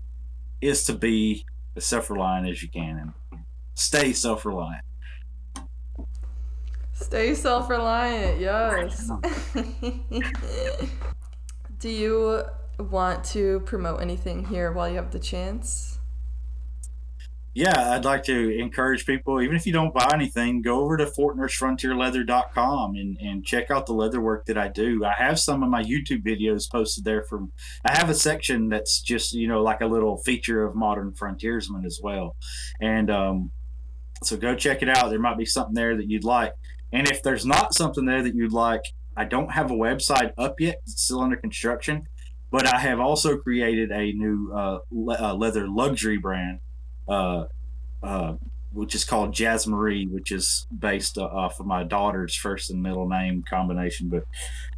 is 0.61 0.83
to 0.85 0.93
be 0.93 1.45
as 1.75 1.85
self-reliant 1.85 2.47
as 2.47 2.61
you 2.61 2.69
can 2.69 3.13
and 3.31 3.43
stay 3.73 4.13
self-reliant. 4.13 4.83
Stay 6.93 7.33
self-reliant 7.33 8.39
yes 8.39 9.11
Do 11.83 11.89
you 11.89 12.43
want 12.79 13.25
to 13.25 13.59
promote 13.65 14.01
anything 14.01 14.45
here 14.45 14.71
while 14.71 14.87
you 14.87 14.95
have 14.95 15.11
the 15.11 15.19
chance? 15.19 15.99
Yeah, 17.53 17.91
I'd 17.91 18.05
like 18.05 18.23
to 18.23 18.57
encourage 18.57 19.05
people, 19.05 19.41
even 19.41 19.57
if 19.57 19.65
you 19.65 19.73
don't 19.73 19.93
buy 19.93 20.09
anything, 20.13 20.61
go 20.61 20.79
over 20.79 20.95
to 20.95 21.05
FortnersFrontierLeather.com 21.07 22.95
and, 22.95 23.17
and 23.17 23.45
check 23.45 23.69
out 23.69 23.85
the 23.85 23.91
leather 23.91 24.21
work 24.21 24.45
that 24.45 24.57
I 24.57 24.69
do. 24.69 25.03
I 25.03 25.11
have 25.11 25.37
some 25.37 25.61
of 25.61 25.69
my 25.69 25.83
YouTube 25.83 26.23
videos 26.25 26.71
posted 26.71 27.03
there 27.03 27.23
from, 27.23 27.51
I 27.83 27.97
have 27.97 28.09
a 28.09 28.15
section 28.15 28.69
that's 28.69 29.01
just, 29.01 29.33
you 29.33 29.49
know, 29.49 29.61
like 29.61 29.81
a 29.81 29.85
little 29.85 30.19
feature 30.19 30.63
of 30.63 30.77
Modern 30.77 31.13
Frontiersman 31.13 31.83
as 31.83 31.99
well. 32.01 32.37
And 32.79 33.11
um, 33.11 33.51
so 34.23 34.37
go 34.37 34.55
check 34.55 34.83
it 34.83 34.87
out. 34.87 35.09
There 35.09 35.19
might 35.19 35.37
be 35.37 35.45
something 35.45 35.75
there 35.75 35.97
that 35.97 36.09
you'd 36.09 36.23
like. 36.23 36.53
And 36.93 37.11
if 37.11 37.21
there's 37.23 37.45
not 37.45 37.73
something 37.73 38.05
there 38.05 38.23
that 38.23 38.35
you'd 38.35 38.53
like, 38.53 38.83
I 39.15 39.25
don't 39.25 39.51
have 39.51 39.71
a 39.71 39.75
website 39.75 40.31
up 40.37 40.59
yet; 40.59 40.79
it's 40.83 41.03
still 41.03 41.21
under 41.21 41.35
construction. 41.35 42.07
But 42.51 42.67
I 42.71 42.79
have 42.79 42.99
also 42.99 43.37
created 43.37 43.91
a 43.91 44.11
new 44.13 44.51
uh, 44.53 44.79
le- 44.91 45.17
uh, 45.19 45.33
leather 45.33 45.67
luxury 45.67 46.17
brand 46.17 46.59
uh, 47.07 47.45
uh 48.03 48.35
which 48.73 48.95
is 48.95 49.05
called 49.05 49.33
Jasmarie, 49.33 50.09
which 50.11 50.31
is 50.31 50.67
based 50.77 51.17
off 51.17 51.59
of 51.59 51.65
my 51.65 51.83
daughter's 51.83 52.35
first 52.35 52.71
and 52.71 52.81
middle 52.81 53.07
name 53.07 53.43
combination. 53.47 54.09
But 54.09 54.25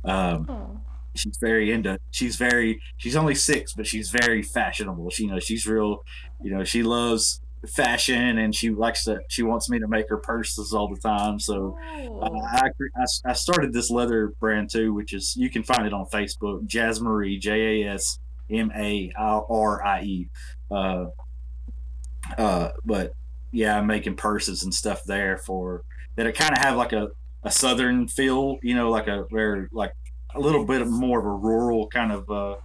um, 0.10 0.46
Oh. 0.50 0.80
she's 1.16 1.38
very 1.40 1.72
into. 1.72 1.98
She's 2.12 2.36
very. 2.36 2.82
She's 2.98 3.16
only 3.16 3.36
six, 3.36 3.74
but 3.74 3.88
she's 3.88 4.10
very 4.10 4.44
fashionable. 4.44 5.10
She, 5.12 5.24
you 5.24 5.32
know, 5.32 5.40
she's 5.40 5.66
real. 5.66 6.04
You 6.44 6.52
know, 6.52 6.64
she 6.64 6.84
loves 6.84 7.40
fashion 7.68 8.38
and 8.38 8.54
she 8.54 8.70
likes 8.70 9.06
to. 9.06 9.20
She 9.30 9.44
wants 9.44 9.70
me 9.70 9.80
to 9.80 9.88
make 9.88 10.10
her 10.10 10.18
purses 10.18 10.74
all 10.74 10.88
the 10.94 11.00
time. 11.00 11.40
So. 11.40 11.78
Uh, 11.82 11.96
Oh. 12.08 12.40
I, 12.42 12.70
I, 12.98 13.06
I 13.26 13.34
started 13.34 13.74
this 13.74 13.90
leather 13.90 14.34
brand 14.40 14.70
too, 14.70 14.94
which 14.94 15.14
is 15.14 15.36
you 15.36 15.50
can 15.50 15.64
find 15.64 15.86
it 15.86 15.94
on 15.94 16.06
Facebook, 16.06 16.68
Jasmarie, 16.68 17.40
J 17.40 17.84
A 17.84 17.94
S 17.94 18.20
M 18.50 18.72
A 18.76 19.12
R 19.18 19.84
I 19.86 20.02
E. 20.02 20.30
Uh, 20.70 21.06
uh, 22.38 22.72
but 22.84 23.14
yeah, 23.52 23.78
I'm 23.78 23.88
making 23.88 24.16
purses 24.16 24.64
and 24.64 24.74
stuff 24.74 25.04
there 25.06 25.38
for 25.38 25.84
that. 26.16 26.26
It 26.26 26.34
kind 26.36 26.54
of 26.54 26.60
have 26.60 26.76
like 26.78 26.94
a, 26.94 27.10
a 27.44 27.52
southern 27.52 28.08
feel, 28.08 28.58
you 28.62 28.76
know, 28.76 28.90
like 28.90 29.08
a 29.08 29.26
very 29.32 29.68
like 29.72 29.94
a 30.34 30.40
little 30.40 30.66
bit 30.66 30.86
more 30.88 31.20
of 31.20 31.26
a 31.26 31.30
rural 31.30 31.88
kind 31.88 32.12
of 32.12 32.30
uh, 32.30 32.56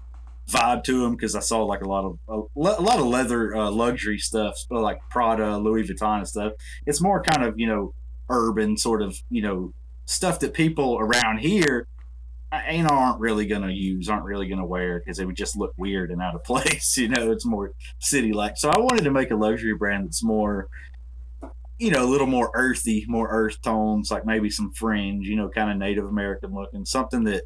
vibe 0.50 0.84
to 0.84 1.00
them 1.00 1.12
because 1.12 1.34
I 1.34 1.40
saw 1.40 1.64
like 1.64 1.82
a 1.82 1.88
lot 1.88 2.04
of 2.04 2.18
a, 2.28 2.60
a 2.60 2.82
lot 2.82 2.98
of 2.98 3.06
leather 3.06 3.54
uh, 3.54 3.70
luxury 3.70 4.18
stuff, 4.18 4.56
but 4.68 4.82
like 4.82 5.00
Prada, 5.10 5.58
Louis 5.58 5.88
Vuitton 5.88 6.18
and 6.18 6.28
stuff. 6.28 6.52
It's 6.86 7.00
more 7.00 7.22
kind 7.22 7.44
of 7.44 7.58
you 7.58 7.66
know 7.66 7.94
urban 8.28 8.76
sort 8.76 9.02
of 9.02 9.16
you 9.30 9.42
know 9.42 9.72
stuff 10.06 10.40
that 10.40 10.52
people 10.52 10.98
around 10.98 11.38
here 11.38 11.86
uh, 12.52 12.60
know 12.72 12.88
aren't 12.88 13.20
really 13.20 13.46
gonna 13.46 13.70
use, 13.72 14.08
aren't 14.08 14.24
really 14.24 14.48
gonna 14.48 14.66
wear 14.66 14.98
because 14.98 15.18
it 15.18 15.26
would 15.26 15.36
just 15.36 15.56
look 15.56 15.72
weird 15.76 16.10
and 16.10 16.20
out 16.20 16.34
of 16.34 16.44
place. 16.50 16.96
You 16.96 17.08
know, 17.08 17.30
it's 17.30 17.46
more 17.46 17.72
city 17.98 18.32
like. 18.32 18.56
So 18.56 18.70
I 18.70 18.78
wanted 18.78 19.04
to 19.04 19.10
make 19.10 19.30
a 19.30 19.36
luxury 19.36 19.74
brand 19.74 20.06
that's 20.06 20.22
more 20.22 20.68
you 21.80 21.90
know, 21.90 22.04
a 22.04 22.06
little 22.06 22.26
more 22.26 22.50
earthy, 22.52 23.06
more 23.08 23.26
earth 23.30 23.62
tones, 23.62 24.10
like 24.10 24.26
maybe 24.26 24.50
some 24.50 24.70
fringe, 24.70 25.26
you 25.26 25.34
know, 25.34 25.48
kind 25.48 25.70
of 25.70 25.78
Native 25.78 26.04
American 26.04 26.52
looking, 26.52 26.84
something 26.84 27.24
that 27.24 27.44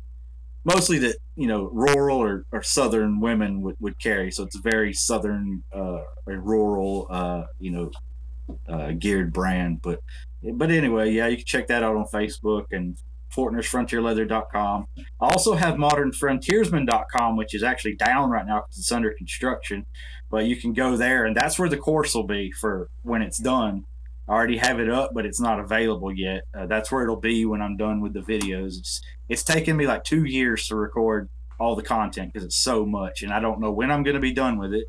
mostly 0.64 0.98
that, 0.98 1.16
you 1.36 1.46
know, 1.46 1.70
rural 1.72 2.18
or, 2.18 2.44
or 2.52 2.62
southern 2.62 3.20
women 3.20 3.62
would, 3.62 3.76
would 3.80 3.98
carry. 3.98 4.30
So 4.30 4.44
it's 4.44 4.56
a 4.56 4.62
very 4.62 4.92
southern, 4.92 5.62
uh, 5.74 6.02
a 6.26 6.38
rural, 6.38 7.06
uh, 7.10 7.44
you 7.58 7.70
know, 7.70 7.90
uh, 8.68 8.92
geared 8.92 9.32
brand. 9.32 9.80
But, 9.82 10.00
but 10.42 10.70
anyway, 10.70 11.12
yeah, 11.12 11.26
you 11.26 11.36
can 11.36 11.46
check 11.46 11.66
that 11.68 11.82
out 11.82 11.96
on 11.96 12.06
Facebook 12.06 12.66
and 12.70 12.96
FortnersFrontierLeather.com. 13.34 14.86
I 14.98 15.04
also 15.26 15.54
have 15.54 15.74
ModernFrontiersman.com, 15.74 17.36
which 17.36 17.54
is 17.54 17.62
actually 17.62 17.96
down 17.96 18.30
right 18.30 18.46
now 18.46 18.60
because 18.60 18.78
it's 18.78 18.92
under 18.92 19.12
construction. 19.12 19.86
But 20.30 20.46
you 20.46 20.56
can 20.56 20.72
go 20.72 20.96
there, 20.96 21.24
and 21.24 21.36
that's 21.36 21.58
where 21.58 21.68
the 21.68 21.76
course 21.76 22.14
will 22.14 22.26
be 22.26 22.52
for 22.52 22.88
when 23.02 23.22
it's 23.22 23.38
done. 23.38 23.84
I 24.28 24.32
already 24.32 24.56
have 24.56 24.80
it 24.80 24.88
up, 24.88 25.10
but 25.12 25.26
it's 25.26 25.40
not 25.40 25.60
available 25.60 26.12
yet. 26.12 26.44
Uh, 26.54 26.66
that's 26.66 26.90
where 26.90 27.02
it'll 27.02 27.16
be 27.16 27.44
when 27.44 27.60
I'm 27.60 27.76
done 27.76 28.00
with 28.00 28.14
the 28.14 28.20
videos. 28.20 28.78
It's 28.78 29.00
it's 29.28 29.42
taken 29.42 29.76
me 29.76 29.86
like 29.86 30.04
two 30.04 30.24
years 30.24 30.66
to 30.68 30.76
record 30.76 31.28
all 31.58 31.76
the 31.76 31.82
content 31.82 32.32
because 32.32 32.44
it's 32.44 32.56
so 32.56 32.86
much, 32.86 33.22
and 33.22 33.32
I 33.32 33.40
don't 33.40 33.60
know 33.60 33.72
when 33.72 33.90
I'm 33.90 34.02
going 34.02 34.14
to 34.14 34.20
be 34.20 34.32
done 34.32 34.58
with 34.58 34.72
it. 34.72 34.86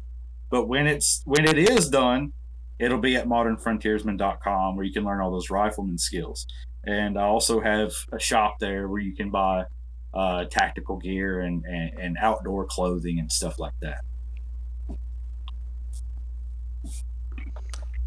But 0.49 0.67
when 0.67 0.87
it's 0.87 1.21
when 1.25 1.45
it 1.45 1.57
is 1.57 1.89
done, 1.89 2.33
it'll 2.79 2.99
be 2.99 3.15
at 3.15 3.27
modernfrontiersman.com 3.27 4.75
where 4.75 4.85
you 4.85 4.93
can 4.93 5.03
learn 5.03 5.21
all 5.21 5.31
those 5.31 5.49
rifleman 5.49 5.97
skills. 5.97 6.45
And 6.83 7.17
I 7.17 7.23
also 7.23 7.59
have 7.61 7.93
a 8.11 8.19
shop 8.19 8.59
there 8.59 8.87
where 8.87 9.01
you 9.01 9.15
can 9.15 9.31
buy 9.31 9.65
uh, 10.13 10.45
tactical 10.45 10.97
gear 10.97 11.41
and, 11.41 11.65
and, 11.65 11.99
and 11.99 12.17
outdoor 12.19 12.65
clothing 12.65 13.19
and 13.19 13.31
stuff 13.31 13.59
like 13.59 13.73
that. 13.81 14.01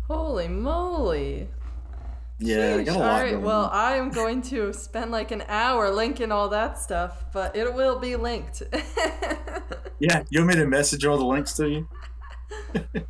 Holy 0.09 0.49
moly. 0.49 1.49
Yeah, 2.41 2.77
I 2.77 2.83
got 2.85 2.97
a 2.97 2.99
lot 2.99 3.21
right, 3.21 3.31
going 3.33 3.45
well. 3.45 3.69
I 3.73 3.97
am 3.97 4.11
going 4.11 4.43
to 4.43 4.73
spend 4.73 5.11
like 5.11 5.33
an 5.33 5.43
hour 5.49 5.91
linking 5.91 6.31
all 6.33 6.49
that 6.51 6.79
stuff, 6.79 7.25
but 7.33 7.57
it 7.57 7.75
will 7.75 7.99
be 7.99 8.17
linked. 8.17 8.63
Yeah, 10.01 10.23
you 10.31 10.39
want 10.43 10.55
me 10.55 10.63
to 10.63 10.67
message 10.69 11.05
all 11.05 11.19
the 11.19 11.25
links 11.25 11.55
to 11.55 11.69
you? 11.69 11.89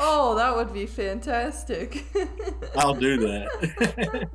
oh, 0.00 0.34
that 0.34 0.56
would 0.56 0.72
be 0.74 0.84
fantastic. 0.84 2.04
I'll 2.76 2.94
do 2.94 3.16
that. 3.18 4.28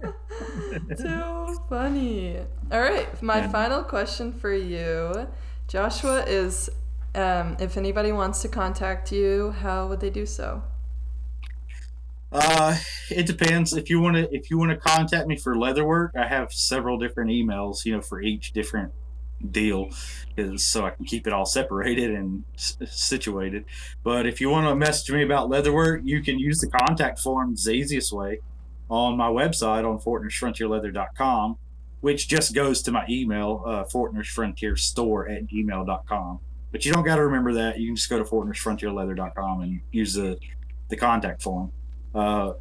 Too 0.97 1.59
funny. 1.67 2.37
All 2.71 2.79
right, 2.79 3.21
my 3.21 3.39
Yeah. 3.39 3.49
final 3.49 3.83
question 3.83 4.31
for 4.31 4.53
you, 4.53 5.27
Joshua, 5.67 6.23
is 6.25 6.69
um, 7.15 7.57
if 7.59 7.75
anybody 7.75 8.13
wants 8.13 8.41
to 8.43 8.47
contact 8.47 9.11
you, 9.11 9.51
how 9.51 9.87
would 9.87 9.99
they 9.99 10.09
do 10.09 10.25
so? 10.25 10.63
Uh, 12.31 12.77
it 13.09 13.25
depends. 13.25 13.73
If 13.73 13.89
you 13.89 13.99
want 13.99 14.15
to, 14.17 14.33
if 14.35 14.51
you 14.51 14.57
want 14.57 14.71
to 14.71 14.77
contact 14.77 15.27
me 15.27 15.35
for 15.35 15.57
leather 15.57 15.83
work, 15.85 16.11
I 16.15 16.27
have 16.27 16.53
several 16.53 16.97
different 16.97 17.31
emails, 17.31 17.85
you 17.85 17.93
know, 17.93 18.01
for 18.01 18.21
each 18.21 18.51
different 18.51 18.93
deal, 19.51 19.89
so 20.57 20.85
I 20.85 20.91
can 20.91 21.05
keep 21.05 21.25
it 21.25 21.33
all 21.33 21.45
separated 21.45 22.11
and 22.11 22.43
s- 22.55 22.77
situated. 22.89 23.65
But 24.03 24.25
if 24.27 24.41
you 24.41 24.49
want 24.49 24.67
to 24.67 24.75
message 24.75 25.11
me 25.11 25.23
about 25.23 25.49
leather 25.49 25.73
work, 25.73 26.01
you 26.03 26.21
can 26.21 26.37
use 26.37 26.59
the 26.59 26.67
contact 26.67 27.19
form. 27.19 27.53
It's 27.53 27.65
the 27.65 27.71
easiest 27.71 28.11
way 28.11 28.39
on 28.89 29.17
my 29.17 29.27
website 29.29 29.89
on 29.89 29.99
FortnersFrontierLeather.com, 29.99 31.57
which 32.01 32.27
just 32.27 32.53
goes 32.53 32.81
to 32.83 32.91
my 32.91 33.05
email, 33.09 33.63
uh, 33.65 33.83
FortnersFrontierStore 33.85 35.35
at 35.35 35.47
gmail.com. 35.47 36.39
But 36.71 36.85
you 36.85 36.93
don't 36.93 37.05
got 37.05 37.15
to 37.15 37.23
remember 37.25 37.53
that. 37.53 37.79
You 37.79 37.87
can 37.87 37.95
just 37.95 38.09
go 38.09 38.19
to 38.19 38.23
FortnersFrontierLeather.com 38.23 39.61
and 39.61 39.81
use 39.91 40.13
the 40.13 40.37
the 40.89 40.97
contact 40.97 41.43
form. 41.43 41.71
Uh, 42.13 42.53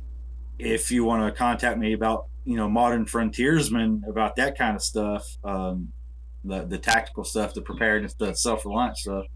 if 0.59 0.91
you 0.91 1.05
want 1.05 1.25
to 1.25 1.37
contact 1.37 1.79
me 1.79 1.93
about 1.93 2.27
you 2.45 2.57
know 2.57 2.69
Modern 2.69 3.05
Frontiersman 3.05 4.05
about 4.09 4.37
that 4.37 4.59
kind 4.59 4.77
of 4.77 4.83
stuff, 4.83 5.25
um, 5.45 5.93
the 6.45 6.65
the 6.65 6.79
tactical 6.79 7.25
stuff, 7.25 7.55
the 7.55 7.63
preparedness, 7.63 8.15
the 8.15 8.35
self 8.35 8.65
reliance 8.65 9.03
stuff, 9.03 9.27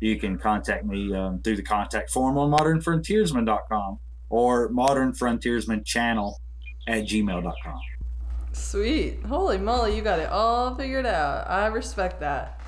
you 0.00 0.18
can 0.18 0.38
contact 0.38 0.84
me 0.84 1.14
um, 1.14 1.40
through 1.42 1.56
the 1.56 1.62
contact 1.62 2.10
form 2.10 2.38
on 2.38 2.50
modernfrontiersman.com 2.50 3.98
or 4.28 4.68
modern 4.68 5.12
frontiersman 5.12 5.84
channel 5.84 6.40
at 6.88 7.04
gmail.com. 7.04 7.80
Sweet. 8.52 9.22
Holy 9.24 9.58
moly, 9.58 9.96
you 9.96 10.02
got 10.02 10.18
it 10.18 10.30
all 10.30 10.74
figured 10.74 11.06
out. 11.06 11.48
I 11.48 11.66
respect 11.66 12.20
that. 12.20 12.60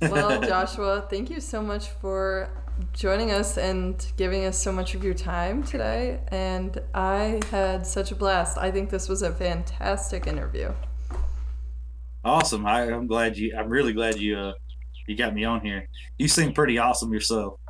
Well, 0.00 0.40
Joshua, 0.48 1.06
thank 1.08 1.30
you 1.30 1.40
so 1.40 1.62
much 1.62 1.88
for 1.88 2.48
joining 2.92 3.30
us 3.30 3.56
and 3.58 4.04
giving 4.16 4.44
us 4.44 4.58
so 4.58 4.72
much 4.72 4.94
of 4.94 5.04
your 5.04 5.14
time 5.14 5.62
today. 5.62 6.20
And 6.28 6.80
I 6.94 7.40
had 7.50 7.86
such 7.86 8.12
a 8.12 8.14
blast. 8.14 8.58
I 8.58 8.70
think 8.70 8.90
this 8.90 9.08
was 9.08 9.22
a 9.22 9.32
fantastic 9.32 10.26
interview. 10.26 10.72
Awesome. 12.24 12.66
I, 12.66 12.82
I'm 12.82 13.06
glad 13.06 13.36
you. 13.36 13.54
I'm 13.56 13.68
really 13.68 13.92
glad 13.92 14.18
you. 14.18 14.36
Uh, 14.36 14.52
you 15.06 15.16
got 15.16 15.34
me 15.34 15.44
on 15.44 15.60
here. 15.60 15.88
You 16.18 16.28
seem 16.28 16.52
pretty 16.52 16.78
awesome 16.78 17.12
yourself. 17.12 17.60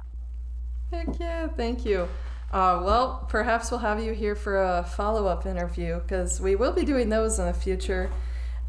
Heck 0.90 1.18
yeah, 1.18 1.48
thank 1.48 1.84
you. 1.84 2.08
Uh, 2.52 2.80
well, 2.84 3.26
perhaps 3.28 3.70
we'll 3.70 3.80
have 3.80 4.02
you 4.02 4.12
here 4.12 4.34
for 4.34 4.62
a 4.62 4.84
follow 4.84 5.26
up 5.26 5.44
interview 5.44 6.00
because 6.00 6.40
we 6.40 6.56
will 6.56 6.72
be 6.72 6.84
doing 6.84 7.08
those 7.08 7.38
in 7.38 7.46
the 7.46 7.52
future. 7.52 8.10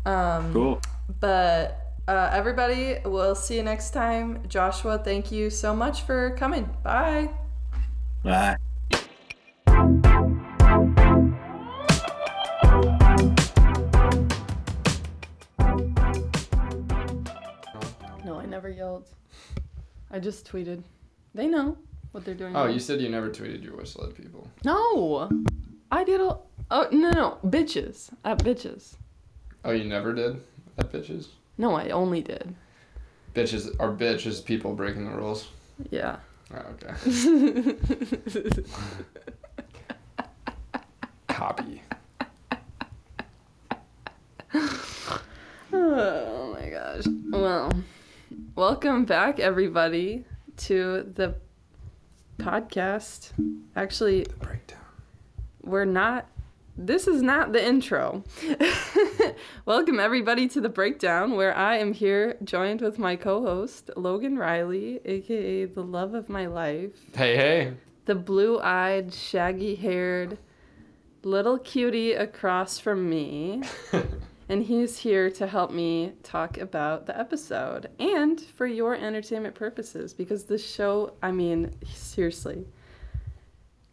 Um, 0.06 0.52
Cool. 0.52 0.82
But 1.20 1.87
uh, 2.08 2.30
everybody, 2.32 3.00
we'll 3.04 3.36
see 3.36 3.58
you 3.58 3.64
next 3.64 3.92
time. 3.92 4.42
Joshua, 4.48 4.98
thank 4.98 5.32
you 5.32 5.50
so 5.50 5.76
much 5.76 6.04
for 6.04 6.32
coming. 6.38 6.70
Bye. 6.84 7.30
Bye. 8.24 8.56
No, 18.24 18.40
I 18.40 18.46
never 18.46 18.70
yelled. 18.70 19.10
I 20.10 20.20
just 20.20 20.50
tweeted. 20.50 20.84
They 21.36 21.48
know 21.48 21.78
what 22.14 22.24
they're 22.24 22.34
doing. 22.34 22.56
Oh, 22.56 22.66
wrong. 22.66 22.74
you 22.74 22.80
said 22.80 23.02
you 23.02 23.10
never 23.10 23.30
tweeted 23.30 23.64
your 23.64 23.76
whistle 23.76 24.06
at 24.06 24.16
people. 24.16 24.48
No, 24.64 25.30
I 25.92 26.04
did. 26.06 26.22
A, 26.22 26.38
oh 26.72 26.88
no, 26.92 27.12
no, 27.12 27.38
bitches 27.46 28.10
at 28.24 28.40
bitches. 28.40 28.96
Oh, 29.66 29.72
you 29.72 29.84
never 29.84 30.14
did 30.14 30.42
at 30.78 30.92
bitches? 30.92 31.28
No, 31.58 31.76
I 31.76 31.90
only 31.90 32.22
did. 32.22 32.54
Bitches 33.34 33.76
are 33.80 33.92
bitches 33.92 34.44
people 34.44 34.74
breaking 34.74 35.06
the 35.10 35.16
rules. 35.18 35.50
Yeah. 35.90 36.18
Oh, 36.54 36.64
okay. 36.84 37.76
Copy. 41.28 41.82
Oh 45.74 46.56
my 46.58 46.70
gosh. 46.70 47.04
Well, 47.32 47.72
welcome 48.56 49.06
back, 49.06 49.40
everybody, 49.40 50.26
to 50.58 51.12
the 51.16 51.36
podcast. 52.38 53.32
Actually, 53.76 54.24
The 54.24 54.34
breakdown. 54.36 54.80
we're 55.62 55.86
not. 55.86 56.28
This 56.80 57.08
is 57.08 57.24
not 57.24 57.54
the 57.54 57.66
intro. 57.66 58.24
welcome, 59.66 60.00
everybody, 60.00 60.48
to 60.50 60.62
the 60.62 60.70
breakdown, 60.70 61.36
where 61.36 61.56
I 61.58 61.78
am 61.78 61.92
here 61.92 62.38
joined 62.44 62.82
with 62.82 63.00
my 63.00 63.16
co 63.16 63.42
host, 63.42 63.90
Logan 63.96 64.38
Riley, 64.38 65.00
aka 65.04 65.66
the 65.66 65.82
love 65.82 66.14
of 66.14 66.30
my 66.30 66.46
life. 66.46 66.92
Hey, 67.16 67.36
hey. 67.36 67.74
the 68.06 68.14
blue-eyed, 68.14 69.12
shaggy-haired 69.12 70.38
little 71.24 71.58
cutie 71.58 72.14
across 72.14 72.78
from 72.78 73.10
me. 73.10 73.64
and 74.50 74.62
he's 74.62 75.00
here 75.00 75.32
to 75.32 75.48
help 75.48 75.72
me 75.72 76.14
talk 76.22 76.60
about 76.60 77.08
the 77.08 77.20
episode 77.20 77.90
and 77.98 78.40
for 78.40 78.68
your 78.68 78.94
entertainment 78.94 79.56
purposes 79.56 80.14
because 80.14 80.46
the 80.46 80.60
show, 80.60 81.16
I 81.24 81.32
mean, 81.32 81.74
seriously, 81.92 82.68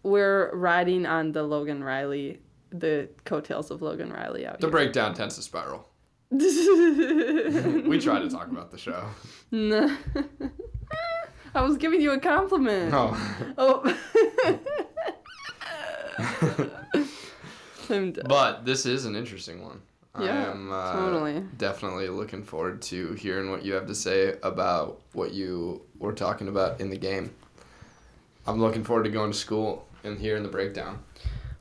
we're 0.03 0.55
riding 0.55 1.07
on 1.07 1.33
the 1.33 1.43
Logan 1.43 1.83
Riley, 1.83 2.41
the 2.75 3.09
coattails 3.25 3.71
of 3.71 3.81
Logan 3.83 4.13
Riley 4.13 4.47
out 4.47 4.61
The 4.61 4.67
here. 4.67 4.73
breakdown 4.73 5.15
tends 5.15 5.37
to 5.37 5.43
spiral. 5.43 5.89
We 6.31 7.99
try 8.01 8.19
to 8.21 8.29
talk 8.29 8.49
about 8.51 8.71
the 8.73 8.79
show. 8.79 9.05
No. 9.53 9.97
I 11.55 11.63
was 11.63 11.77
giving 11.77 12.01
you 12.01 12.11
a 12.13 12.19
compliment. 12.19 12.93
Oh. 12.93 13.17
Oh. 13.57 13.97
But 18.27 18.65
this 18.65 18.87
is 18.87 19.05
an 19.05 19.15
interesting 19.15 19.63
one. 19.63 19.81
I 20.15 20.25
Yeah, 20.25 20.51
am 20.53 20.73
uh, 20.73 20.93
totally. 20.95 21.45
definitely 21.59 22.09
looking 22.09 22.43
forward 22.43 22.81
to 22.83 23.13
hearing 23.13 23.51
what 23.51 23.65
you 23.65 23.75
have 23.75 23.87
to 23.87 23.95
say 23.95 24.37
about 24.43 25.01
what 25.13 25.33
you 25.33 25.83
were 25.99 26.13
talking 26.13 26.49
about 26.49 26.81
in 26.81 26.89
the 26.91 26.97
game. 26.97 27.31
I'm 28.47 28.61
looking 28.61 28.85
forward 28.85 29.05
to 29.05 29.11
going 29.11 29.33
to 29.33 29.37
school 29.39 29.87
and 30.03 30.19
hearing 30.19 30.43
the 30.43 30.49
breakdown. 30.49 31.01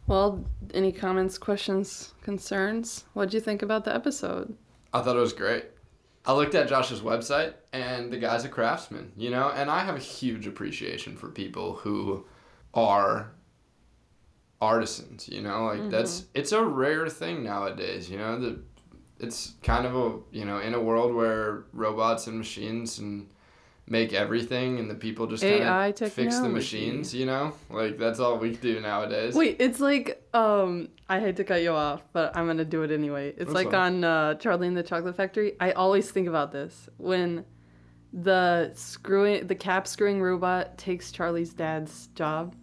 Well, 0.07 0.43
any 0.73 0.91
comments, 0.91 1.37
questions, 1.37 2.13
concerns? 2.21 3.05
What'd 3.13 3.33
you 3.33 3.39
think 3.39 3.61
about 3.61 3.85
the 3.85 3.93
episode? 3.93 4.55
I 4.93 5.01
thought 5.01 5.15
it 5.15 5.19
was 5.19 5.33
great. 5.33 5.65
I 6.25 6.33
looked 6.33 6.55
at 6.55 6.69
Josh's 6.69 7.01
website, 7.01 7.53
and 7.73 8.11
the 8.11 8.17
guy's 8.17 8.45
a 8.45 8.49
craftsman, 8.49 9.11
you 9.17 9.29
know, 9.29 9.49
and 9.49 9.69
I 9.69 9.79
have 9.79 9.95
a 9.95 9.99
huge 9.99 10.47
appreciation 10.47 11.17
for 11.17 11.27
people 11.27 11.73
who 11.73 12.25
are 12.73 13.31
artisans, 14.61 15.27
you 15.27 15.41
know, 15.41 15.65
like 15.65 15.79
mm-hmm. 15.79 15.89
that's 15.89 16.25
it's 16.33 16.53
a 16.53 16.63
rare 16.63 17.09
thing 17.09 17.43
nowadays, 17.43 18.09
you 18.09 18.17
know, 18.17 18.39
that 18.39 18.59
it's 19.19 19.55
kind 19.63 19.85
of 19.85 19.95
a 19.95 20.19
you 20.31 20.45
know 20.45 20.59
in 20.59 20.73
a 20.73 20.79
world 20.79 21.13
where 21.13 21.65
robots 21.73 22.27
and 22.27 22.37
machines 22.37 22.99
and 22.99 23.29
make 23.87 24.13
everything 24.13 24.79
and 24.79 24.89
the 24.89 24.95
people 24.95 25.27
just 25.27 25.43
kind 25.43 25.55
AI 25.63 25.87
of 25.87 26.13
fix 26.13 26.39
the 26.39 26.47
machines, 26.49 27.13
you 27.13 27.25
know, 27.25 27.53
like 27.69 27.97
that's 27.97 28.19
all 28.19 28.37
we 28.37 28.51
do 28.55 28.79
nowadays. 28.79 29.35
Wait, 29.35 29.57
it's 29.59 29.79
like 29.79 30.23
um 30.33 30.89
I 31.09 31.19
hate 31.19 31.35
to 31.35 31.43
cut 31.43 31.61
you 31.61 31.71
off, 31.71 32.01
but 32.13 32.35
I'm 32.35 32.47
gonna 32.47 32.63
do 32.65 32.83
it 32.83 32.91
anyway. 32.91 33.29
It's 33.29 33.39
That's 33.39 33.53
like 33.53 33.71
fine. 33.71 34.03
on 34.03 34.03
uh, 34.03 34.35
Charlie 34.35 34.67
and 34.67 34.77
the 34.77 34.83
Chocolate 34.83 35.15
Factory. 35.15 35.55
I 35.59 35.71
always 35.71 36.09
think 36.09 36.27
about 36.27 36.51
this 36.51 36.87
when 36.97 37.45
the 38.13 38.71
screwing 38.75 39.47
the 39.47 39.55
cap 39.55 39.87
screwing 39.87 40.21
robot 40.21 40.77
takes 40.77 41.11
Charlie's 41.11 41.53
dad's 41.53 42.07
job. 42.15 42.55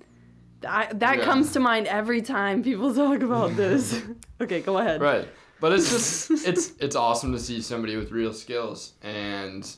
I, 0.66 0.88
that 0.94 1.18
Yeah. 1.18 1.24
comes 1.24 1.52
to 1.52 1.60
mind 1.60 1.86
every 1.86 2.22
time 2.22 2.62
people 2.62 2.94
talk 3.02 3.22
about 3.22 3.56
this. 3.56 4.00
okay, 4.40 4.60
go 4.60 4.78
ahead. 4.78 5.00
Right. 5.00 5.28
But 5.60 5.72
it's 5.72 5.90
just 5.90 6.46
it's 6.46 6.72
it's 6.78 6.96
awesome 6.96 7.32
to 7.32 7.38
see 7.38 7.60
somebody 7.60 7.96
with 7.96 8.10
real 8.10 8.32
skills 8.32 8.94
and 9.02 9.68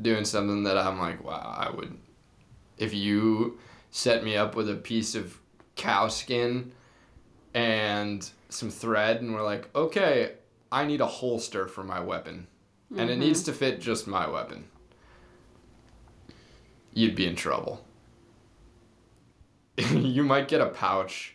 doing 0.00 0.24
something 0.24 0.64
that 0.64 0.78
I'm 0.78 0.98
like, 0.98 1.24
wow, 1.24 1.54
I 1.56 1.74
would 1.74 1.96
if 2.78 2.92
you 2.92 3.58
set 3.90 4.22
me 4.24 4.36
up 4.36 4.54
with 4.54 4.68
a 4.68 4.74
piece 4.74 5.14
of 5.14 5.38
cow 5.76 6.08
skin 6.08 6.72
and 7.54 8.28
some 8.48 8.70
thread 8.70 9.22
and 9.22 9.34
we're 9.34 9.42
like, 9.42 9.74
okay, 9.74 10.32
I 10.70 10.84
need 10.84 11.00
a 11.00 11.06
holster 11.06 11.66
for 11.66 11.82
my 11.82 12.00
weapon. 12.00 12.46
And 12.96 13.10
it 13.10 13.16
needs 13.18 13.40
mm-hmm. 13.42 13.52
to 13.52 13.58
fit 13.58 13.80
just 13.80 14.06
my 14.06 14.28
weapon. 14.28 14.68
You'd 16.94 17.16
be 17.16 17.26
in 17.26 17.34
trouble. 17.34 17.84
you 19.90 20.22
might 20.22 20.48
get 20.48 20.60
a 20.60 20.66
pouch 20.66 21.34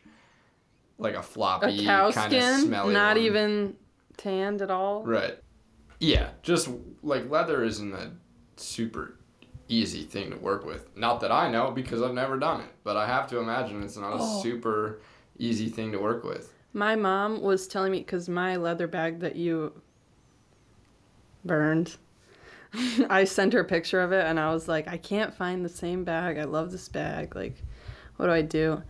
like 0.97 1.15
a 1.15 1.21
floppy 1.21 1.85
kind 1.85 2.07
of 2.07 2.13
skin, 2.13 2.61
smelly 2.61 2.93
not 2.93 3.17
one. 3.17 3.25
even 3.25 3.75
tanned 4.17 4.61
at 4.61 4.71
all. 4.71 5.03
Right. 5.03 5.37
Yeah, 5.99 6.29
just 6.41 6.69
like 7.03 7.29
leather 7.29 7.63
isn't 7.63 7.93
a 7.93 8.11
super 8.61 9.17
easy 9.67 10.03
thing 10.03 10.31
to 10.31 10.37
work 10.37 10.65
with. 10.65 10.95
Not 10.97 11.19
that 11.21 11.31
I 11.31 11.49
know 11.49 11.71
because 11.71 12.01
I've 12.01 12.13
never 12.13 12.37
done 12.37 12.61
it, 12.61 12.69
but 12.83 12.97
I 12.97 13.07
have 13.07 13.27
to 13.29 13.37
imagine 13.39 13.81
it's 13.83 13.97
not 13.97 14.13
a 14.13 14.17
Oh. 14.19 14.41
super 14.41 15.01
easy 15.37 15.69
thing 15.69 15.91
to 15.93 15.97
work 15.99 16.23
with. 16.23 16.53
My 16.73 16.95
mom 16.95 17.41
was 17.41 17.67
telling 17.67 17.91
me 17.91 17.99
because 17.99 18.27
my 18.29 18.55
leather 18.57 18.87
bag 18.87 19.19
that 19.21 19.35
you 19.35 19.73
burned, 21.45 21.97
I 23.09 23.23
sent 23.25 23.53
her 23.53 23.61
a 23.61 23.65
picture 23.65 24.01
of 24.01 24.11
it 24.11 24.25
and 24.25 24.39
I 24.39 24.53
was 24.53 24.67
like, 24.67 24.87
I 24.87 24.97
can't 24.97 25.33
find 25.33 25.63
the 25.65 25.69
same 25.69 26.03
bag. 26.03 26.37
I 26.37 26.43
love 26.45 26.71
this 26.71 26.87
bag. 26.89 27.35
Like, 27.35 27.55
what 28.17 28.27
do 28.27 28.31
I 28.31 28.41
do? 28.41 28.83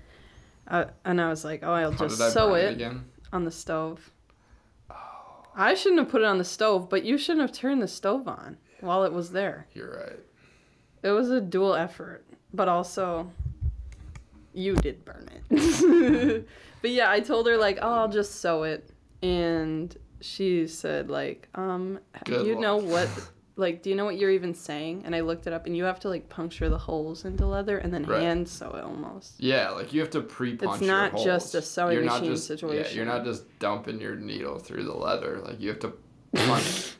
Uh, 0.68 0.86
and 1.06 1.20
I 1.20 1.30
was 1.30 1.44
like, 1.44 1.62
oh, 1.64 1.74
I'll 1.74 1.92
just 1.92 2.18
sew 2.34 2.54
it 2.56 2.66
it 2.66 2.72
again? 2.74 3.06
on 3.34 3.44
the 3.46 3.52
stove. 3.52 4.12
I 5.54 5.74
shouldn't 5.74 6.00
have 6.00 6.10
put 6.10 6.22
it 6.22 6.26
on 6.28 6.38
the 6.38 6.46
stove, 6.46 6.90
but 6.90 7.04
you 7.04 7.18
shouldn't 7.18 7.42
have 7.42 7.52
turned 7.52 7.82
the 7.82 7.88
stove 7.88 8.28
on 8.28 8.58
while 8.82 9.04
it 9.04 9.14
was 9.14 9.32
there. 9.32 9.68
You're 9.74 9.96
right. 9.96 10.20
It 11.04 11.10
was 11.12 11.30
a 11.32 11.42
dual 11.42 11.74
effort, 11.76 12.24
but 12.54 12.68
also 12.68 13.32
you 14.54 14.76
did 14.76 15.04
burn 15.06 15.28
it. 15.50 16.48
but 16.82 16.92
yeah, 16.92 17.10
I 17.10 17.20
told 17.22 17.48
her 17.48 17.58
like, 17.58 17.80
"Oh, 17.82 17.92
I'll 17.94 18.10
just 18.10 18.42
sew 18.42 18.64
it." 18.64 18.90
And 19.24 19.96
she 20.20 20.68
said 20.68 21.10
like, 21.10 21.48
"Um, 21.56 22.00
Good 22.26 22.44
do 22.44 22.50
you 22.50 22.60
know 22.60 22.78
what 22.78 23.08
like 23.56 23.82
do 23.84 23.90
you 23.90 23.96
know 23.96 24.06
what 24.06 24.18
you're 24.18 24.32
even 24.32 24.54
saying?" 24.54 25.04
And 25.06 25.16
I 25.16 25.22
looked 25.22 25.48
it 25.48 25.54
up 25.54 25.66
and 25.66 25.76
you 25.76 25.84
have 25.86 26.00
to 26.02 26.10
like 26.10 26.30
puncture 26.30 26.70
the 26.70 26.78
holes 26.78 27.26
into 27.26 27.46
leather 27.46 27.78
and 27.80 27.94
then 27.94 28.04
Right. 28.04 28.22
hand 28.22 28.48
sew 28.48 28.72
it 28.76 28.84
almost. 28.84 29.40
Yeah, 29.40 29.70
like 29.70 29.94
you 29.94 30.02
have 30.02 30.10
to 30.12 30.22
pre-punch 30.22 30.82
It's 30.82 30.88
not 30.88 31.18
just 31.18 31.56
a 31.56 31.62
sewing 31.62 31.94
you're 31.96 32.04
not 32.04 32.22
machine 32.22 32.34
just, 32.36 32.50
Yeah, 32.50 32.56
situation. 32.56 32.96
you're 32.98 33.06
not 33.06 33.24
just 33.24 33.44
dumping 33.60 34.00
your 34.02 34.16
needle 34.16 34.60
through 34.60 34.84
the 34.84 34.94
leather. 34.94 35.40
Like 35.44 35.60
you 35.60 35.70
have 35.70 35.80
to 35.80 35.94
punch. 36.36 36.94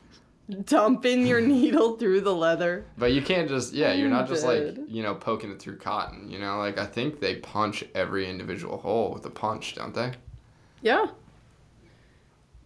Dumping 0.64 1.26
your 1.26 1.40
needle 1.40 1.96
through 1.96 2.20
the 2.22 2.34
leather. 2.34 2.84
But 2.98 3.12
you 3.12 3.22
can't 3.22 3.48
just 3.48 3.72
yeah, 3.72 3.92
you're 3.92 4.10
not 4.10 4.28
just 4.28 4.44
like 4.44 4.76
you 4.88 5.02
know 5.02 5.14
poking 5.14 5.50
it 5.50 5.60
through 5.60 5.78
cotton. 5.78 6.30
You 6.30 6.38
know, 6.38 6.58
like 6.58 6.78
I 6.78 6.86
think 6.86 7.20
they 7.20 7.36
punch 7.36 7.84
every 7.94 8.28
individual 8.28 8.78
hole 8.78 9.12
with 9.12 9.24
a 9.24 9.30
punch, 9.30 9.74
don't 9.76 9.94
they? 9.94 10.12
Yeah. 10.82 11.06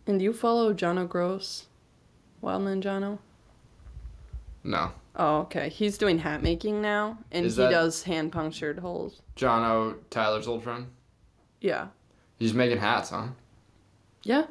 And 0.06 0.22
you 0.22 0.32
follow 0.32 0.72
Jono 0.72 1.08
Gross? 1.08 1.66
Wildman 2.40 2.80
Jono? 2.82 3.18
No, 4.64 4.92
Oh, 5.18 5.38
okay. 5.40 5.68
He's 5.68 5.96
doing 5.96 6.18
hat 6.18 6.42
making 6.42 6.82
now, 6.82 7.18
and 7.32 7.46
Is 7.46 7.56
he 7.56 7.62
that- 7.62 7.70
does 7.70 8.02
hand 8.02 8.32
punctured 8.32 8.78
holes. 8.80 9.22
Jono 9.36 9.96
Tyler's 10.10 10.46
old 10.48 10.62
friend. 10.64 10.88
Yeah. 11.60 11.88
He's 12.38 12.52
making 12.52 12.78
hats, 12.78 13.10
huh? 13.10 13.28
Yeah. 14.24 14.46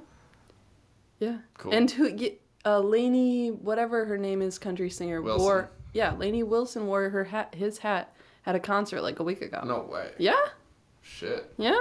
Yeah. 1.19 1.37
Cool. 1.57 1.73
And 1.73 1.91
who? 1.91 2.13
y- 2.15 2.33
Uh, 2.65 2.79
Lainey, 2.79 3.49
whatever 3.49 4.05
her 4.05 4.17
name 4.17 4.41
is, 4.41 4.57
country 4.57 4.89
singer, 4.89 5.21
Wilson. 5.21 5.43
wore. 5.43 5.69
Yeah, 5.93 6.13
Lainey 6.15 6.43
Wilson 6.43 6.87
wore 6.87 7.09
her 7.09 7.23
hat, 7.23 7.53
his 7.55 7.77
hat, 7.77 8.15
at 8.45 8.55
a 8.55 8.59
concert 8.59 9.01
like 9.01 9.19
a 9.19 9.23
week 9.23 9.41
ago. 9.41 9.61
no 9.65 9.81
way. 9.83 10.11
Yeah. 10.17 10.33
Shit. 11.01 11.53
Yeah. 11.57 11.79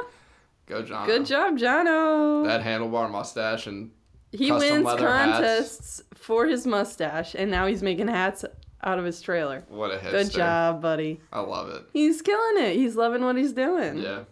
Go 0.66 0.82
John. 0.82 1.06
Good 1.06 1.26
job, 1.26 1.58
Jono. 1.58 2.46
That 2.46 2.62
handlebar 2.62 3.10
mustache 3.10 3.66
and 3.66 3.90
he 4.32 4.48
custom 4.48 4.70
wins 4.72 4.84
leather 4.86 5.08
hats. 5.08 5.32
contests 5.38 6.02
for 6.14 6.46
his 6.46 6.66
mustache, 6.66 7.34
and 7.34 7.50
now 7.50 7.66
he's 7.66 7.82
making 7.82 8.08
hats 8.08 8.44
out 8.82 8.98
of 8.98 9.04
his 9.04 9.20
trailer. 9.20 9.64
what 9.68 9.90
a 9.90 9.96
hipster. 9.96 10.10
Good 10.10 10.30
job, 10.32 10.82
buddy. 10.82 11.20
I 11.32 11.40
love 11.40 11.70
it. 11.70 11.84
He's 11.92 12.20
killing 12.22 12.62
it. 12.64 12.76
He's 12.76 12.96
loving 12.96 13.24
what 13.24 13.36
he's 13.36 13.52
doing. 13.52 13.98
Yeah. 13.98 14.24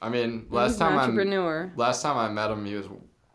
I 0.00 0.08
mean, 0.10 0.46
last 0.50 0.74
an 0.74 0.78
time 0.90 0.98
I 0.98 1.02
entrepreneur. 1.04 1.72
last 1.76 2.02
time 2.02 2.16
I 2.16 2.28
met 2.28 2.50
him, 2.50 2.64
he 2.64 2.74
was 2.74 2.86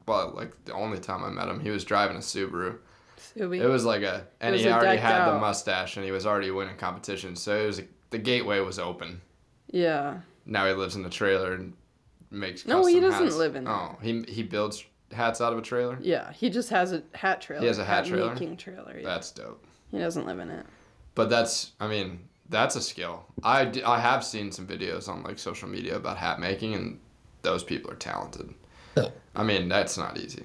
well, 0.06 0.34
like 0.36 0.51
the 0.66 0.74
only 0.74 0.99
time 0.99 1.24
I 1.24 1.30
met 1.30 1.47
him, 1.47 1.60
he 1.60 1.70
was 1.70 1.84
driving 1.84 2.18
a 2.18 2.20
Subaru. 2.20 2.78
Subi. 3.18 3.60
It 3.62 3.68
was 3.68 3.86
like 3.86 4.01
a, 4.04 4.26
and 4.41 4.56
he 4.56 4.66
a 4.66 4.72
already 4.74 4.99
had 4.99 5.28
the 5.28 5.39
mustache, 5.39 5.95
and 5.97 6.06
he 6.06 6.12
was 6.12 6.26
already 6.26 6.51
winning 6.51 6.78
competitions. 6.78 7.41
So 7.41 7.56
it 7.56 7.66
was 7.68 7.82
the 8.10 8.18
gateway 8.18 8.60
was 8.60 8.80
open. 8.80 9.22
yeah. 9.70 10.20
Now 10.45 10.68
he 10.68 10.74
lives 10.74 10.97
in 10.97 11.06
a 11.06 11.10
trailer 11.10 11.54
and 11.54 11.74
makes. 12.30 12.66
No, 12.66 12.86
he 12.86 12.99
doesn't 12.99 13.24
hats. 13.24 13.36
live 13.38 13.56
in 13.56 13.66
Oh, 13.66 13.97
he 14.01 14.24
he 14.28 14.43
builds 14.43 14.84
hats 15.14 15.39
out 15.39 15.54
of 15.54 15.60
a 15.60 15.62
trailer. 15.62 15.97
Yeah. 16.01 16.34
He 16.34 16.49
just 16.49 16.70
has 16.70 16.91
a 16.91 17.01
hat 17.14 17.39
trailer. 17.39 17.62
He 17.62 17.68
has 17.68 17.80
a 17.80 17.86
hat 17.86 18.06
trailer? 18.06 18.34
making 18.34 18.58
trailer. 18.58 18.97
Yeah. 18.97 19.06
That's 19.06 19.32
dope. 19.32 19.64
he 19.91 19.99
doesn't 19.99 20.26
live 20.26 20.39
in 20.39 20.49
it. 20.49 20.66
But 21.16 21.30
that's, 21.30 21.72
I 21.80 21.88
mean, 21.88 22.20
that's 22.49 22.76
a 22.76 22.82
skill. 22.82 23.26
I, 23.43 23.72
I 23.86 23.99
have 23.99 24.24
seen 24.26 24.51
some 24.51 24.68
videos 24.68 25.08
on 25.08 25.24
like 25.24 25.39
social 25.39 25.70
media 25.70 25.95
about 25.95 26.18
hat 26.18 26.39
making, 26.39 26.74
and 26.74 26.99
those 27.43 27.64
people 27.64 27.89
are 27.91 27.95
talented. 27.95 28.54
I 29.35 29.43
mean, 29.43 29.67
that's 29.69 29.97
not 29.97 30.17
easy, 30.17 30.43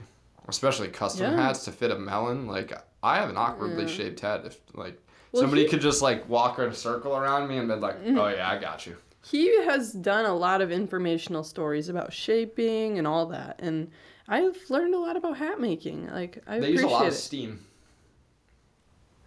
especially 0.48 0.88
custom 0.88 1.32
Yeah. 1.32 1.36
hats 1.42 1.64
to 1.66 1.72
fit 1.72 1.90
a 1.90 1.98
melon. 1.98 2.46
Like 2.46 2.72
I 3.02 3.16
have 3.16 3.30
an 3.30 3.36
awkwardly 3.36 3.84
Yeah. 3.84 3.88
shaped 3.90 4.20
head. 4.20 4.42
If 4.46 4.60
like 4.74 4.98
Well, 5.32 5.42
somebody 5.42 5.64
he- 5.64 5.68
could 5.68 5.80
just 5.80 6.00
like 6.02 6.28
walk 6.28 6.58
in 6.58 6.66
a 6.66 6.74
circle 6.74 7.16
around 7.16 7.48
me 7.48 7.58
and 7.58 7.68
be 7.68 7.74
like, 7.74 8.00
Mm-hmm. 8.02 8.18
"Oh 8.18 8.28
yeah, 8.28 8.48
I 8.50 8.58
got 8.58 8.86
you." 8.86 8.96
He 9.24 9.62
has 9.64 9.92
done 9.92 10.24
a 10.24 10.34
lot 10.34 10.62
of 10.62 10.70
informational 10.72 11.44
stories 11.44 11.88
about 11.90 12.12
shaping 12.12 12.98
and 12.98 13.06
all 13.06 13.26
that, 13.26 13.56
and 13.58 13.90
I've 14.26 14.56
learned 14.70 14.94
a 14.94 14.98
lot 14.98 15.16
about 15.16 15.36
hat 15.36 15.60
making. 15.60 16.08
Like 16.10 16.42
I 16.46 16.58
they 16.60 16.70
use 16.70 16.82
a 16.82 16.86
lot 16.88 17.06
of 17.06 17.12
steam. 17.14 17.64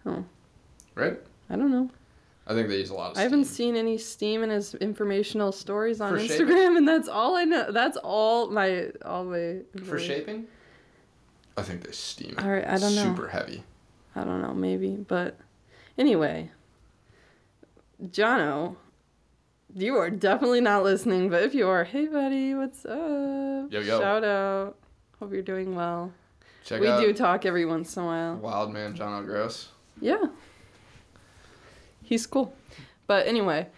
Oh. 0.04 0.24
Right? 0.96 1.20
I 1.48 1.56
don't 1.56 1.70
know. 1.70 1.90
I 2.46 2.54
think 2.54 2.68
they 2.68 2.78
use 2.78 2.90
a 2.90 2.94
lot 2.94 3.12
of. 3.12 3.18
I 3.18 3.22
haven't 3.22 3.44
seen 3.44 3.76
any 3.76 3.98
steam 3.98 4.42
in 4.42 4.50
his 4.50 4.74
informational 4.74 5.52
stories 5.52 6.00
on 6.00 6.12
For 6.12 6.18
Instagram, 6.18 6.28
shaping? 6.28 6.76
and 6.78 6.88
that's 6.88 7.08
all 7.08 7.36
I 7.36 7.44
know. 7.44 7.70
That's 7.70 7.96
all 7.98 8.50
my 8.50 8.88
all 9.04 9.24
my. 9.24 9.58
for 9.84 9.98
shaping. 9.98 10.46
I 11.56 11.62
think 11.62 11.84
they 11.84 11.92
steam. 11.92 12.34
All 12.38 12.50
right, 12.50 12.66
I 12.66 12.78
don't 12.78 12.94
know. 12.94 13.04
Super 13.04 13.28
heavy. 13.28 13.62
I 14.16 14.24
don't 14.24 14.42
know, 14.42 14.52
maybe, 14.52 14.96
but 14.96 15.38
anyway, 15.96 16.50
Jono, 18.02 18.76
you 19.74 19.96
are 19.96 20.10
definitely 20.10 20.60
not 20.60 20.82
listening. 20.82 21.30
But 21.30 21.42
if 21.44 21.54
you 21.54 21.68
are, 21.68 21.84
hey 21.84 22.06
buddy, 22.06 22.54
what's 22.54 22.84
up? 22.84 23.72
Yo, 23.72 23.80
yo. 23.80 24.00
Shout 24.00 24.24
out. 24.24 24.76
Hope 25.18 25.32
you're 25.32 25.42
doing 25.42 25.74
well. 25.74 26.12
Check 26.64 26.80
we 26.80 26.88
out 26.88 27.00
do 27.00 27.12
talk 27.12 27.46
every 27.46 27.64
once 27.64 27.96
in 27.96 28.02
a 28.02 28.06
while. 28.06 28.36
Wild 28.36 28.72
Man 28.72 28.94
John 28.94 29.24
Gross. 29.24 29.68
Yeah. 30.00 30.24
He's 32.02 32.26
cool. 32.26 32.54
But 33.06 33.26
anyway, 33.26 33.68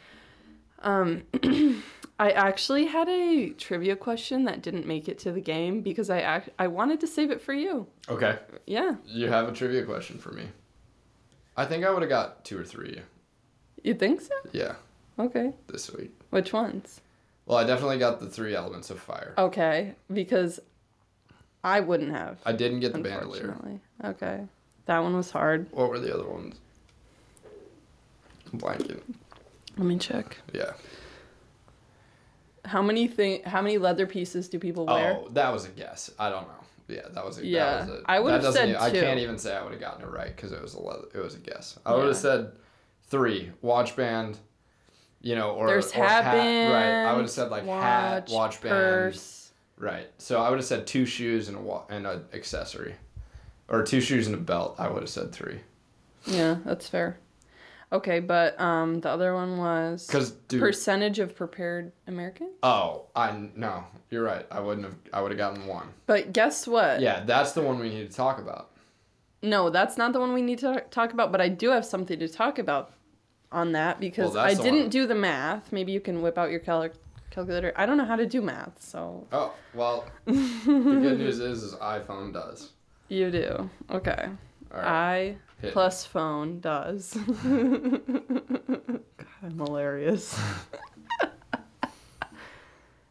um 0.83 1.23
I 2.19 2.31
actually 2.31 2.87
had 2.87 3.09
a 3.09 3.51
trivia 3.51 3.97
question 3.97 4.45
that 4.45 4.63
didn't 4.63 4.87
make 4.87 5.09
it 5.09 5.19
to 5.21 5.33
the 5.33 5.41
game 5.41 5.81
because 5.83 6.11
I 6.11 6.21
act- 6.21 6.51
I 6.59 6.69
wanted 6.69 7.01
to 7.01 7.07
save 7.09 7.31
it 7.33 7.43
for 7.43 7.53
you. 7.53 7.87
Okay. 8.09 8.39
Yeah. 8.67 8.95
You 9.05 9.29
have 9.29 9.49
a 9.49 9.53
trivia 9.53 9.85
question 9.85 10.19
for 10.19 10.31
me. 10.33 10.45
I 11.57 11.65
think 11.65 11.85
I 11.85 11.91
would 11.91 12.03
have 12.03 12.09
got 12.09 12.45
two 12.45 12.59
or 12.59 12.65
three. 12.65 13.01
You 13.83 13.95
think 13.95 14.21
so? 14.21 14.35
Yeah, 14.53 14.77
Okay. 15.19 15.53
this 15.67 15.93
week. 15.93 16.13
Which 16.31 16.53
ones? 16.53 17.01
Well, 17.47 17.59
I 17.59 17.65
definitely 17.65 17.99
got 17.99 18.21
the 18.21 18.31
three 18.31 18.55
elements 18.55 18.91
of 18.91 18.99
fire. 19.01 19.35
Okay, 19.37 19.95
because 20.13 20.61
I 21.63 21.81
wouldn't 21.81 22.11
have. 22.13 22.39
I 22.47 22.53
didn't 22.53 22.81
get 22.81 22.93
the 22.93 23.01
bandolier. 23.01 23.57
Okay. 24.05 24.47
That 24.87 25.01
one 25.01 25.15
was 25.17 25.31
hard. 25.31 25.67
What 25.73 25.91
were 25.91 25.99
the 26.01 26.15
other 26.15 26.29
ones? 26.29 26.57
Blanket. 28.59 29.03
Let 29.77 29.87
me 29.87 29.99
check. 29.99 30.39
Yeah. 30.53 30.73
How 32.65 32.81
many 32.81 33.09
thing 33.09 33.43
how 33.45 33.61
many 33.61 33.77
leather 33.79 34.07
pieces 34.07 34.49
do 34.49 34.59
people 34.59 34.87
wear? 34.87 35.19
Oh, 35.21 35.29
that 35.33 35.53
was 35.53 35.67
a 35.67 35.69
guess. 35.69 36.11
I 36.19 36.31
don't 36.31 36.47
know. 36.49 36.55
Yeah, 36.89 37.03
that 37.13 37.25
was 37.25 37.39
a. 37.39 37.47
Yeah, 37.47 37.65
That 37.65 37.81
was 37.89 38.01
a, 38.01 38.03
I 38.11 38.23
that 38.23 38.43
doesn't 38.43 38.53
said 38.53 38.69
even- 38.71 38.81
I 38.81 38.91
can't 38.91 39.19
even 39.21 39.39
say 39.39 39.55
I 39.57 39.63
would 39.63 39.73
have 39.73 39.81
gotten 39.81 40.03
it 40.03 40.11
right 40.11 40.35
because 40.35 40.53
it 40.53 40.61
was 40.63 40.75
a 40.75 40.81
leather, 40.81 41.07
it 41.15 41.19
was 41.19 41.35
a 41.35 41.39
guess. 41.39 41.79
I 41.85 41.95
would 41.95 42.07
have 42.07 42.17
said 42.17 42.53
three 43.09 43.51
watch 43.63 43.97
band. 43.97 44.39
You 45.21 45.35
know, 45.37 45.53
or 45.53 45.67
There's 45.69 45.91
or 45.93 46.05
hat 46.05 46.35
Right. 46.37 47.11
I 47.11 47.15
would 47.15 47.23
have 47.23 47.31
said 47.31 47.51
like 47.51 47.65
hat, 47.65 48.29
watch 48.31 48.61
band. 48.61 48.73
purse. 48.75 49.53
Right. 49.79 50.07
So 50.19 50.41
I 50.43 50.51
would 50.51 50.59
have 50.59 50.67
said 50.67 50.87
two 50.87 51.07
shoes 51.07 51.49
and 51.49 51.57
a 51.57 51.61
wa- 51.61 51.85
and 51.89 52.07
an 52.07 52.25
accessory, 52.35 52.95
or 53.69 53.83
two 53.85 54.03
shoes 54.03 54.27
and 54.27 54.35
a 54.37 54.39
belt. 54.39 54.77
I 54.79 54.89
would 54.89 55.01
have 55.03 55.09
said 55.09 55.33
three. 55.33 55.61
Yeah, 56.27 56.57
that's 56.67 56.89
fair. 56.89 57.19
Okay, 57.95 58.19
but 58.21 58.61
um 58.61 59.01
the 59.01 59.09
other 59.09 59.33
one 59.35 59.57
was 59.59 60.07
Because 60.07 60.33
dude. 60.49 60.61
percentage 60.61 61.19
of 61.21 61.35
prepared 61.37 61.93
Americans. 62.07 62.51
oh, 62.63 63.07
I 63.15 63.49
no, 63.55 63.85
you're 64.11 64.25
right. 64.25 64.45
I 64.51 64.61
wouldn't 64.61 64.85
have. 64.87 64.97
I 65.13 65.23
would 65.23 65.31
have 65.31 65.39
gotten 65.39 65.67
one. 65.67 65.87
But 66.07 66.33
guess 66.33 66.67
what? 66.67 67.01
Yeah, 67.01 67.23
that's 67.25 67.53
the 67.53 67.63
one 67.63 67.79
we 67.79 67.89
need 67.91 68.11
to 68.11 68.17
talk 68.17 68.39
about. 68.39 68.71
No, 69.43 69.71
that's 69.71 69.97
not 69.97 70.13
the 70.13 70.21
one 70.21 70.33
we 70.35 70.43
need 70.43 70.59
to 70.61 70.83
talk 70.91 71.13
about, 71.13 71.31
but 71.31 71.41
I 71.41 71.49
do 71.49 71.71
have 71.71 71.85
something 71.87 72.19
to 72.19 72.29
talk 72.29 72.59
about 72.59 72.93
on 73.53 73.73
that 73.73 74.01
because 74.01 74.35
Well, 74.35 74.45
that's 74.45 74.55
I 74.55 74.57
the 74.57 74.63
didn't 74.65 74.81
one. 74.81 74.89
do 74.89 75.07
the 75.07 75.15
math. 75.15 75.71
Maybe 75.71 75.93
you 75.93 76.01
can 76.01 76.21
whip 76.23 76.37
out 76.39 76.51
your 76.51 76.61
cal- 76.61 76.89
calculator. 77.31 77.73
I 77.77 77.87
don't 77.87 77.97
know 77.97 78.07
how 78.07 78.17
to 78.17 78.27
do 78.27 78.43
math, 78.43 78.83
so 78.83 79.27
Oh 79.33 79.53
well, 79.75 80.05
the 80.27 80.33
good 80.33 81.19
news 81.25 81.39
is, 81.39 81.63
is 81.63 81.75
iPhone 81.77 82.33
does. 82.33 82.71
you 83.09 83.31
do. 83.31 83.71
Okay. 83.91 84.29
Right. 84.75 85.37
I 85.63 85.69
plus 85.71 86.05
phone 86.05 86.61
does. 86.61 87.15
God, 87.43 88.01
I'm 89.43 89.59
hilarious. 89.59 90.39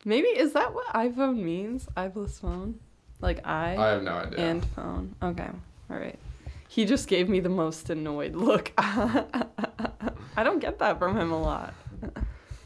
Maybe 0.06 0.28
is 0.28 0.54
that 0.54 0.74
what 0.74 0.86
iPhone 0.88 1.38
means? 1.38 1.88
I 1.96 2.10
plus 2.10 2.40
phone? 2.40 2.80
Like 3.22 3.46
I, 3.48 3.78
I 3.78 3.88
have 3.92 4.04
no 4.04 4.12
idea. 4.12 4.40
and 4.40 4.66
phone. 4.76 5.16
Okay. 5.24 5.48
All 5.90 5.98
right. 5.98 6.20
He 6.68 6.86
just 6.86 7.08
gave 7.08 7.30
me 7.30 7.40
the 7.40 7.50
most 7.50 7.90
annoyed 7.90 8.36
look. 8.36 8.72
I 8.78 10.44
don't 10.44 10.60
get 10.60 10.80
that 10.80 11.00
from 11.00 11.18
him 11.18 11.32
a 11.32 11.40
lot. 11.42 11.74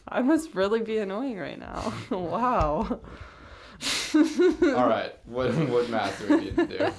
I 0.08 0.22
must 0.22 0.56
really 0.56 0.82
be 0.82 0.98
annoying 0.98 1.38
right 1.38 1.60
now. 1.60 1.94
wow. 2.10 3.00
All 4.16 4.88
right. 4.88 5.14
What 5.26 5.54
what 5.70 5.90
math 5.90 6.18
do 6.26 6.36
we 6.38 6.46
need 6.46 6.56
to 6.56 6.66
do? 6.66 6.92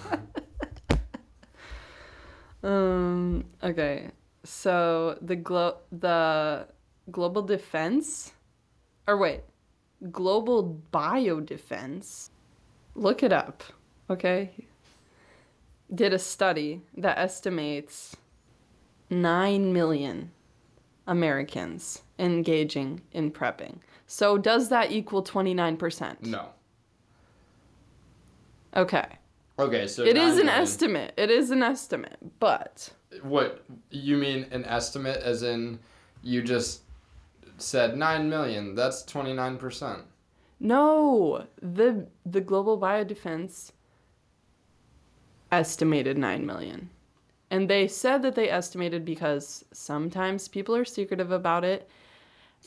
Um. 2.63 3.45
Okay. 3.63 4.11
So 4.45 5.19
the 5.21 5.37
glo- 5.37 5.79
the 5.93 6.67
global 7.11 7.43
defense, 7.43 8.33
or 9.07 9.17
wait, 9.17 9.43
global 10.11 10.83
biodefense. 10.93 12.31
Look 12.95 13.23
it 13.23 13.33
up. 13.33 13.63
Okay. 14.11 14.51
Did 15.95 16.13
a 16.13 16.19
study 16.19 16.83
that 16.97 17.19
estimates 17.19 18.17
nine 19.09 19.73
million 19.73 20.33
Americans 21.07 22.03
engaging 22.19 23.01
in 23.13 23.31
prepping. 23.31 23.79
So 24.07 24.37
does 24.37 24.69
that 24.69 24.91
equal 24.93 25.23
twenty 25.23 25.55
nine 25.55 25.77
percent? 25.77 26.23
No. 26.25 26.49
Okay. 28.77 29.07
Okay, 29.59 29.87
so 29.89 30.05
It 30.05 30.17
is 30.17 30.39
an 30.39 30.47
million. 30.47 30.63
estimate. 30.63 31.15
It 31.17 31.31
is 31.31 31.51
an 31.51 31.63
estimate, 31.63 32.19
but 32.39 32.91
What 33.23 33.65
you 33.91 34.17
mean 34.17 34.47
an 34.53 34.65
estimate 34.65 35.17
as 35.23 35.43
in 35.43 35.81
you 36.23 36.43
just 36.43 36.83
said 37.57 37.97
9 37.97 38.29
million. 38.31 38.75
That's 38.75 39.03
29%. 39.05 40.03
No, 40.61 41.47
the 41.63 42.07
the 42.27 42.41
global 42.41 42.79
biodefense 42.79 43.73
estimated 45.51 46.19
9 46.19 46.45
million. 46.47 46.91
And 47.51 47.69
they 47.71 47.89
said 47.89 48.23
that 48.23 48.35
they 48.35 48.51
estimated 48.51 49.05
because 49.05 49.65
sometimes 49.73 50.49
people 50.49 50.77
are 50.77 50.85
secretive 50.85 51.33
about 51.33 51.65
it. 51.65 51.89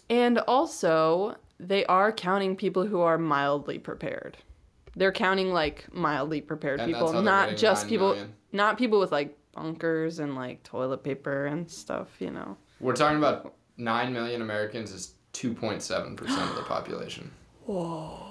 And 0.09 0.39
also, 0.39 1.35
they 1.59 1.85
are 1.85 2.11
counting 2.11 2.55
people 2.55 2.87
who 2.87 2.99
are 3.01 3.17
mildly 3.19 3.77
prepared. 3.77 4.37
They're 4.95 5.11
counting 5.11 5.53
like 5.53 5.85
mildly 5.93 6.41
prepared 6.41 6.79
And 6.81 6.91
people, 6.93 7.21
not 7.21 7.55
just 7.55 7.87
people 7.87 8.09
million. 8.09 8.33
not 8.51 8.77
people 8.77 8.99
with 8.99 9.11
like 9.11 9.37
bunkers 9.53 10.19
and 10.19 10.35
like 10.35 10.63
toilet 10.63 11.03
paper 11.03 11.45
and 11.45 11.69
stuff, 11.69 12.07
you 12.19 12.31
know. 12.31 12.57
We're 12.79 12.95
talking 12.95 13.17
about 13.17 13.53
9 13.77 14.11
million 14.13 14.41
Americans 14.41 14.91
is 14.91 15.13
2.7% 15.33 16.19
of 16.49 16.55
the 16.55 16.61
population. 16.67 17.31
Whoa. 17.65 18.27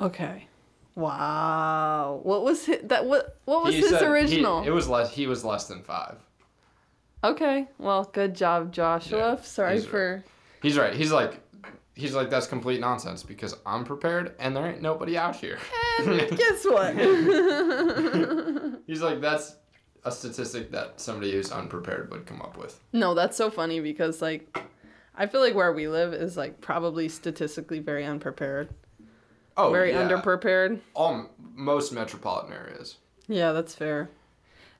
Okay. 0.00 0.46
Wow. 0.94 2.20
What 2.22 2.42
was 2.44 2.64
his, 2.66 2.78
that 2.84 3.06
what 3.06 3.38
what 3.44 3.64
was 3.64 3.74
He 3.74 3.80
his 3.80 3.90
said 3.90 4.00
he- 4.02 4.06
original? 4.06 4.62
it 4.62 4.70
was 4.70 4.88
less 4.88 5.12
he 5.12 5.26
was 5.26 5.44
less 5.44 5.66
than 5.68 5.82
5. 5.82 6.16
Okay. 7.24 7.66
Well, 7.78 8.04
good 8.12 8.34
job, 8.34 8.72
Joshua. 8.72 9.34
Yeah, 9.36 9.42
Sorry 9.42 9.74
he's 9.76 9.86
for. 9.86 10.24
He's 10.62 10.78
right. 10.78 10.94
He's 10.94 11.12
like 11.12 11.40
he's 11.96 12.14
like 12.14 12.30
that's 12.30 12.46
complete 12.46 12.78
nonsense 12.80 13.22
because 13.24 13.56
I'm 13.66 13.84
prepared 13.84 14.34
and 14.38 14.54
there 14.56 14.66
ain't 14.66 14.82
nobody 14.82 15.16
out 15.18 15.34
here. 15.34 15.58
And 15.98 16.08
guess 16.38 16.64
what? 16.64 16.94
He's 18.86 19.02
like 19.02 19.20
that's 19.20 19.56
a 20.04 20.12
statistic 20.12 20.70
that 20.70 21.00
somebody 21.00 21.32
who's 21.32 21.50
unprepared 21.50 22.10
would 22.12 22.26
come 22.26 22.40
up 22.40 22.56
with. 22.56 22.78
no, 22.92 23.14
that's 23.14 23.36
so 23.36 23.50
funny 23.50 23.80
because 23.80 24.22
like, 24.22 24.56
I 25.16 25.26
feel 25.26 25.40
like 25.40 25.54
where 25.54 25.72
we 25.72 25.88
live 25.88 26.14
is 26.14 26.36
like 26.36 26.60
probably 26.60 27.08
statistically 27.08 27.80
very 27.80 28.04
unprepared, 28.04 28.68
Oh, 29.56 29.72
very 29.72 29.90
yeah. 29.92 30.06
underprepared. 30.08 30.80
All 30.94 31.28
most 31.54 31.92
metropolitan 31.92 32.52
areas. 32.52 32.98
Yeah, 33.26 33.50
that's 33.52 33.74
fair. 33.74 34.08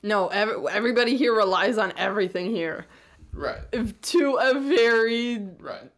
No, 0.03 0.29
ev- 0.29 0.67
everybody 0.71 1.17
here 1.17 1.35
relies 1.35 1.79
on 1.79 1.93
everything 1.97 2.51
here 2.55 2.87
Right. 3.33 3.59
if- 3.73 4.01
to 4.03 4.37
a 4.41 4.61
very 4.61 5.39
Right. 5.59 5.91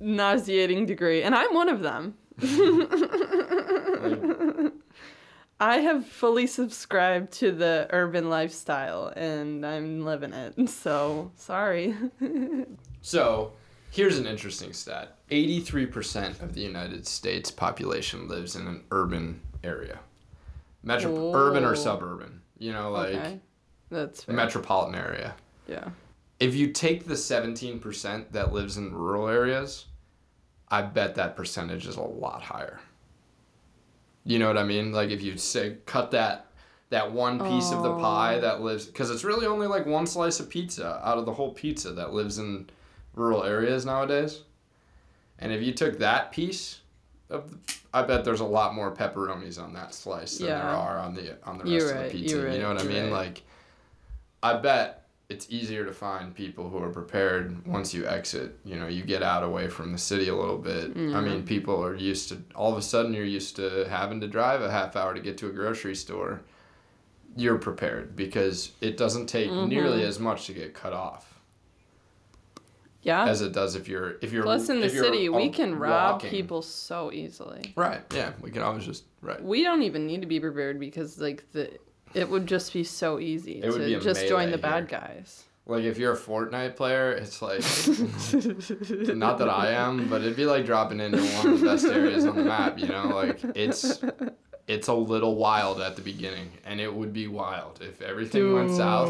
Nauseating 0.00 0.86
degree, 0.86 1.22
and 1.22 1.34
I'm 1.34 1.54
one 1.54 1.68
of 1.68 1.82
them. 1.82 2.14
I 5.58 5.78
have 5.78 6.06
fully 6.06 6.46
subscribed 6.46 7.32
to 7.34 7.50
the 7.50 7.86
urban 7.90 8.28
lifestyle 8.28 9.10
and 9.16 9.64
I'm 9.64 10.04
living 10.04 10.34
it. 10.34 10.68
So, 10.68 11.32
sorry. 11.36 11.94
So, 13.00 13.52
here's 13.90 14.18
an 14.18 14.26
interesting 14.26 14.74
stat. 14.74 15.16
83% 15.30 16.42
of 16.42 16.52
the 16.54 16.60
United 16.60 17.06
States 17.06 17.50
population 17.50 18.28
lives 18.28 18.54
in 18.56 18.66
an 18.66 18.84
urban 18.90 19.40
area. 19.64 19.98
Metro 20.82 21.34
urban 21.34 21.64
or 21.64 21.74
suburban, 21.74 22.42
you 22.58 22.72
know, 22.72 22.90
like 22.90 23.14
okay. 23.14 23.40
That's 23.90 24.24
fair. 24.24 24.34
metropolitan 24.34 24.94
area. 24.94 25.34
yeah. 25.66 25.88
If 26.38 26.54
you 26.54 26.68
take 26.72 27.06
the 27.06 27.14
17% 27.14 28.32
that 28.32 28.52
lives 28.52 28.76
in 28.76 28.94
rural 28.94 29.28
areas, 29.28 29.86
I 30.68 30.82
bet 30.82 31.14
that 31.14 31.36
percentage 31.36 31.86
is 31.86 31.96
a 31.96 32.02
lot 32.02 32.42
higher. 32.42 32.80
You 34.24 34.38
know 34.38 34.48
what 34.48 34.58
I 34.58 34.64
mean? 34.64 34.92
Like 34.92 35.10
if 35.10 35.22
you 35.22 35.36
say 35.38 35.76
cut 35.86 36.10
that 36.10 36.42
that 36.90 37.10
one 37.10 37.38
piece 37.40 37.72
of 37.72 37.82
the 37.82 37.90
Oh. 37.92 37.98
pie 38.00 38.38
that 38.38 38.60
lives 38.60 38.86
because 38.86 39.10
it's 39.10 39.24
really 39.24 39.46
only 39.46 39.66
like 39.66 39.86
one 39.86 40.06
slice 40.06 40.38
of 40.38 40.48
pizza 40.48 41.00
out 41.04 41.18
of 41.18 41.26
the 41.26 41.32
whole 41.32 41.52
pizza 41.52 41.92
that 41.92 42.12
lives 42.12 42.38
in 42.38 42.68
rural 43.14 43.42
areas 43.44 43.84
nowadays. 43.84 44.42
And 45.38 45.52
if 45.52 45.62
you 45.62 45.72
took 45.72 45.98
that 45.98 46.30
piece 46.32 46.80
of 47.28 47.50
the, 47.50 47.74
I 47.92 48.02
bet 48.02 48.24
there's 48.24 48.40
a 48.40 48.44
lot 48.44 48.74
more 48.74 48.94
pepperonis 48.94 49.60
on 49.62 49.72
that 49.74 49.94
slice 49.94 50.38
than 50.38 50.48
there 50.48 50.58
are 50.62 50.98
on 50.98 51.14
the 51.14 51.36
on 51.44 51.58
the 51.58 51.64
rest 51.64 51.94
of 51.94 52.02
the 52.04 52.08
pizza. 52.10 52.36
you're 52.36 52.50
know 52.58 52.74
what 52.74 52.82
I 52.82 52.84
mean? 52.84 53.04
right. 53.04 53.12
Like 53.12 53.42
I 54.42 54.54
bet 54.58 55.05
it's 55.28 55.46
easier 55.50 55.84
to 55.84 55.92
find 55.92 56.34
people 56.34 56.68
who 56.70 56.78
are 56.82 56.88
prepared 56.90 57.66
once 57.66 57.92
you 57.92 58.06
exit. 58.06 58.58
You 58.64 58.76
know, 58.76 58.86
you 58.86 59.02
get 59.02 59.22
out 59.24 59.42
away 59.42 59.66
from 59.68 59.90
the 59.92 59.98
city 59.98 60.28
a 60.28 60.34
little 60.36 60.58
bit. 60.58 60.92
I 60.96 61.20
mean, 61.20 61.44
people 61.44 61.82
are 61.84 61.96
used 61.96 62.28
to 62.28 62.42
all 62.54 62.70
of 62.70 62.78
a 62.78 62.82
sudden 62.82 63.12
you're 63.12 63.24
used 63.24 63.56
to 63.56 63.86
having 63.90 64.20
to 64.20 64.28
drive 64.28 64.62
a 64.62 64.70
half 64.70 64.94
hour 64.94 65.14
to 65.14 65.20
get 65.20 65.36
to 65.38 65.48
a 65.48 65.50
grocery 65.50 65.96
store. 65.96 66.42
You're 67.36 67.58
prepared 67.58 68.14
because 68.16 68.70
it 68.80 68.96
doesn't 68.96 69.26
take 69.26 69.50
Mm-hmm. 69.50 69.68
nearly 69.68 70.02
as 70.04 70.18
much 70.20 70.46
to 70.46 70.52
get 70.54 70.72
cut 70.74 70.92
off 70.92 71.38
Yeah. 73.02 73.26
as 73.26 73.42
it 73.42 73.52
does 73.52 73.74
if 73.74 73.88
you're 73.88 74.16
if 74.22 74.32
you're 74.32 74.42
Plus, 74.42 74.68
in 74.68 74.80
the 74.80 74.88
city, 74.88 75.28
we 75.28 75.48
can 75.50 75.74
rob 75.74 76.14
walking. 76.14 76.30
people 76.30 76.62
so 76.62 77.12
easily. 77.12 77.72
Right. 77.76 78.00
Yeah. 78.14 78.32
We 78.40 78.50
can 78.50 78.62
always 78.62 78.86
just 78.86 79.04
right. 79.22 79.42
We 79.42 79.62
don't 79.64 79.82
even 79.82 80.06
need 80.06 80.20
to 80.22 80.26
be 80.26 80.40
prepared 80.40 80.80
because 80.80 81.18
like 81.20 81.44
the 81.52 81.72
it 82.16 82.28
would 82.28 82.46
just 82.46 82.72
be 82.72 82.82
so 82.84 83.18
easy 83.18 83.60
It 83.62 83.70
would 83.70 83.78
to 83.78 84.00
just 84.00 84.26
join 84.26 84.50
the 84.50 84.58
bad 84.58 84.88
guys. 84.88 85.44
Like 85.68 85.82
if 85.84 85.98
you're 85.98 86.12
a 86.12 86.16
Fortnite 86.16 86.76
player, 86.76 87.10
it's 87.12 87.42
like 87.42 87.60
not 89.16 89.38
that 89.38 89.48
I 89.48 89.70
am, 89.72 90.08
but 90.08 90.20
it'd 90.22 90.36
be 90.36 90.46
like 90.46 90.64
dropping 90.64 91.00
into 91.00 91.18
one 91.18 91.46
of 91.54 91.60
the 91.60 91.66
best 91.66 91.86
areas 91.86 92.24
on 92.24 92.36
the 92.36 92.44
map. 92.44 92.78
You 92.78 92.86
know, 92.88 93.06
like 93.08 93.40
it's 93.56 94.00
it's 94.68 94.88
a 94.88 94.94
little 94.94 95.34
wild 95.36 95.80
at 95.80 95.96
the 95.96 96.02
beginning, 96.02 96.50
and 96.64 96.80
it 96.80 96.92
would 96.92 97.12
be 97.12 97.26
wild 97.26 97.80
if 97.82 98.00
everything 98.00 98.52
went 98.54 98.70
south 98.76 99.08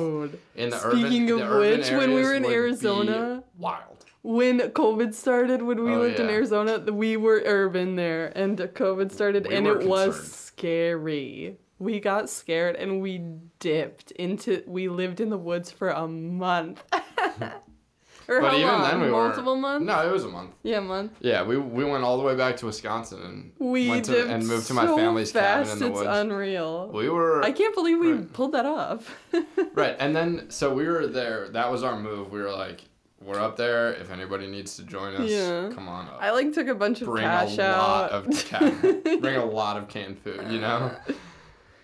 in 0.55 0.71
the 0.71 0.81
urban. 0.83 1.01
Speaking 1.01 1.31
of 1.31 1.59
which, 1.59 1.91
when 1.91 2.15
we 2.15 2.23
were 2.23 2.35
in 2.35 2.45
Arizona- 2.47 3.43
wild. 3.59 3.93
When 4.23 4.59
COVID 4.59 5.15
started, 5.15 5.63
when 5.63 5.85
we 5.85 5.93
Oh, 5.93 6.01
lived 6.01 6.19
in. 6.19 6.29
Arizona, 6.29 6.79
we 6.81 7.17
were 7.17 7.43
urban 7.47 7.95
there, 7.95 8.33
and 8.35 8.59
COVID 8.59 9.13
started, 9.13 9.47
We 9.47 9.55
and 9.55 9.69
it 9.69 9.87
was 9.87 10.21
scary. 10.33 11.59
We 11.79 12.01
got 12.01 12.31
scared, 12.31 12.77
and 12.77 13.03
we 13.03 13.19
dipped 13.59 14.11
into. 14.13 14.63
We 14.67 14.89
lived 14.89 15.21
in 15.21 15.29
the 15.31 15.39
woods 15.39 15.71
for 15.71 15.91
a 15.91 16.09
month. 16.09 16.83
or 18.29 18.41
But 18.41 18.51
how 18.53 18.57
even 18.57 18.67
long? 18.69 18.83
then, 18.83 19.01
we 19.03 19.07
were 19.11 19.29
multiple 19.29 19.57
months. 19.57 19.87
No, 19.87 20.09
it 20.09 20.11
was 20.11 20.25
a 20.25 20.29
month. 20.29 20.51
Yeah, 20.63 20.79
a 20.79 20.81
month. 20.81 21.13
Yeah, 21.21 21.43
we 21.43 21.59
we 21.59 21.85
went 21.85 22.03
all 22.03 22.17
the 22.17 22.25
way 22.25 22.35
back 22.35 22.57
to 22.59 22.67
Wisconsin 22.67 23.23
and 23.23 23.53
We 23.59 23.89
went 23.89 24.07
to 24.07 24.27
and 24.29 24.47
moved 24.49 24.67
to 24.69 24.75
my 24.75 24.87
family's 24.87 25.31
fast, 25.33 25.71
cabin 25.71 25.73
in 25.73 25.79
the 25.93 25.99
it's 25.99 26.07
woods. 26.07 26.19
unreal. 26.19 26.89
we 26.93 27.09
were 27.09 27.43
I 27.45 27.53
can't 27.53 27.75
believe 27.75 27.99
we 27.99 28.13
Right. 28.13 28.33
pulled 28.33 28.53
that 28.53 28.67
off. 28.67 29.17
Right, 29.75 29.95
and 30.01 30.17
then 30.17 30.49
so 30.51 30.73
we 30.75 30.87
were 30.89 31.07
there. 31.07 31.49
That 31.51 31.71
was 31.71 31.83
our 31.83 32.01
move. 32.01 32.33
We 32.33 32.41
were 32.41 32.51
like, 32.51 32.81
we're 33.23 33.39
up 33.39 33.57
there. 33.59 33.93
If 33.93 34.11
anybody 34.11 34.47
needs 34.47 34.77
to 34.77 34.83
join 34.85 35.15
us, 35.15 35.31
Yeah. 35.31 35.71
come 35.75 35.87
on 35.87 36.07
up. 36.09 36.17
I 36.19 36.31
like 36.31 36.53
took 36.55 36.69
a 36.69 36.75
bunch 36.75 37.03
of 37.03 37.09
bring 37.09 37.23
cash 37.25 37.59
a 37.59 37.63
lot 37.77 38.13
out. 38.13 38.27
of 38.27 38.45
ca- 38.49 39.19
bring 39.21 39.37
a 39.37 39.45
lot 39.61 39.77
of 39.77 39.89
canned 39.89 40.19
food. 40.19 40.47
You 40.51 40.61
know. 40.61 40.91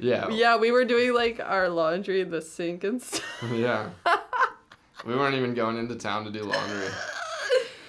Yeah. 0.03 0.28
yeah, 0.30 0.57
we 0.57 0.70
were 0.72 0.84
doing 0.84 1.14
like 1.14 1.38
our 1.40 1.68
laundry 1.68 2.20
in 2.20 2.30
the 2.30 2.42
sink 2.42 2.82
and 2.84 3.00
stuff. 3.00 3.22
Yeah. 3.55 3.90
we 5.07 5.14
weren't 5.14 5.36
even 5.36 5.55
going 5.55 5.78
into 5.78 5.94
town 5.94 6.24
to 6.24 6.30
do 6.30 6.42
laundry. 6.44 6.88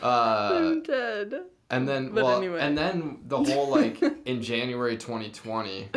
Uh, 0.01 0.49
I'm 0.55 0.84
dead. 0.84 1.43
and 1.70 1.88
then 1.88 2.09
But 2.09 2.26
well, 2.26 2.38
anyway. 2.38 2.59
and 2.59 2.78
then 2.78 3.20
the 3.26 3.41
whole 3.41 3.70
like 3.70 4.01
in 4.26 4.41
January 4.41 4.97
2020, 4.97 5.88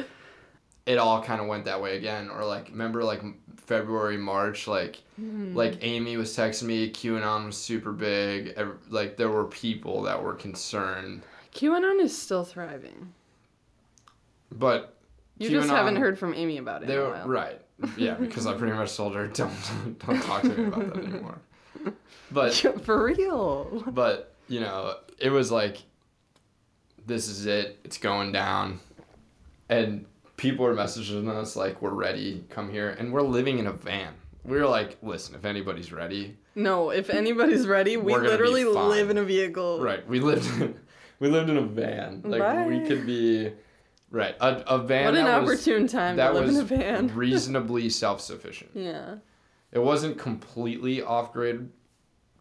it 0.86 0.96
all 0.98 1.20
kind 1.24 1.40
of 1.40 1.48
went 1.48 1.64
that 1.64 1.82
way 1.82 1.96
again. 1.96 2.30
Or 2.30 2.44
like 2.44 2.68
remember 2.70 3.02
like 3.02 3.20
February 3.56 4.16
March 4.16 4.68
like 4.68 5.02
Hmm. 5.16 5.56
like 5.56 5.78
Amy 5.82 6.16
was 6.16 6.30
texting 6.36 6.64
me 6.64 6.88
QAnon 6.92 7.46
was 7.46 7.56
super 7.56 7.90
big. 7.90 8.54
ev- 8.56 8.78
Like 8.90 9.16
there 9.16 9.28
were 9.30 9.46
people 9.46 10.02
that 10.02 10.22
were 10.22 10.34
concerned, 10.34 11.22
QAnon 11.52 12.00
is 12.00 12.16
still 12.16 12.44
thriving. 12.44 13.12
but 14.52 14.95
You 15.38 15.50
just 15.50 15.68
haven't 15.68 15.96
um, 15.96 16.02
heard 16.02 16.18
from 16.18 16.34
Amy 16.34 16.58
about 16.58 16.82
it 16.82 16.86
They 16.88 16.98
were 16.98 17.22
right. 17.26 17.60
Yeah, 17.96 18.14
because 18.20 18.46
I 18.46 18.54
pretty 18.54 18.74
much 18.74 18.96
told 18.96 19.14
her 19.14 19.26
don't 19.26 19.52
don't 20.06 20.22
talk 20.22 20.42
to 20.42 20.48
me 20.48 20.64
about 20.64 20.94
that 20.94 21.04
anymore. 21.04 21.38
But 22.30 22.54
For 22.84 23.04
real. 23.04 23.84
but 23.88 24.34
you 24.48 24.60
know 24.60 24.94
it 25.18 25.30
was 25.30 25.50
like 25.50 25.78
this 27.06 27.28
is 27.28 27.46
it. 27.46 27.78
It's 27.84 27.98
going 27.98 28.32
down, 28.32 28.80
and 29.68 30.06
people 30.36 30.64
were 30.64 30.74
messaging 30.74 31.28
us 31.28 31.54
like 31.54 31.80
we're 31.80 31.90
ready. 31.90 32.44
Come 32.50 32.70
here, 32.70 32.90
and 32.98 33.12
we're 33.12 33.22
living 33.22 33.58
in 33.58 33.66
a 33.66 33.72
van. 33.72 34.14
We 34.44 34.56
were 34.58 34.66
like, 34.66 34.96
listen, 35.02 35.34
if 35.34 35.44
anybody's 35.44 35.92
ready, 35.92 36.36
No, 36.54 36.90
if 36.90 37.10
anybody's 37.10 37.66
ready, 37.66 37.96
we 37.96 38.12
We're 38.12 38.18
gonna 38.18 38.30
be 38.38 38.44
literally 38.44 38.64
live 38.64 39.10
in 39.10 39.18
a 39.18 39.24
vehicle. 39.24 39.80
right? 39.80 40.06
We 40.08 40.20
lived 40.20 40.74
we 41.20 41.28
lived 41.28 41.50
in 41.50 41.56
a 41.56 41.62
van. 41.62 42.22
Like 42.24 42.66
we 42.68 42.80
could 42.86 43.06
be 43.06 43.52
right 44.10 44.36
a, 44.40 44.74
a 44.74 44.78
van. 44.78 45.06
What 45.06 45.16
an 45.16 45.42
was, 45.42 45.50
opportune 45.50 45.86
time 45.86 46.16
that 46.16 46.28
to 46.28 46.34
live 46.34 46.46
was 46.46 46.56
in 46.56 46.62
a 46.62 46.64
van. 46.64 47.08
reasonably 47.14 47.88
self 47.90 48.20
sufficient. 48.20 48.70
Yeah. 48.74 49.16
It 49.72 49.80
wasn't 49.80 50.18
completely 50.18 51.02
off 51.02 51.32
grid, 51.32 51.70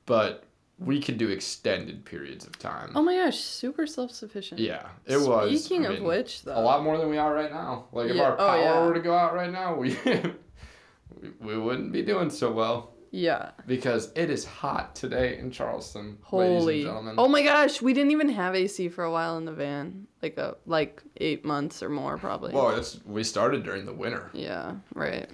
but 0.06 0.44
we 0.78 1.00
could 1.00 1.18
do 1.18 1.30
extended 1.30 2.06
periods 2.06 2.46
of 2.46 2.58
time. 2.60 2.92
Oh 2.96 3.02
my 3.02 3.16
gosh, 3.16 3.38
super 3.40 3.88
self 3.88 4.12
sufficient. 4.12 4.60
yeah, 4.60 4.88
it 5.06 5.18
was. 5.18 5.66
Speaking 5.66 5.86
of 5.86 5.94
mean, 5.94 6.04
which, 6.04 6.44
though. 6.44 6.58
a 6.58 6.62
lot 6.62 6.84
more 6.84 6.98
than 6.98 7.10
we 7.10 7.18
are 7.18 7.34
right 7.34 7.52
now. 7.52 7.86
Like 7.92 8.10
if 8.10 8.16
Yeah, 8.16 8.24
our 8.24 8.34
oh, 8.34 8.38
power 8.38 8.60
yeah. 8.60 8.86
were 8.86 8.94
to 8.94 9.00
go 9.00 9.16
out 9.16 9.34
right 9.34 9.52
now, 9.52 9.76
we 9.76 9.98
we 11.40 11.58
wouldn't 11.58 11.92
be 11.92 12.02
doing 12.02 12.30
so 12.30 12.52
well 12.52 12.95
Yeah. 13.16 13.52
because 13.66 14.12
it 14.16 14.30
is 14.30 14.44
hot 14.44 14.94
today 14.94 15.38
in 15.38 15.50
Charleston, 15.50 16.18
ladies 16.32 16.62
Holy. 16.62 16.76
and 16.82 16.86
gentlemen. 16.88 17.16
Oh 17.18 17.28
my 17.30 17.42
gosh, 17.42 17.82
we 17.82 17.94
didn't 17.94 18.12
even 18.12 18.30
have 18.30 18.56
AC 18.56 18.90
for 18.90 19.06
a 19.06 19.12
while 19.12 19.38
in 19.38 19.46
the 19.46 19.54
van. 19.54 20.08
Like 20.22 20.38
a 20.38 20.58
like 20.66 21.02
eight 21.18 21.46
months 21.46 21.82
or 21.82 21.90
more 21.90 22.18
probably. 22.18 22.54
Well, 22.54 22.72
it's 22.72 23.00
we 23.06 23.24
started 23.24 23.64
during 23.64 23.86
the 23.86 23.94
winter. 23.94 24.30
Yeah, 24.34 24.76
right. 24.94 25.30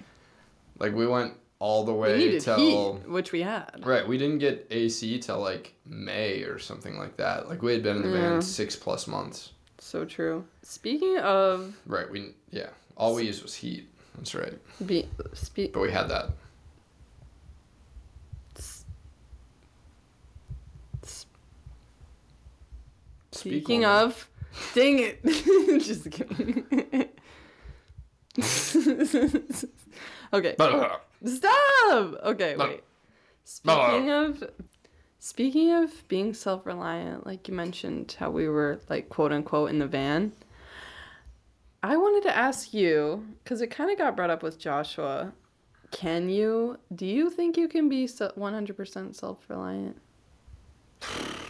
Like 0.78 0.94
we 0.94 1.06
went 1.06 1.34
all 1.58 1.84
the 1.84 1.92
way 1.92 2.38
till 2.38 2.56
heat, 2.56 3.08
which 3.08 3.32
we 3.32 3.42
had. 3.42 3.82
right. 3.84 4.06
We 4.06 4.16
didn't 4.16 4.38
get 4.38 4.66
AC 4.70 5.18
till 5.18 5.40
like 5.40 5.74
May 5.84 6.42
or 6.42 6.58
something 6.60 6.98
like 6.98 7.16
that. 7.16 7.48
Like 7.48 7.62
we 7.62 7.72
had 7.72 7.82
been 7.82 7.96
in 7.96 8.02
the 8.02 8.08
Yeah. 8.16 8.30
van 8.30 8.38
mm. 8.38 8.42
six 8.42 8.76
plus 8.76 9.06
months. 9.08 9.52
So 9.78 10.04
true. 10.04 10.44
Speaking 10.62 11.18
of 11.18 11.74
Right. 11.86 12.08
We 12.08 12.34
yeah. 12.50 12.68
All 12.96 13.14
we 13.16 13.24
used 13.24 13.42
was 13.42 13.54
heat. 13.54 13.88
That's 14.16 14.34
right. 14.34 14.54
be 14.86 15.08
spe- 15.32 15.72
But 15.72 15.80
we 15.80 15.90
had 15.90 16.08
that. 16.08 16.30
Speaking 23.42 23.84
of, 23.84 24.28
dang 24.74 24.98
it, 25.00 25.24
just 25.82 26.10
kidding. 26.10 26.64
okay, 30.32 30.54
stop. 31.24 32.20
Okay, 32.24 32.56
wait. 32.56 32.82
Speaking 33.44 34.10
of, 34.10 34.44
speaking 35.18 35.72
of 35.72 36.08
being 36.08 36.32
self-reliant, 36.32 37.26
like 37.26 37.48
you 37.48 37.54
mentioned, 37.54 38.16
how 38.18 38.30
we 38.30 38.48
were 38.48 38.80
like 38.88 39.08
quote 39.08 39.32
unquote 39.32 39.70
in 39.70 39.78
the 39.78 39.86
van. 39.86 40.32
I 41.82 41.96
wanted 41.96 42.22
to 42.28 42.36
ask 42.36 42.72
you 42.72 43.26
because 43.42 43.60
it 43.60 43.66
kind 43.66 43.90
of 43.90 43.98
got 43.98 44.14
brought 44.16 44.30
up 44.30 44.42
with 44.42 44.58
Joshua. 44.58 45.32
Can 45.90 46.28
you? 46.28 46.78
Do 46.94 47.04
you 47.04 47.28
think 47.28 47.56
you 47.56 47.68
can 47.68 47.88
be 47.88 48.08
one 48.34 48.54
hundred 48.54 48.76
percent 48.76 49.16
self-reliant? 49.16 50.00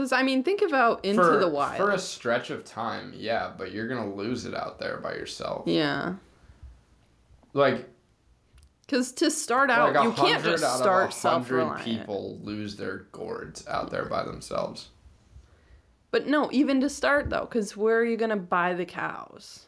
Because 0.00 0.12
I 0.12 0.22
mean, 0.22 0.42
think 0.42 0.62
about 0.62 1.04
into 1.04 1.22
for, 1.22 1.36
the 1.36 1.46
wild. 1.46 1.76
For 1.76 1.90
a 1.90 1.98
stretch 1.98 2.48
of 2.48 2.64
time, 2.64 3.12
yeah, 3.14 3.52
but 3.58 3.70
you're 3.72 3.86
gonna 3.86 4.14
lose 4.14 4.46
it 4.46 4.54
out 4.54 4.78
there 4.78 4.96
by 4.96 5.12
yourself. 5.12 5.64
yeah, 5.66 6.14
Like 7.52 7.86
because 8.86 9.12
to 9.12 9.30
start 9.30 9.70
out, 9.70 9.94
like 9.94 10.02
you 10.04 10.12
can't 10.12 10.42
just 10.42 10.64
out 10.64 10.78
start 10.78 11.10
hundred 11.10 11.12
self-reliant. 11.12 11.84
people 11.84 12.38
lose 12.42 12.76
their 12.76 13.08
gourds 13.12 13.66
out 13.68 13.90
there 13.90 14.06
by 14.06 14.22
themselves. 14.24 14.88
But 16.10 16.26
no, 16.26 16.48
even 16.50 16.80
to 16.80 16.88
start 16.88 17.28
though, 17.28 17.44
because 17.44 17.76
where 17.76 17.98
are 17.98 18.04
you 18.04 18.16
gonna 18.16 18.36
buy 18.38 18.72
the 18.72 18.86
cows 18.86 19.66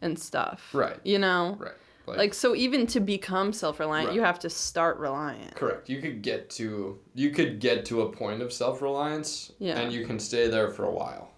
and 0.00 0.16
stuff? 0.16 0.70
Right. 0.72 1.00
You 1.02 1.18
know, 1.18 1.56
Right. 1.58 1.72
Like 2.18 2.34
so 2.34 2.54
even 2.54 2.86
to 2.88 3.00
become 3.00 3.52
self-reliant, 3.52 4.08
Right. 4.08 4.14
you 4.16 4.22
have 4.22 4.38
to 4.40 4.50
start 4.50 4.98
reliant. 4.98 5.54
Correct. 5.54 5.88
You 5.88 6.00
could 6.00 6.22
get 6.22 6.50
to 6.50 6.98
you 7.14 7.30
could 7.30 7.60
get 7.60 7.84
to 7.86 8.02
a 8.02 8.10
point 8.12 8.42
of 8.42 8.52
self 8.52 8.80
reliance, 8.82 9.52
Yeah. 9.58 9.78
and 9.78 9.92
you 9.92 10.06
can 10.06 10.18
stay 10.18 10.48
there 10.48 10.70
for 10.70 10.84
a 10.84 10.90
while. 10.90 11.30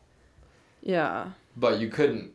Yeah, 0.82 1.30
But 1.56 1.80
you 1.80 1.88
couldn't. 1.88 2.32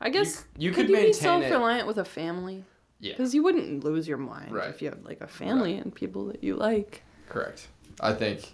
I 0.00 0.10
guess 0.10 0.44
you 0.58 0.70
could 0.70 0.86
could 0.86 0.88
you 0.90 0.96
be 0.96 1.02
maintain 1.02 1.10
it- 1.12 1.14
self-reliant 1.48 1.86
with 1.86 1.98
a 1.98 2.04
family? 2.04 2.64
Yeah. 3.00 3.12
Because 3.12 3.34
you 3.34 3.42
wouldn't 3.42 3.84
lose 3.84 4.08
your 4.08 4.18
mind 4.18 4.52
Right. 4.52 4.68
if 4.70 4.80
you 4.82 4.88
had 4.88 5.04
like 5.04 5.20
a 5.20 5.26
family 5.26 5.74
and 5.76 5.94
people 5.94 6.26
that 6.26 6.42
you 6.42 6.56
like. 6.56 7.02
Correct. 7.28 7.68
I 8.00 8.12
think 8.12 8.52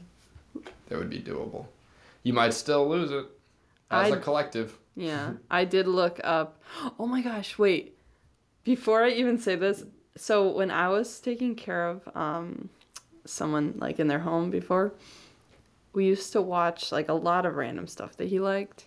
that 0.88 0.99
would 0.99 1.11
be 1.11 1.20
doable. 1.20 1.66
You 2.22 2.32
might 2.32 2.53
still 2.53 2.88
lose 2.88 3.11
it 3.11 3.26
as 3.91 4.12
I- 4.12 4.16
a 4.16 4.20
collective. 4.20 4.76
Yeah, 4.97 5.34
I 5.51 5.64
did 5.64 5.86
look 5.86 6.20
up. 6.24 6.61
Oh 6.99 7.07
my 7.07 7.22
gosh, 7.22 7.59
wait. 7.59 7.97
Before 8.64 9.04
I 9.04 9.11
even 9.11 9.38
say 9.38 9.56
this, 9.56 9.84
so 10.16 10.50
when 10.50 10.70
I 10.70 10.88
was 10.88 11.20
taking 11.20 11.54
care 11.54 11.88
of 11.88 12.08
um, 12.14 12.68
someone 13.24 13.74
like 13.78 13.98
in 13.98 14.06
their 14.08 14.18
home 14.18 14.50
before, 14.50 14.92
we 15.92 16.06
used 16.06 16.32
to 16.32 16.42
watch 16.42 16.92
like 16.92 17.08
a 17.08 17.14
lot 17.14 17.46
of 17.46 17.56
random 17.56 17.86
stuff 17.86 18.16
that 18.16 18.28
he 18.28 18.38
liked, 18.40 18.86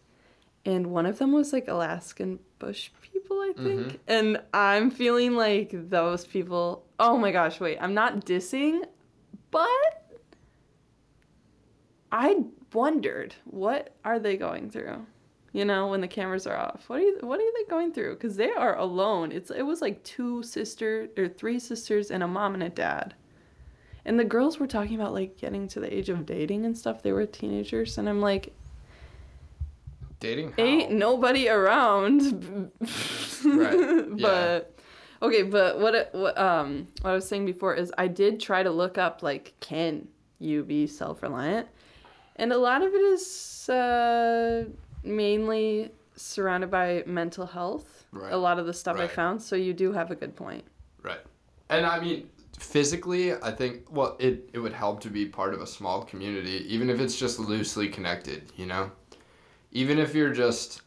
and 0.65 0.87
one 0.87 1.05
of 1.05 1.17
them 1.17 1.31
was 1.31 1.51
like 1.51 1.67
Alaskan 1.67 2.39
bush 2.59 2.91
people, 3.01 3.37
I 3.37 3.53
think. 3.57 3.99
And 4.07 4.41
I'm 4.53 4.89
feeling 4.89 5.35
like 5.35 5.71
those 5.89 6.25
people. 6.25 6.85
Oh 6.99 7.17
my 7.17 7.31
gosh! 7.31 7.59
Wait, 7.59 7.77
I'm 7.81 7.93
not 7.93 8.25
dissing, 8.25 8.83
but 9.51 9.67
I 12.11 12.43
wondered 12.71 13.35
what 13.45 13.95
are 14.05 14.19
they 14.19 14.37
going 14.37 14.69
through 14.69 15.05
you 15.53 15.63
know 15.63 15.87
when 15.87 16.01
the 16.01 16.07
cameras 16.07 16.45
are 16.45 16.57
off. 16.57 16.83
What 16.87 16.99
are 16.99 17.03
you, 17.03 17.17
what 17.21 17.39
are 17.39 17.51
they 17.57 17.69
going 17.69 17.93
through? 17.93 18.15
Because 18.15 18.35
they 18.35 18.51
are 18.51 18.75
alone. 18.77 19.31
It's 19.31 19.49
it 19.51 19.61
was 19.61 19.81
like 19.81 20.03
two 20.03 20.43
sisters 20.43 21.09
or 21.17 21.29
three 21.29 21.59
sisters 21.59 22.11
and 22.11 22.21
a 22.23 22.27
mom 22.27 22.53
and 22.55 22.63
a 22.63 22.69
dad. 22.69 23.13
And 24.05 24.19
the 24.19 24.25
girls 24.25 24.59
were 24.59 24.67
talking 24.67 24.95
about 24.95 25.13
like 25.13 25.37
getting 25.37 25.67
to 25.69 25.79
the 25.79 25.93
age 25.95 26.09
of 26.09 26.25
dating 26.25 26.65
and 26.65 26.77
stuff. 26.77 27.01
They 27.01 27.13
were 27.13 27.25
teenagers 27.25 27.97
and 27.97 28.09
i'm 28.09 28.19
like 28.19 28.51
Dating? 30.19 30.53
ain't 30.57 30.91
nobody 30.91 31.47
around. 31.49 32.71
Right, 33.45 33.77
yeah. 34.15 34.15
but 34.21 34.79
okay 35.21 35.43
but 35.43 35.79
what, 35.79 35.93
it- 35.95 36.09
what 36.13 36.37
um 36.37 36.87
what 37.01 37.11
i 37.11 37.13
was 37.13 37.27
saying 37.27 37.45
before 37.45 37.75
is 37.75 37.91
i 37.97 38.07
did 38.07 38.39
try 38.39 38.63
to 38.63 38.71
look 38.71 38.97
up 38.97 39.21
like 39.21 39.53
can 39.59 40.07
you 40.39 40.63
be 40.63 40.87
self-reliant? 40.87 41.67
And 42.37 42.51
a 42.51 42.57
lot 42.57 42.81
of 42.81 42.93
it 42.93 43.01
is 43.01 43.69
uh, 43.69 44.65
mainly 45.03 45.91
surrounded 46.15 46.69
by 46.69 47.03
mental 47.05 47.45
health 47.45 48.05
Right. 48.11 48.31
a 48.31 48.37
lot 48.37 48.59
of 48.59 48.67
the 48.67 48.73
stuff 48.73 48.97
i 48.99 49.07
found 49.07 49.41
so 49.41 49.55
you 49.55 49.73
do 49.73 49.91
have 49.91 50.11
a 50.11 50.15
good 50.15 50.35
point 50.35 50.63
Right. 51.03 51.19
And 51.69 51.85
I 51.85 51.99
mean, 51.99 52.29
physically, 52.57 53.33
I 53.33 53.51
think, 53.51 53.91
well, 53.91 54.15
it, 54.19 54.49
it 54.53 54.59
would 54.59 54.73
help 54.73 55.01
to 55.01 55.09
be 55.09 55.25
part 55.25 55.53
of 55.53 55.61
a 55.61 55.67
small 55.67 56.03
community, 56.03 56.65
even 56.67 56.89
if 56.89 56.99
it's 56.99 57.17
just 57.17 57.39
loosely 57.39 57.89
connected, 57.89 58.51
you 58.55 58.65
know? 58.65 58.89
Even 59.71 59.99
if 59.99 60.15
you're 60.15 60.33
just 60.33 60.81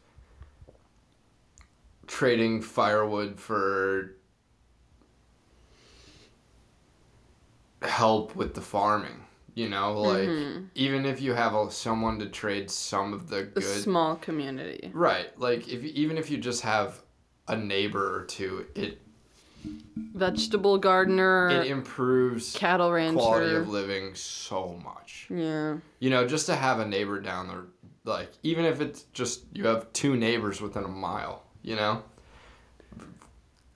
trading 2.06 2.62
firewood 2.62 3.38
for 3.38 4.16
help 7.82 8.34
with 8.36 8.54
the 8.54 8.60
farming, 8.60 9.24
you 9.56 9.68
know? 9.68 10.00
Like, 10.00 10.28
mm-hmm. 10.28 10.64
even 10.76 11.04
if 11.04 11.20
you 11.20 11.32
have 11.32 11.54
a, 11.54 11.70
someone 11.72 12.20
to 12.20 12.26
trade 12.28 12.70
some 12.70 13.12
of 13.12 13.28
the 13.28 13.38
a 13.38 13.42
good 13.44 13.64
small 13.64 14.14
community 14.16 14.90
Right. 14.94 15.36
Like 15.40 15.66
if 15.66 15.82
even 15.82 16.16
if 16.18 16.30
you 16.30 16.36
just 16.38 16.62
have 16.62 17.02
a 17.48 17.56
neighbor 17.56 18.14
or 18.20 18.24
two, 18.24 18.66
it 18.76 19.00
vegetable 20.14 20.78
gardener 20.78 21.48
it 21.48 21.66
improves 21.66 22.54
cattle 22.54 22.92
rancher 22.92 23.18
quality 23.18 23.56
of 23.56 23.68
living 23.68 24.14
so 24.14 24.78
much. 24.84 25.26
yeah 25.28 25.78
You 25.98 26.10
know, 26.10 26.26
just 26.28 26.46
to 26.46 26.54
have 26.54 26.78
a 26.78 26.86
neighbor 26.86 27.20
down 27.20 27.48
there, 27.48 27.64
like 28.04 28.30
even 28.44 28.64
if 28.64 28.80
it's 28.80 29.02
just 29.12 29.44
you 29.52 29.66
have 29.66 29.92
two 29.92 30.16
neighbors 30.16 30.60
within 30.60 30.84
a 30.84 30.88
mile, 30.88 31.42
you 31.62 31.74
know, 31.74 32.02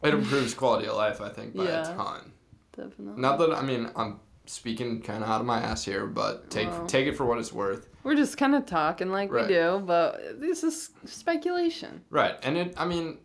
it 0.03 0.14
improves 0.14 0.55
quality 0.55 0.87
of 0.87 0.97
life. 0.97 1.20
I 1.20 1.31
think 1.31 1.57
by 1.57 1.64
Yeah. 1.64 1.91
a 1.91 1.97
ton. 1.97 2.33
definitely 2.76 3.20
Not 3.20 3.39
that 3.39 3.53
I 3.53 3.62
mean 3.62 3.91
I'm 3.97 4.20
speaking 4.51 5.01
kind 5.01 5.22
of 5.22 5.30
out 5.30 5.40
of 5.40 5.46
my 5.46 5.59
ass 5.61 5.84
here, 5.84 6.07
but 6.07 6.51
take 6.51 6.68
Wow. 6.68 6.86
take 6.86 7.07
it 7.07 7.16
for 7.16 7.24
what 7.24 7.38
it's 7.38 7.53
worth. 7.53 7.88
We're 8.03 8.16
just 8.16 8.36
kind 8.36 8.55
of 8.55 8.66
talking 8.66 9.11
like 9.11 9.30
Right. 9.30 9.46
we 9.46 9.55
do, 9.55 9.82
but 9.84 10.40
this 10.40 10.64
is 10.64 10.90
speculation. 11.05 12.03
Right. 12.11 12.34
And 12.42 12.57
it 12.57 12.74
I 12.76 12.84
mean, 12.84 13.18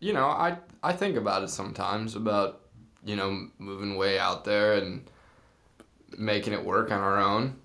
you 0.00 0.12
know, 0.12 0.26
I 0.26 0.58
I 0.82 0.92
think 0.92 1.16
about 1.16 1.42
it 1.42 1.48
sometimes 1.50 2.16
about, 2.16 2.60
you 3.04 3.16
know, 3.16 3.48
moving 3.58 3.96
way 3.96 4.18
out 4.18 4.44
there 4.44 4.74
and 4.74 5.08
making 6.16 6.52
it 6.52 6.64
work 6.64 6.90
on 6.90 7.00
our 7.00 7.18
own. 7.18 7.56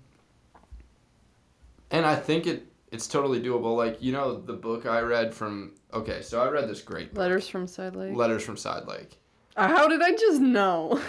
And 1.90 2.04
I 2.06 2.16
think 2.16 2.46
it 2.46 2.66
it's 2.92 3.06
totally 3.06 3.40
doable. 3.40 3.76
Like, 3.76 4.02
you 4.02 4.12
know, 4.12 4.40
the 4.40 4.52
book 4.52 4.84
I 4.86 5.00
read 5.00 5.32
from 5.34 5.74
okay, 5.94 6.20
so 6.22 6.42
I 6.42 6.48
read 6.48 6.68
this 6.68 6.82
great 6.82 7.14
book, 7.14 7.20
Letters 7.20 7.48
from 7.48 7.66
Side 7.66 7.96
Lake. 7.96 8.14
Letters 8.14 8.42
from 8.44 8.56
Side 8.56 8.86
Lake. 8.86 9.16
Uh, 9.56 9.68
How 9.68 9.88
did 9.88 10.00
I 10.02 10.12
just 10.12 10.40
know? 10.40 11.00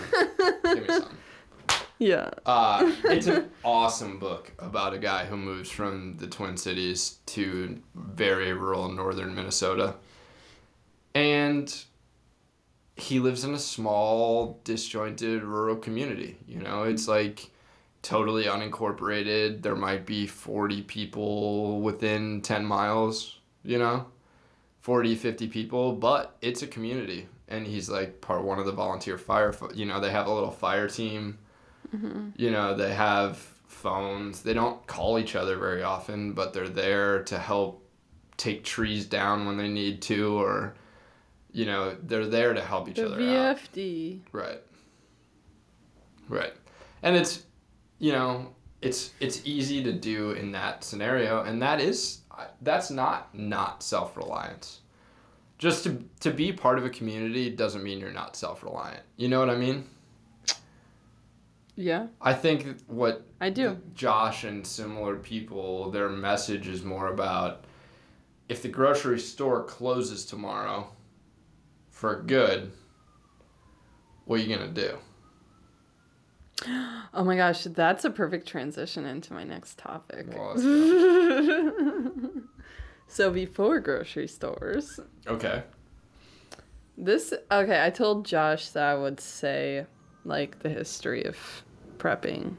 Give 0.63 0.87
me 0.87 0.95
some. 0.95 1.17
yeah. 2.01 2.31
Uh, 2.47 2.91
it's 3.05 3.27
an 3.27 3.51
awesome 3.63 4.17
book 4.17 4.51
about 4.57 4.95
a 4.95 4.97
guy 4.97 5.25
who 5.25 5.37
moves 5.37 5.69
from 5.69 6.17
the 6.17 6.25
Twin 6.25 6.57
Cities 6.57 7.19
to 7.27 7.79
very 7.93 8.53
rural 8.53 8.89
northern 8.89 9.35
Minnesota. 9.35 9.93
And 11.13 11.71
he 12.95 13.19
lives 13.19 13.43
in 13.43 13.53
a 13.53 13.59
small, 13.59 14.59
disjointed 14.63 15.43
rural 15.43 15.75
community. 15.75 16.37
You 16.47 16.61
know, 16.61 16.83
it's 16.83 17.07
like 17.07 17.51
totally 18.01 18.45
unincorporated. 18.45 19.61
There 19.61 19.75
might 19.75 20.07
be 20.07 20.25
40 20.25 20.81
people 20.81 21.81
within 21.81 22.41
10 22.41 22.65
miles, 22.65 23.37
you 23.63 23.77
know, 23.77 24.07
40, 24.79 25.13
50 25.13 25.47
people, 25.49 25.93
but 25.93 26.35
it's 26.41 26.63
a 26.63 26.67
community. 26.67 27.27
And 27.47 27.67
he's 27.67 27.91
like 27.91 28.21
part 28.21 28.43
one 28.43 28.57
of 28.57 28.65
the 28.65 28.71
volunteer 28.71 29.19
fire, 29.19 29.53
you 29.75 29.85
know, 29.85 29.99
they 29.99 30.09
have 30.09 30.25
a 30.25 30.33
little 30.33 30.49
fire 30.49 30.87
team 30.87 31.37
Mm-hmm. 31.95 32.29
you 32.37 32.51
know 32.51 32.75
they 32.75 32.93
have 32.93 33.37
phones. 33.67 34.41
They 34.43 34.53
don't 34.53 34.85
call 34.87 35.17
each 35.19 35.35
other 35.35 35.57
very 35.57 35.83
often 35.83 36.33
but 36.33 36.53
they're 36.53 36.69
there 36.69 37.23
to 37.23 37.37
help 37.37 37.87
take 38.37 38.63
trees 38.63 39.05
down 39.05 39.45
when 39.45 39.57
they 39.57 39.67
need 39.69 40.01
to 40.03 40.39
or 40.39 40.75
you 41.51 41.65
know 41.65 41.95
they're 42.03 42.27
there 42.27 42.53
to 42.53 42.61
help 42.61 42.87
each 42.89 42.95
The 42.95 43.05
other 43.07 43.21
out. 43.21 43.57
VFD. 43.57 44.19
right. 44.31 44.61
Right. 46.29 46.53
And 47.03 47.15
it's 47.15 47.43
you 47.99 48.11
know 48.11 48.53
it's 48.81 49.11
it's 49.19 49.41
easy 49.45 49.83
to 49.83 49.91
do 49.93 50.31
in 50.31 50.51
that 50.53 50.83
scenario 50.83 51.43
and 51.43 51.61
that 51.61 51.79
is 51.81 52.19
that's 52.61 52.89
not 52.89 53.33
not 53.35 53.83
self-reliance 53.83 54.79
just 55.59 55.83
to 55.83 56.03
to 56.19 56.31
be 56.31 56.51
part 56.51 56.77
of 56.79 56.85
a 56.85 56.89
community 56.89 57.49
doesn't 57.51 57.83
mean 57.83 57.99
you're 57.99 58.11
not 58.11 58.35
self-reliant. 58.35 59.03
You 59.17 59.27
know 59.27 59.39
what 59.39 59.49
i 59.49 59.55
mean 59.55 59.85
Yeah, 61.75 62.07
I 62.19 62.33
think 62.33 62.81
what 62.87 63.25
I 63.39 63.49
do. 63.49 63.79
Josh 63.93 64.43
and 64.43 64.65
similar 64.65 65.15
people, 65.15 65.89
their 65.91 66.09
message 66.09 66.67
is 66.67 66.83
more 66.83 67.07
about 67.07 67.65
if 68.49 68.61
the 68.61 68.67
grocery 68.67 69.19
store 69.19 69.63
closes 69.63 70.25
tomorrow 70.25 70.89
for 71.89 72.21
good, 72.21 72.71
what 74.25 74.39
are 74.39 74.43
you 74.43 74.55
going 74.55 74.73
to 74.73 74.81
do? 74.81 74.97
Oh 77.13 77.25
my 77.25 77.35
gosh, 77.35 77.65
that's 77.65 78.05
a 78.05 78.09
perfect 78.09 78.47
transition 78.47 79.05
into 79.05 79.33
my 79.33 79.43
next 79.43 79.77
topic. 79.77 80.27
Well. 80.33 80.55
So 83.11 83.29
before 83.29 83.81
grocery 83.81 84.29
stores, 84.29 84.97
okay. 85.27 85.63
this 86.97 87.33
okay, 87.51 87.85
I 87.85 87.89
told 87.89 88.25
Josh 88.25 88.69
that 88.69 88.83
I 88.83 88.95
would 88.95 89.19
say 89.19 89.85
like 90.25 90.59
the 90.59 90.69
history 90.69 91.23
of 91.25 91.37
prepping. 91.97 92.55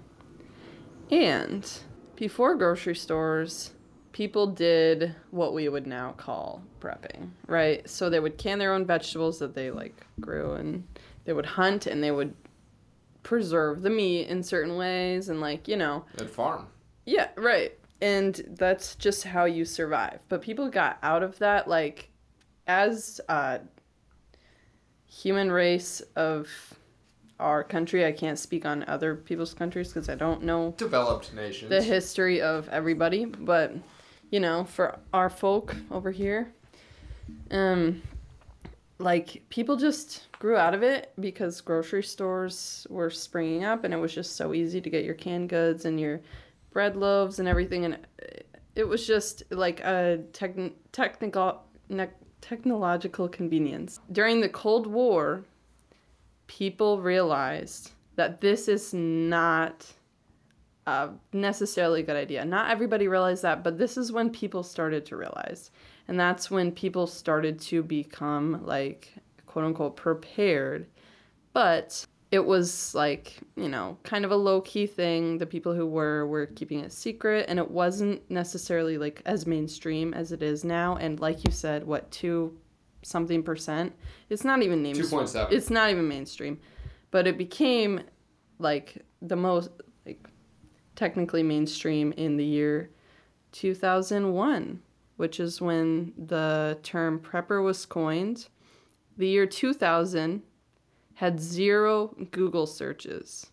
And 1.11 1.69
before 2.17 2.55
grocery 2.55 2.95
stores, 2.95 3.73
people 4.13 4.47
did 4.47 5.15
what 5.31 5.55
we 5.55 5.69
would 5.69 5.87
now 5.87 6.13
call 6.13 6.63
prepping, 6.81 7.31
right? 7.47 7.89
So 7.89 8.09
they 8.11 8.21
would 8.21 8.39
can 8.39 8.59
their 8.59 8.73
own 8.73 8.87
vegetables 8.87 9.39
that 9.39 9.55
they 9.55 9.71
like 9.71 10.05
grew 10.21 10.53
and 10.53 10.85
they 11.25 11.33
would 11.33 11.47
hunt 11.47 11.87
and 11.87 12.03
they 12.03 12.11
would 12.11 12.35
preserve 13.23 13.83
the 13.83 13.91
meat 13.91 14.29
in 14.29 14.43
certain 14.43 14.77
ways 14.77 15.29
and 15.29 15.41
like, 15.41 15.69
you 15.69 15.77
know, 15.77 16.05
At 16.19 16.29
farm. 16.31 16.67
yeah, 17.07 17.29
right. 17.37 17.73
And 18.01 18.43
that's 18.59 18.97
just 18.97 19.23
how 19.25 19.45
you 19.45 19.65
survive. 19.65 20.19
But 20.29 20.43
people 20.43 20.69
got 20.69 20.99
out 21.03 21.23
of 21.23 21.39
that 21.39 21.69
like 21.69 22.09
as 22.67 23.21
a 23.29 23.61
human 25.07 25.51
race 25.53 26.01
of 26.17 26.49
our 27.43 27.63
country. 27.65 28.05
I 28.07 28.13
can't 28.13 28.39
speak 28.39 28.65
on 28.65 28.85
other 28.89 29.15
people's 29.17 29.53
countries 29.55 29.89
because 29.89 30.09
I 30.09 30.15
don't 30.15 30.43
know 30.43 30.75
Developed 30.79 31.35
nations. 31.35 31.69
the 31.71 31.83
history 31.83 32.41
of 32.41 32.69
everybody, 32.71 33.25
but 33.25 33.75
you 34.31 34.41
know, 34.41 34.65
for 34.65 34.99
our 35.13 35.29
folk 35.29 35.77
over 35.91 36.11
here, 36.11 36.53
um, 37.51 38.01
like 38.99 39.43
people 39.51 39.77
just 39.77 40.29
grew 40.39 40.57
out 40.57 40.75
of 40.75 40.83
it 40.83 41.13
because 41.21 41.61
grocery 41.61 42.03
stores 42.03 42.87
were 42.89 43.11
springing 43.11 43.65
up, 43.65 43.85
and 43.85 43.93
it 43.93 43.99
was 43.99 44.15
just 44.15 44.37
so 44.37 44.55
easy 44.55 44.81
to 44.81 44.89
get 44.91 45.05
your 45.05 45.15
canned 45.15 45.49
goods 45.49 45.85
and 45.85 45.99
your 46.01 46.21
bread 46.71 46.97
loaves 46.97 47.39
and 47.39 47.49
everything, 47.49 47.85
and 47.85 47.99
it 48.75 48.85
was 48.89 49.07
just 49.07 49.43
like 49.51 49.81
a 49.81 50.21
techn- 50.33 50.73
technical 50.93 51.63
ne- 51.91 52.09
technological 52.41 53.29
convenience 53.29 54.01
during 54.13 54.41
the 54.41 54.49
Cold 54.49 54.87
War. 54.87 55.45
People 56.59 57.01
realized 57.01 57.93
that 58.17 58.43
this 58.43 58.69
is 58.69 58.93
not 58.93 59.91
a 60.87 61.11
necessarily 61.33 62.01
a 62.01 62.03
good 62.03 62.17
idea. 62.17 62.45
Not 62.45 62.71
everybody 62.71 63.09
realized 63.09 63.43
that, 63.43 63.65
but 63.65 63.79
this 63.79 63.97
is 63.97 64.13
when 64.13 64.29
people 64.31 64.63
started 64.63 65.07
to 65.07 65.17
realize. 65.17 65.71
And 66.09 66.21
that's 66.21 66.51
when 66.51 66.73
people 66.73 67.07
started 67.07 67.59
to 67.63 67.83
become 67.83 68.67
like 68.67 69.15
quote 69.47 69.65
unquote 69.65 69.97
prepared, 69.97 70.87
but 71.55 72.07
it 72.31 72.45
was 72.45 72.95
like, 72.95 73.39
you 73.57 73.69
know, 73.69 73.97
kind 74.03 74.25
of 74.25 74.31
a 74.31 74.37
low 74.37 74.61
key 74.63 74.87
thing. 74.87 75.39
The 75.39 75.47
people 75.47 75.75
who 75.75 75.87
were 75.87 76.27
were 76.27 76.47
keeping 76.47 76.81
it 76.81 76.93
secret 76.93 77.47
and 77.49 77.59
it 77.59 77.71
wasn't 77.71 78.29
necessarily 78.31 78.99
like 78.99 79.23
as 79.25 79.47
mainstream 79.47 80.13
as 80.13 80.33
it 80.33 80.43
is 80.43 80.65
now. 80.65 80.97
And 80.97 81.21
like 81.21 81.45
you 81.45 81.53
said, 81.53 81.87
what, 81.87 82.11
two 82.11 82.59
something 83.03 83.43
percent? 83.43 83.93
It's 84.31 84.45
not 84.45 84.63
even 84.63 84.83
named 84.83 84.99
2.7. 84.99 85.53
It's 85.53 85.71
not 85.71 85.91
even 85.91 86.09
mainstream. 86.09 86.61
But 87.11 87.27
it 87.27 87.37
became 87.37 88.01
like 88.59 89.05
the 89.21 89.37
most 89.37 89.71
like 90.07 90.27
technically 90.97 91.43
mainstream 91.43 92.13
in 92.13 92.37
the 92.37 92.45
year 92.45 92.91
2001, 93.53 94.81
which 95.17 95.41
is 95.41 95.61
when 95.61 96.13
the 96.17 96.79
term 96.83 97.19
prepper 97.21 97.63
was 97.63 97.85
coined. 97.85 98.49
The 99.17 99.29
year 99.29 99.47
2000 99.47 100.43
had 101.15 101.39
zero 101.39 102.17
Google 102.31 102.67
searches 102.67 103.51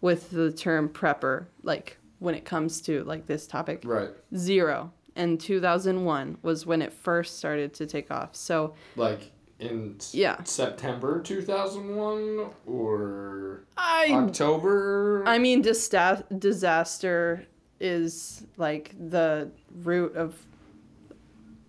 with 0.00 0.30
the 0.30 0.52
term 0.52 0.88
prepper, 0.88 1.46
like 1.62 1.96
when 2.18 2.34
it 2.34 2.44
comes 2.44 2.80
to 2.82 3.02
like 3.04 3.26
this 3.26 3.46
topic. 3.46 3.82
Right. 3.84 4.10
Zero. 4.36 4.92
And 5.16 5.40
2001 5.40 6.38
was 6.42 6.66
when 6.66 6.82
it 6.82 6.92
first 6.92 7.38
started 7.38 7.72
to 7.74 7.86
take 7.86 8.10
off. 8.10 8.36
So, 8.36 8.74
Like 8.96 9.32
in 9.58 9.96
Yeah. 10.12 10.42
September 10.44 11.22
2001 11.22 12.50
or 12.66 13.62
I 13.78 14.08
October. 14.12 15.24
I 15.26 15.38
mean, 15.38 15.62
dista- 15.62 16.24
disaster 16.38 17.46
is 17.80 18.44
like 18.58 18.94
the 18.98 19.50
root 19.82 20.14
of 20.16 20.34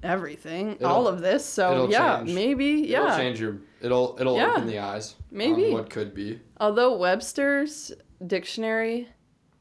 everything, 0.03 0.71
It'll- 0.73 0.87
all 0.87 1.07
of 1.07 1.21
this. 1.21 1.45
So 1.45 1.71
it'll 1.71 1.89
yeah, 1.91 2.17
change- 2.19 2.33
maybe 2.35 2.93
It'll 2.93 3.05
yeah. 3.07 3.17
change 3.17 3.39
your. 3.39 3.57
It'll 3.81 4.17
it'll 4.19 4.35
Yeah. 4.35 4.51
open 4.51 4.67
the 4.67 4.79
eyes. 4.79 5.15
Maybe. 5.31 5.67
On 5.67 5.73
what 5.73 5.89
could 5.89 6.13
be. 6.13 6.39
Although 6.59 6.97
Webster's 6.97 7.91
dictionary, 8.25 9.07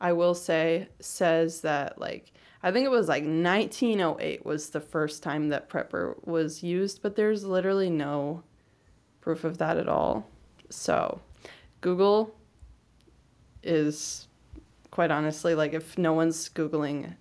I 0.00 0.12
will 0.12 0.34
say, 0.34 0.88
says 1.00 1.60
that 1.62 1.98
like 2.00 2.32
I 2.66 2.72
think 2.72 2.84
it 2.84 2.90
was 2.90 3.06
like 3.08 3.22
1908 3.22 4.44
was 4.44 4.70
the 4.70 4.80
first 4.80 5.22
time 5.22 5.50
that 5.50 5.68
prepper 5.70 6.16
was 6.26 6.62
used, 6.64 7.00
but 7.00 7.14
there's 7.14 7.44
literally 7.44 7.90
no 7.90 8.42
proof 9.20 9.44
of 9.44 9.58
that 9.58 9.76
at 9.76 9.88
all. 9.88 10.26
So, 10.68 11.20
Google 11.80 12.34
is 13.62 14.26
quite 14.90 15.10
honestly 15.10 15.54
like 15.54 15.74
if 15.74 15.96
no 15.98 16.12
one's 16.12 16.48
googling 16.48 17.14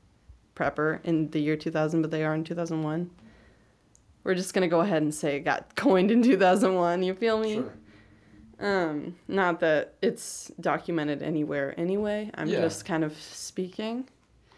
prepper 0.56 1.00
in 1.04 1.30
the 1.32 1.40
year 1.42 1.58
2000 1.58 2.02
but 2.02 2.12
they 2.12 2.24
are 2.24 2.34
in 2.36 2.44
2001 2.44 3.10
we're 4.24 4.36
just 4.36 4.54
going 4.54 4.62
to 4.62 4.68
go 4.68 4.80
ahead 4.82 5.02
and 5.02 5.14
say 5.14 5.36
it 5.36 5.40
got 5.42 5.76
coined 5.76 6.12
in 6.12 6.22
2001 6.24 7.04
you 7.04 7.14
feel 7.14 7.40
me 7.40 7.56
Sure. 7.56 7.74
um, 8.60 9.16
not 9.28 9.60
that 9.60 9.96
it's 10.02 10.52
documented 10.62 11.22
anywhere 11.22 11.74
anyway. 11.78 12.30
I'm 12.36 12.48
Yeah. 12.48 12.62
just 12.62 12.86
kind 12.86 13.04
of 13.04 13.14
speaking. 13.20 14.08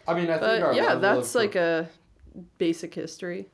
I 0.08 0.14
mean, 0.14 0.30
I 0.30 0.38
think 0.38 0.64
our 0.64 0.72
yeah, 0.74 0.94
level 0.94 1.00
that's 1.00 1.34
of, 1.34 1.40
like 1.42 1.54
a 1.54 1.88
basic 2.58 2.94
history. 2.94 3.48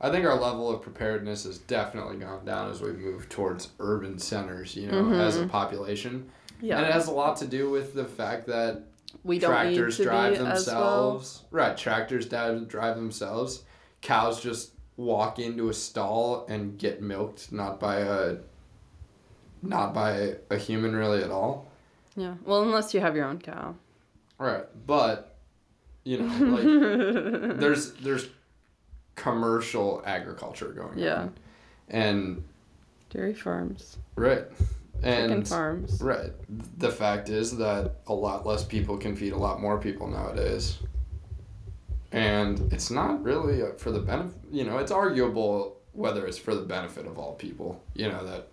I 0.00 0.10
think 0.10 0.24
our 0.26 0.34
level 0.38 0.70
of 0.70 0.82
preparedness 0.82 1.44
has 1.44 1.58
definitely 1.58 2.16
gone 2.16 2.44
down 2.44 2.70
as 2.70 2.80
we 2.80 2.92
move 2.92 3.28
towards 3.28 3.68
urban 3.78 4.18
centers. 4.18 4.74
You 4.76 4.88
know, 4.88 5.02
Mm-hmm. 5.02 5.12
as 5.14 5.36
a 5.36 5.46
population, 5.46 6.28
Yeah. 6.60 6.78
and 6.78 6.86
it 6.86 6.92
has 6.92 7.06
a 7.06 7.12
lot 7.12 7.36
to 7.38 7.46
do 7.46 7.70
with 7.70 7.94
the 7.94 8.04
fact 8.04 8.46
that 8.48 8.82
we 9.24 9.38
don't 9.38 9.50
tractors 9.50 9.98
need 9.98 10.04
to 10.04 10.10
drive 10.10 10.32
be 10.32 10.38
as 10.38 10.42
well. 10.42 10.54
themselves. 10.54 11.42
Right, 11.50 11.76
tractors 11.76 12.28
drive, 12.28 12.66
drive 12.68 12.96
themselves. 12.96 13.62
Cows 14.00 14.42
just 14.42 14.72
walk 14.96 15.38
into 15.38 15.68
a 15.68 15.74
stall 15.74 16.46
and 16.48 16.78
get 16.78 17.02
milked, 17.02 17.52
not 17.52 17.78
by 17.78 17.96
a 18.00 18.36
not 19.62 19.92
by 19.92 20.36
a 20.50 20.56
human 20.56 20.96
really 20.96 21.22
at 21.22 21.30
all. 21.30 21.68
Yeah. 22.16 22.34
Well, 22.44 22.62
unless 22.62 22.94
you 22.94 23.00
have 23.00 23.14
your 23.14 23.26
own 23.26 23.38
cow. 23.38 23.74
Right, 24.38 24.64
but 24.86 25.29
you 26.04 26.18
know, 26.18 26.26
like 27.50 27.58
there's 27.60 27.92
there's 27.94 28.28
commercial 29.16 30.02
agriculture 30.06 30.68
going 30.68 30.98
Yeah. 30.98 31.20
on, 31.22 31.32
and 31.88 32.44
Dairy 33.10 33.34
farms, 33.34 33.98
right, 34.16 34.44
chicken 35.02 35.30
and 35.32 35.48
farms. 35.48 36.00
right. 36.00 36.30
The 36.78 36.90
fact 36.90 37.28
is 37.28 37.56
that 37.58 37.96
a 38.06 38.14
lot 38.14 38.46
less 38.46 38.64
people 38.64 38.96
can 38.96 39.16
feed 39.16 39.32
a 39.32 39.36
lot 39.38 39.60
more 39.60 39.78
people 39.78 40.06
nowadays, 40.06 40.78
and 42.12 42.72
it's 42.72 42.90
not 42.90 43.22
really 43.22 43.62
for 43.78 43.90
the 43.90 44.00
benefit. 44.00 44.38
You 44.50 44.64
know, 44.64 44.78
it's 44.78 44.92
arguable 44.92 45.76
whether 45.92 46.26
it's 46.26 46.38
for 46.38 46.54
the 46.54 46.62
benefit 46.62 47.06
of 47.06 47.18
all 47.18 47.34
people. 47.34 47.82
You 47.94 48.08
know 48.08 48.24
that 48.26 48.48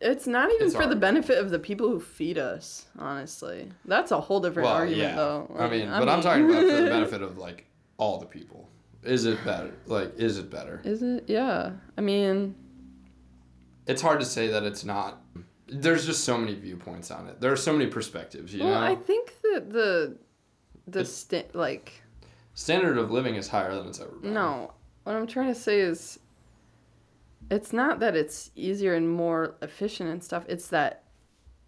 It's 0.00 0.26
not 0.26 0.52
even 0.52 0.66
It's 0.66 0.76
for 0.76 0.86
the 0.86 0.96
benefit 0.96 1.38
of 1.38 1.50
the 1.50 1.58
people 1.58 1.88
who 1.88 2.00
feed 2.00 2.36
us. 2.38 2.86
Honestly, 2.98 3.70
that's 3.86 4.10
a 4.10 4.20
whole 4.20 4.40
different 4.40 4.66
well, 4.66 4.76
argument, 4.76 5.08
yeah. 5.10 5.16
though. 5.16 5.50
I 5.56 5.62
Like, 5.62 5.70
mean, 5.70 5.88
but 5.88 6.08
I'm 6.08 6.20
talking 6.20 6.44
about 6.44 6.60
for 6.60 6.76
the 6.82 6.90
benefit 6.90 7.22
of 7.22 7.38
like 7.38 7.66
all 7.96 8.18
the 8.18 8.26
people. 8.26 8.68
Is 9.02 9.24
it 9.24 9.42
better? 9.44 9.72
Like, 9.86 10.18
is 10.18 10.38
it 10.38 10.50
better? 10.50 10.80
Is 10.84 11.02
it? 11.02 11.24
Yeah. 11.28 11.72
I 11.96 12.00
mean, 12.00 12.54
it's 13.86 14.02
hard 14.02 14.20
to 14.20 14.26
say 14.26 14.48
that 14.48 14.64
it's 14.64 14.84
not. 14.84 15.22
There's 15.68 16.04
just 16.06 16.24
so 16.24 16.36
many 16.36 16.54
viewpoints 16.54 17.10
on 17.10 17.26
it. 17.28 17.40
There 17.40 17.52
are 17.52 17.56
so 17.56 17.72
many 17.72 17.86
perspectives. 17.86 18.52
You 18.52 18.64
well, 18.64 18.80
know, 18.80 18.86
I 18.86 18.94
think 18.96 19.32
that 19.42 19.70
the 19.70 20.18
the 20.86 21.04
sta- 21.04 21.48
like 21.54 22.02
standard 22.54 22.98
of 22.98 23.10
living 23.10 23.36
is 23.36 23.48
higher 23.48 23.74
than 23.74 23.86
it's 23.88 24.00
ever 24.00 24.12
been. 24.12 24.34
No, 24.34 24.72
what 25.04 25.16
I'm 25.16 25.26
trying 25.26 25.48
to 25.48 25.58
say 25.58 25.80
is 25.80 26.18
it's 27.50 27.72
not 27.72 28.00
that 28.00 28.16
it's 28.16 28.50
easier 28.54 28.94
and 28.94 29.08
more 29.08 29.56
efficient 29.62 30.10
and 30.10 30.22
stuff, 30.22 30.44
it's 30.48 30.68
that 30.68 31.04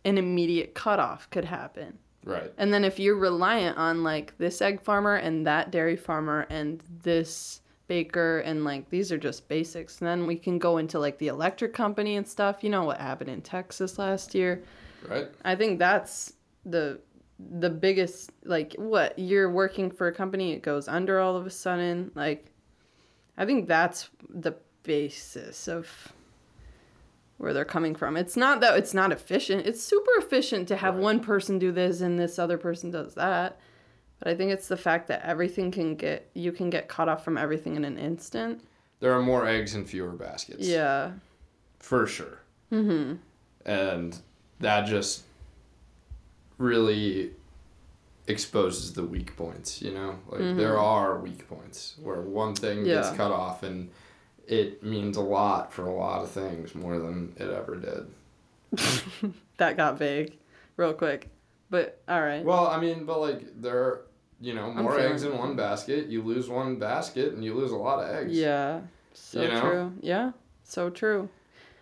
an 0.05 0.19
immediate 0.19 0.75
cutoff 0.75 1.29
could 1.31 1.45
happen. 1.45 1.99
Right. 2.25 2.53
And 2.59 2.73
then 2.73 2.85
if 2.85 2.99
you're 2.99 3.17
reliant 3.17 3.79
on 3.79 4.03
like 4.03 4.37
this 4.39 4.61
egg 4.61 4.83
farmer 4.83 5.17
and 5.17 5.47
that 5.47 5.71
dairy 5.71 5.97
farmer 5.97 6.47
and 6.51 6.83
this 7.03 7.61
baker 7.87 8.41
and 8.41 8.65
like 8.65 8.91
these 8.91 9.11
are 9.11 9.19
just 9.19 9.49
basics, 9.49 10.01
And 10.01 10.09
then 10.09 10.27
we 10.27 10.37
can 10.37 10.59
go 10.59 10.79
into 10.79 10.99
like 10.99 11.19
the 11.19 11.29
electric 11.29 11.73
company 11.73 12.17
and 12.17 12.27
stuff. 12.27 12.63
You 12.63 12.71
know 12.71 12.85
what 12.85 13.01
happened 13.01 13.31
in 13.31 13.41
Texas 13.41 13.99
last 13.99 14.35
year? 14.35 14.63
Right. 15.09 15.29
I 15.45 15.55
think 15.55 15.79
that's 15.79 16.35
the 16.65 17.01
the 17.39 17.71
biggest 17.71 18.31
like 18.45 18.75
what 18.79 19.17
you're 19.17 19.51
working 19.51 19.91
for 19.93 20.09
a 20.09 20.13
company 20.13 20.53
it 20.53 20.63
goes 20.63 20.89
under 20.89 21.21
all 21.21 21.37
of 21.37 21.47
a 21.47 21.51
sudden 21.51 22.11
like 22.17 22.53
I 23.37 23.47
think 23.47 23.69
that's 23.69 24.11
the 24.29 24.57
basis 24.89 25.69
of 25.69 25.87
where 27.37 27.53
they're 27.53 27.65
coming 27.65 27.95
from. 27.95 28.17
It's 28.17 28.37
not 28.37 28.61
that 28.63 28.77
it's 28.77 28.93
not 28.95 29.13
efficient. 29.13 29.65
It's 29.67 29.81
super 29.83 30.11
efficient 30.19 30.67
to 30.69 30.77
have 30.77 30.95
Right. 30.97 31.03
one 31.05 31.21
person 31.21 31.59
do 31.61 31.71
this 31.71 32.01
and 32.01 32.19
this 32.19 32.39
other 32.39 32.59
person 32.59 32.91
does 32.91 33.15
that. 33.15 33.61
But 34.19 34.27
I 34.29 34.35
think 34.35 34.51
it's 34.51 34.67
the 34.67 34.77
fact 34.77 35.07
that 35.09 35.23
everything 35.25 35.71
can 35.71 35.95
get 35.95 36.29
you 36.35 36.51
can 36.51 36.71
get 36.71 36.89
cut 36.89 37.09
off 37.09 37.23
from 37.25 37.39
everything 37.39 37.77
in 37.77 37.85
an 37.85 37.97
instant. 37.97 38.63
There 38.99 39.13
are 39.13 39.23
more 39.23 39.47
eggs 39.47 39.77
in 39.77 39.85
fewer 39.85 40.11
baskets. 40.11 40.67
Yeah. 40.67 41.13
For 41.79 42.07
sure. 42.09 42.41
Mm-hmm. 42.73 43.15
And 43.65 44.19
that 44.59 44.87
just 44.87 45.23
really 46.59 47.31
exposes 48.27 48.93
the 48.95 49.05
weak 49.05 49.37
points, 49.37 49.81
you 49.81 49.93
know? 49.93 50.19
Like 50.29 50.57
there 50.57 50.77
are 50.79 51.19
weak 51.19 51.49
points 51.49 51.95
where 52.03 52.21
one 52.21 52.55
thing 52.55 52.83
gets 52.85 53.09
Mm-hmm. 53.09 53.17
Cut 53.17 53.31
off 53.31 53.63
and 53.63 53.91
it 54.49 54.83
means 54.83 55.17
a 55.17 55.21
lot 55.23 55.73
for 55.73 55.87
a 55.87 55.93
lot 55.95 56.23
of 56.23 56.31
things 56.31 56.75
more 56.75 56.99
than 56.99 57.35
it 57.37 57.51
ever 57.51 57.77
did. 57.77 59.33
That 59.59 59.77
got 59.77 59.99
vague 59.99 60.39
real 60.77 60.95
quick. 60.95 61.29
But 61.69 62.01
all 62.09 62.23
right. 62.23 62.45
Well, 62.45 62.69
I 62.69 62.81
mean, 62.81 63.05
but 63.05 63.21
like 63.21 63.61
there 63.61 63.77
are, 63.77 64.07
you 64.41 64.55
know, 64.55 64.73
more 64.73 64.99
eggs 64.99 65.25
in 65.25 65.37
one 65.37 65.57
basket. 65.57 66.07
You 66.07 66.23
lose 66.23 66.49
one 66.49 66.79
basket 66.79 67.35
and 67.35 67.45
you 67.45 67.55
lose 67.55 67.73
a 67.73 67.77
lot 67.77 67.99
of 67.99 68.09
eggs. 68.15 68.33
Yeah. 68.33 68.81
So 69.15 69.43
You 69.43 69.49
know? 69.49 69.61
true. 69.61 69.93
Yeah. 70.01 70.31
So 70.63 70.91
true. 70.91 71.29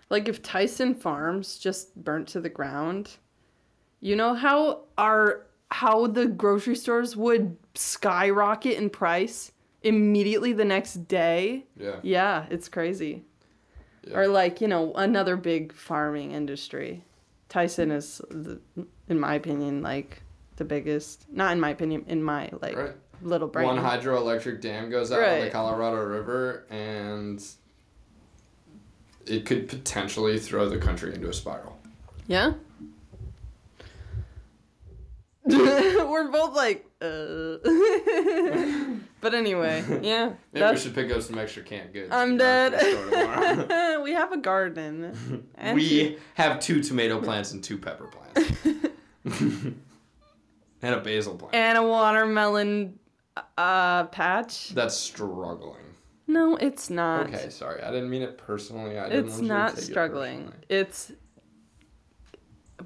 Like 0.08 0.26
if 0.26 0.42
Tyson 0.42 0.94
Farms 0.94 1.58
just 1.58 1.94
burnt 2.02 2.28
to 2.28 2.40
the 2.40 2.48
ground, 2.48 3.18
you 4.00 4.16
know 4.16 4.32
how 4.34 4.84
our 4.96 5.46
how 5.70 6.06
the 6.06 6.26
grocery 6.26 6.76
stores 6.76 7.14
would 7.14 7.56
skyrocket 7.74 8.78
in 8.78 8.88
price 8.88 9.52
immediately 9.86 10.52
the 10.52 10.64
next 10.64 11.08
day? 11.08 11.64
Yeah. 11.78 11.96
Yeah, 12.02 12.46
it's 12.50 12.68
crazy. 12.68 13.24
Yeah. 14.06 14.18
Or 14.18 14.28
like, 14.28 14.60
you 14.60 14.68
know, 14.68 14.92
another 14.94 15.36
big 15.36 15.72
farming 15.72 16.32
industry. 16.32 17.02
Tyson 17.48 17.90
is 17.90 18.20
the, 18.30 18.60
in 19.08 19.20
my 19.20 19.34
opinion 19.34 19.82
like 19.82 20.22
the 20.56 20.64
biggest, 20.64 21.26
not 21.30 21.52
in 21.52 21.60
my 21.60 21.70
opinion, 21.70 22.04
in 22.08 22.22
my 22.22 22.50
like 22.60 22.76
Right. 22.76 22.92
little 23.22 23.48
brain. 23.48 23.66
One 23.66 23.78
hydroelectric 23.78 24.60
dam 24.60 24.90
goes 24.90 25.12
out 25.12 25.22
on 25.22 25.40
the 25.40 25.50
Colorado 25.50 26.02
River 26.04 26.66
and 26.70 27.42
it 29.26 29.46
could 29.46 29.68
potentially 29.68 30.38
throw 30.38 30.68
the 30.68 30.78
country 30.78 31.14
into 31.14 31.28
a 31.28 31.32
spiral. 31.32 31.78
Yeah. 32.26 32.54
We're 35.46 36.30
both 36.30 36.54
like, 36.56 36.84
uh. 37.00 37.58
But 39.26 39.34
anyway, 39.34 39.82
yeah. 40.04 40.34
Maybe 40.52 40.70
we 40.70 40.76
should 40.78 40.94
pick 40.94 41.10
up 41.10 41.20
some 41.20 41.36
extra 41.36 41.64
canned 41.64 41.92
goods. 41.92 42.12
I'm 42.12 42.40
at 42.40 42.70
the 42.70 42.78
grocery 42.78 42.92
store 42.92 43.10
tomorrow. 43.10 43.66
dead. 43.66 44.02
we 44.04 44.12
have 44.12 44.30
a 44.30 44.36
garden. 44.36 45.48
And 45.56 45.74
we 45.74 46.16
have 46.34 46.60
two 46.60 46.80
tomato 46.80 47.20
plants 47.20 47.50
and 47.50 47.64
two 47.64 47.76
pepper 47.76 48.06
plants. 48.06 48.52
and 50.80 50.94
a 50.94 51.00
basil 51.00 51.34
plant. 51.34 51.56
and 51.56 51.76
a 51.76 51.82
watermelon 51.82 53.00
uh 53.58 54.04
patch. 54.04 54.68
That's 54.68 54.94
struggling. 54.96 55.82
No, 56.28 56.54
it's 56.54 56.88
not. 56.88 57.26
Okay, 57.26 57.50
sorry. 57.50 57.82
I 57.82 57.90
didn't 57.90 58.08
mean 58.10 58.22
it 58.22 58.38
personally. 58.38 58.96
I 58.96 59.08
didn't 59.08 59.24
It's 59.24 59.32
want 59.32 59.42
you 59.42 59.48
to 59.48 59.54
not 59.54 59.70
take 59.70 59.78
it 59.78 59.82
struggling. 59.86 60.52
It's 60.68 61.10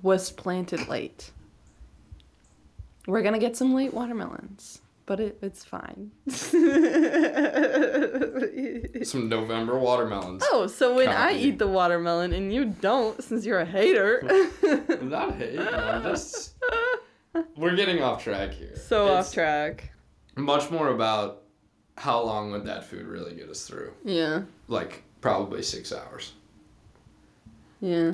was 0.00 0.32
planted 0.32 0.88
late. 0.88 1.32
We're 3.06 3.20
gonna 3.22 3.38
get 3.38 3.58
some 3.58 3.74
late 3.74 3.92
watermelons, 3.92 4.80
but 5.10 5.18
it, 5.18 5.36
it's 5.42 5.64
fine. 5.64 6.12
Some 9.02 9.28
November 9.28 9.76
watermelons. 9.76 10.44
oh, 10.52 10.68
so 10.68 10.94
when 10.94 11.08
I 11.08 11.32
eat 11.32 11.58
the 11.58 11.66
watermelon 11.66 12.32
and 12.32 12.52
you 12.54 12.66
don't, 12.66 13.20
since 13.20 13.44
you're 13.44 13.58
a 13.58 13.64
hater. 13.64 14.22
I'm 14.88 15.08
not 15.10 15.34
hating. 15.34 15.66
I'm 15.66 16.02
just. 16.12 16.54
We're 17.56 17.74
getting 17.74 18.00
off 18.04 18.22
track 18.22 18.52
here. 18.52 18.76
so 18.76 19.16
It's 19.18 19.26
off 19.30 19.34
track. 19.34 19.90
Much 20.36 20.70
more 20.70 20.90
about 20.90 21.42
how 21.98 22.22
long 22.22 22.52
would 22.52 22.64
that 22.66 22.84
food 22.84 23.04
really 23.06 23.34
get 23.34 23.48
us 23.48 23.66
through? 23.66 23.92
Yeah, 24.04 24.42
Like 24.68 25.02
probably 25.20 25.62
six 25.62 25.92
hours. 25.92 26.34
yeah. 27.80 28.12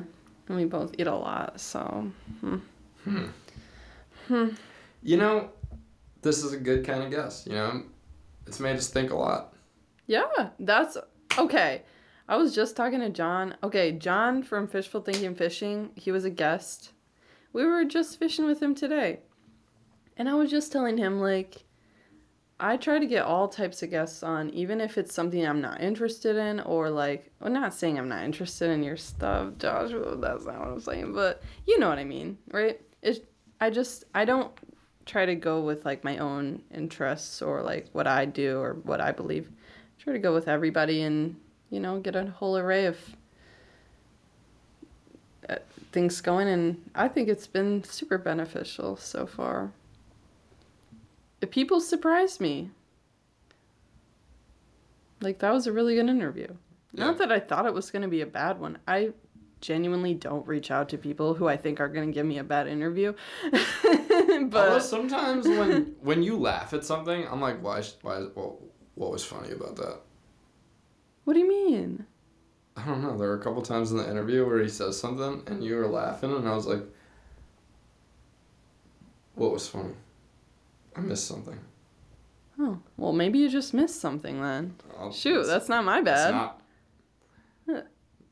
And 0.49 0.57
we 0.57 0.65
both 0.65 0.95
eat 0.97 1.05
a 1.05 1.15
lot, 1.15 1.61
so. 1.61 2.09
Hmm. 2.41 2.57
Hmm. 4.27 4.47
You 5.03 5.17
know, 5.17 5.51
this 6.21 6.43
is 6.43 6.53
a 6.53 6.57
good 6.57 6.85
kind 6.85 7.03
of 7.03 7.11
guess. 7.11 7.45
You 7.45 7.53
know, 7.53 7.83
it's 8.45 8.59
made 8.59 8.75
us 8.75 8.89
think 8.89 9.11
a 9.11 9.15
lot. 9.15 9.53
Yeah, 10.05 10.49
that's 10.59 10.97
okay. 11.37 11.83
I 12.29 12.35
was 12.37 12.53
just 12.53 12.75
talking 12.75 12.99
to 12.99 13.09
John. 13.09 13.55
Okay, 13.63 13.93
John 13.93 14.43
from 14.43 14.67
Fishful 14.67 15.01
Thinking 15.01 15.35
Fishing, 15.35 15.91
he 15.95 16.11
was 16.11 16.25
a 16.25 16.29
guest. 16.29 16.91
We 17.53 17.65
were 17.65 17.85
just 17.85 18.19
fishing 18.19 18.45
with 18.45 18.61
him 18.61 18.75
today. 18.75 19.19
And 20.17 20.27
I 20.27 20.33
was 20.33 20.49
just 20.49 20.71
telling 20.71 20.97
him, 20.97 21.19
like, 21.21 21.63
I 22.59 22.75
try 22.75 22.97
to 22.97 23.05
get 23.05 23.23
all 23.23 23.47
types 23.47 23.83
of 23.83 23.91
guests 23.91 24.23
on, 24.23 24.49
even 24.49 24.81
if 24.81 24.97
it's 24.97 25.13
something 25.13 25.45
I'm 25.45 25.61
not 25.61 25.79
interested 25.79 26.35
in, 26.35 26.59
or 26.61 26.89
like, 26.89 27.31
I'm 27.39 27.53
not 27.53 27.73
saying 27.73 27.99
I'm 27.99 28.09
not 28.09 28.23
interested 28.23 28.71
in 28.71 28.81
your 28.81 28.97
stuff, 28.97 29.53
Joshua, 29.59 30.15
that's 30.15 30.45
not 30.45 30.59
what 30.59 30.69
I'm 30.69 30.79
saying, 30.79 31.13
but 31.13 31.43
you 31.67 31.77
know 31.77 31.87
what 31.87 31.99
I 31.99 32.03
mean, 32.03 32.39
right? 32.51 32.81
It's, 33.03 33.19
I 33.61 33.69
just, 33.69 34.05
I 34.15 34.25
don't 34.25 34.51
try 35.07 35.25
to 35.25 35.35
go 35.35 35.61
with 35.61 35.85
like 35.85 36.03
my 36.03 36.17
own 36.17 36.61
interests 36.73 37.41
or 37.41 37.61
like 37.61 37.87
what 37.93 38.07
I 38.07 38.25
do 38.25 38.59
or 38.59 38.73
what 38.83 39.01
I 39.01 39.11
believe. 39.11 39.49
Try 39.99 40.13
to 40.13 40.19
go 40.19 40.33
with 40.33 40.47
everybody 40.47 41.01
and, 41.01 41.35
you 41.69 41.79
know, 41.79 41.99
get 41.99 42.15
a 42.15 42.25
whole 42.25 42.57
array 42.57 42.85
of 42.85 42.97
uh, 45.49 45.55
things 45.91 46.21
going, 46.21 46.47
and 46.47 46.89
I 46.93 47.07
think 47.07 47.29
it's 47.29 47.47
been 47.47 47.83
super 47.83 48.17
beneficial 48.17 48.97
so 48.97 49.25
far. 49.25 49.71
The 51.39 51.47
people 51.47 51.79
surprised 51.79 52.41
me. 52.41 52.71
Like 55.21 55.39
that 55.39 55.53
was 55.53 55.65
a 55.65 55.71
really 55.71 55.95
good 55.95 56.09
interview. 56.09 56.47
Not 56.93 57.17
that 57.17 57.31
I 57.31 57.39
thought 57.39 57.65
it 57.65 57.73
was 57.73 57.91
going 57.91 58.01
to 58.03 58.07
be 58.07 58.21
a 58.21 58.25
bad 58.25 58.59
one. 58.59 58.77
I 58.87 59.11
genuinely 59.61 60.13
don't 60.13 60.47
reach 60.47 60.71
out 60.71 60.89
to 60.89 60.97
people 60.97 61.33
who 61.33 61.47
I 61.47 61.57
think 61.57 61.79
are 61.79 61.87
going 61.87 62.07
to 62.07 62.13
give 62.13 62.25
me 62.25 62.37
a 62.37 62.43
bad 62.43 62.67
interview. 62.67 63.13
Although 64.29 64.47
but 64.49 64.79
sometimes 64.81 65.47
when 65.47 65.95
when 66.01 66.23
you 66.23 66.37
laugh 66.37 66.73
at 66.73 66.83
something, 66.85 67.27
I'm 67.27 67.41
like, 67.41 67.61
why? 67.63 67.83
Why? 68.01 68.19
What, 68.21 68.55
what 68.95 69.11
was 69.11 69.23
funny 69.23 69.51
about 69.51 69.75
that? 69.77 69.99
what 71.23 71.33
do 71.33 71.39
you 71.39 71.47
mean? 71.49 72.05
I 72.77 72.85
don't 72.85 73.01
know. 73.01 73.17
There 73.17 73.27
were 73.27 73.35
a 73.39 73.43
couple 73.43 73.61
times 73.61 73.91
in 73.91 73.97
the 73.97 74.09
interview 74.09 74.45
where 74.45 74.61
he 74.61 74.69
says 74.69 74.97
something 74.99 75.43
and 75.47 75.63
you 75.63 75.75
were 75.75 75.87
laughing, 75.87 76.33
and 76.33 76.47
I 76.47 76.55
was 76.55 76.65
like, 76.67 76.83
what 79.35 79.51
was 79.51 79.67
funny? 79.67 79.93
I 80.95 81.01
missed 81.01 81.27
something. 81.27 81.59
Oh, 82.59 82.79
well, 82.97 83.13
maybe 83.13 83.39
you 83.39 83.49
just 83.49 83.73
missed 83.73 83.99
something 84.01 84.41
then. 84.41 84.75
I'll- 84.97 85.11
Shoot, 85.11 85.45
that's 85.45 85.69
not 85.69 85.83
my 85.85 85.97
it's 85.99 86.05
bad. 86.05 86.51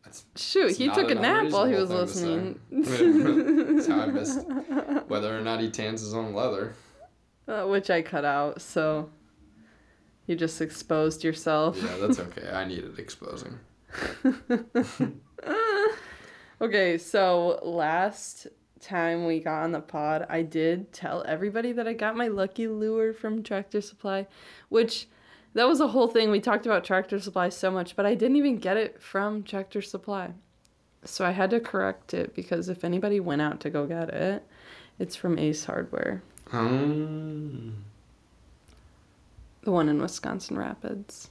Not- 0.06 0.24
Shoot, 0.36 0.76
he 0.78 0.89
took 0.89 1.10
a 1.12 1.16
nap 1.16 1.49
while 1.51 1.66
he 1.66 1.76
was 1.76 1.89
listening. 1.89 2.60
That's 2.72 3.88
how 3.88 4.01
I 4.01 4.06
missed 4.08 4.45
whether 5.08 5.38
or 5.38 5.41
not 5.41 5.60
he 5.60 5.70
tans 5.70 6.01
his 6.01 6.14
own 6.14 6.34
leather. 6.34 6.74
Uh, 7.47 7.66
which 7.66 7.89
I 7.89 8.01
cut 8.01 8.26
out, 8.26 8.62
so 8.62 9.10
you 10.26 10.36
just 10.36 10.62
exposed 10.62 11.24
yourself. 11.24 11.78
Yeah, 11.82 11.97
that's 11.97 12.20
okay. 12.20 12.49
I 12.49 12.66
needed 12.66 12.97
exposing. 12.97 13.60
Okay, 16.62 16.97
so 16.97 17.60
last 17.64 18.47
time 18.80 19.26
we 19.26 19.41
got 19.41 19.64
on 19.64 19.74
the 19.74 19.82
pod, 19.82 20.26
I 20.30 20.41
did 20.41 20.93
tell 20.93 21.22
everybody 21.28 21.74
that 21.74 21.86
I 21.86 21.91
got 21.91 22.16
my 22.16 22.30
lucky 22.30 22.70
lure 22.70 23.12
from 23.12 23.43
Tractor 23.43 23.82
Supply, 23.82 24.26
which 24.70 25.08
that 25.56 25.68
was 25.68 25.80
a 25.82 25.88
whole 25.88 26.08
thing. 26.08 26.30
We 26.30 26.39
talked 26.39 26.66
about 26.66 26.84
Tractor 26.84 27.20
Supply 27.20 27.49
so 27.49 27.72
much, 27.72 27.95
but 27.95 28.06
I 28.06 28.14
didn't 28.14 28.38
even 28.38 28.58
get 28.58 28.78
it 28.78 29.01
from 29.01 29.41
Tractor 29.43 29.82
Supply. 29.82 30.32
So 31.03 31.26
I 31.26 31.32
had 31.32 31.49
to 31.51 31.60
correct 31.60 32.14
it 32.14 32.36
because 32.36 32.70
if 32.70 32.84
anybody 32.84 33.20
went 33.20 33.41
out 33.41 33.60
to 33.62 33.70
go 33.70 33.86
get 33.88 34.10
it, 34.10 34.43
it's 34.99 35.16
from 35.16 35.38
Ace 35.39 35.66
Hardware, 35.66 36.24
Um, 36.51 37.84
the 39.64 39.72
one 39.72 39.89
in 39.89 40.01
Wisconsin 40.01 40.58
Rapids. 40.58 41.30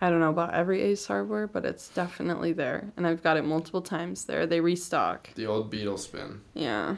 I 0.00 0.10
don't 0.10 0.20
know 0.20 0.30
about 0.30 0.52
every 0.52 0.82
Ace 0.82 1.06
Hardware, 1.06 1.46
but 1.46 1.64
it's 1.64 1.88
definitely 1.88 2.52
there. 2.52 2.92
And 2.96 3.06
I've 3.06 3.22
got 3.22 3.36
it 3.36 3.44
multiple 3.44 3.82
times 3.82 4.24
there. 4.24 4.46
They 4.46 4.60
restock. 4.60 5.32
the 5.34 5.46
old 5.46 5.70
beetle 5.70 5.96
spin. 5.98 6.40
Yeah. 6.54 6.96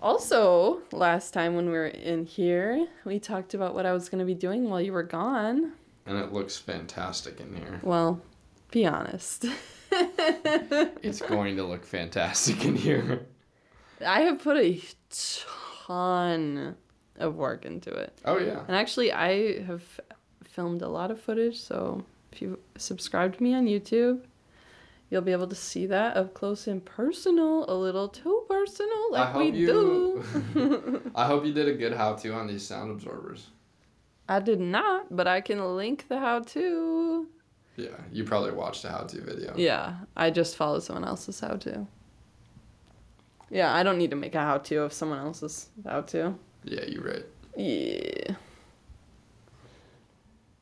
Also, 0.00 0.80
last 0.92 1.32
time 1.32 1.56
when 1.56 1.66
we 1.66 1.72
were 1.72 1.86
in 1.88 2.24
here, 2.24 2.86
we 3.04 3.18
talked 3.18 3.54
about 3.54 3.74
what 3.74 3.84
I 3.84 3.92
was 3.92 4.08
going 4.08 4.20
to 4.20 4.24
be 4.24 4.34
doing 4.34 4.68
while 4.70 4.80
you 4.80 4.92
were 4.92 5.02
gone. 5.02 5.72
And 6.06 6.18
it 6.18 6.32
looks 6.32 6.56
fantastic 6.56 7.40
in 7.40 7.54
here. 7.54 7.80
Well, 7.82 8.20
be 8.70 8.86
honest. 8.86 9.46
It's 11.02 11.22
going 11.22 11.56
to 11.56 11.64
look 11.64 11.86
fantastic 11.86 12.64
in 12.64 12.76
here. 12.76 13.26
I 14.04 14.20
have 14.20 14.42
put 14.42 14.58
a 14.58 14.80
ton 15.10 16.76
of 17.16 17.36
work 17.36 17.64
into 17.64 17.90
it. 17.90 18.12
Oh, 18.24 18.38
yeah. 18.38 18.64
And 18.68 18.76
actually, 18.76 19.12
I 19.12 19.62
have 19.62 19.82
filmed 20.44 20.82
a 20.82 20.88
lot 20.88 21.10
of 21.10 21.20
footage, 21.20 21.58
so 21.58 22.04
if 22.32 22.42
you 22.42 22.58
subscribe 22.76 23.36
to 23.36 23.42
me 23.42 23.54
on 23.54 23.66
YouTube, 23.66 24.20
you'll 25.10 25.22
be 25.22 25.32
able 25.32 25.46
to 25.48 25.54
see 25.54 25.86
that 25.86 26.16
up 26.16 26.34
close 26.34 26.66
and 26.66 26.84
personal, 26.84 27.64
a 27.68 27.74
little 27.74 28.08
too 28.08 28.44
personal, 28.48 29.10
like 29.12 29.34
we 29.34 29.50
you- 29.50 29.66
do. 30.54 31.10
I 31.14 31.26
hope 31.26 31.44
you 31.44 31.52
did 31.52 31.68
a 31.68 31.74
good 31.74 31.94
how 31.94 32.14
to 32.14 32.34
on 32.34 32.46
these 32.46 32.66
sound 32.66 32.90
absorbers. 32.90 33.48
I 34.28 34.40
did 34.40 34.60
not, 34.60 35.14
but 35.16 35.26
I 35.26 35.40
can 35.40 35.76
link 35.76 36.06
the 36.08 36.18
how 36.18 36.40
to. 36.40 37.26
Yeah, 37.76 37.88
you 38.12 38.24
probably 38.24 38.50
watched 38.52 38.84
a 38.84 38.90
how 38.90 39.04
to 39.04 39.20
video. 39.22 39.54
Yeah, 39.56 39.94
I 40.16 40.30
just 40.30 40.56
follow 40.56 40.80
someone 40.80 41.04
else's 41.04 41.40
how 41.40 41.54
to. 41.56 41.86
Yeah, 43.50 43.72
I 43.72 43.82
don't 43.82 43.96
need 43.96 44.10
to 44.10 44.16
make 44.16 44.34
a 44.34 44.40
how 44.40 44.58
to 44.58 44.82
of 44.82 44.92
someone 44.92 45.18
else's 45.18 45.68
how 45.86 46.02
to. 46.02 46.34
Yeah, 46.64 46.84
you're 46.86 47.02
right. 47.04 47.24
Yeah. 47.56 48.34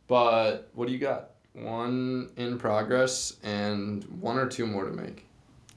But 0.06 0.68
what 0.74 0.86
do 0.86 0.92
you 0.92 1.00
got? 1.00 1.30
One 1.56 2.30
in 2.36 2.58
progress 2.58 3.36
and 3.42 4.04
one 4.20 4.38
or 4.38 4.46
two 4.46 4.66
more 4.66 4.84
to 4.84 4.92
make. 4.92 5.26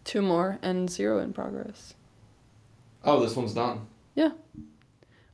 Two 0.03 0.21
more 0.21 0.59
and 0.61 0.89
zero 0.89 1.19
in 1.19 1.33
progress. 1.33 1.93
Oh, 3.03 3.19
this 3.21 3.35
one's 3.35 3.53
done. 3.53 3.87
Yeah. 4.15 4.31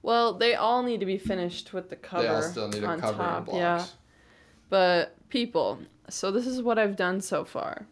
Well, 0.03 0.33
they 0.33 0.53
all 0.53 0.83
need 0.83 0.99
to 0.99 1.05
be 1.05 1.17
finished 1.17 1.73
with 1.73 1.89
the 1.89 1.95
cover 1.95 2.23
they 2.23 2.29
all 2.29 2.41
still 2.43 2.67
need 2.67 2.83
a 2.83 2.97
cover 2.97 3.17
top. 3.17 3.37
and 3.37 3.45
blocks. 3.45 3.57
Yeah, 3.57 3.85
but 4.69 5.15
people, 5.29 5.79
so 6.09 6.29
this 6.29 6.45
is 6.45 6.61
what 6.61 6.77
I've 6.77 6.95
done 6.95 7.21
so 7.21 7.43
far. 7.43 7.87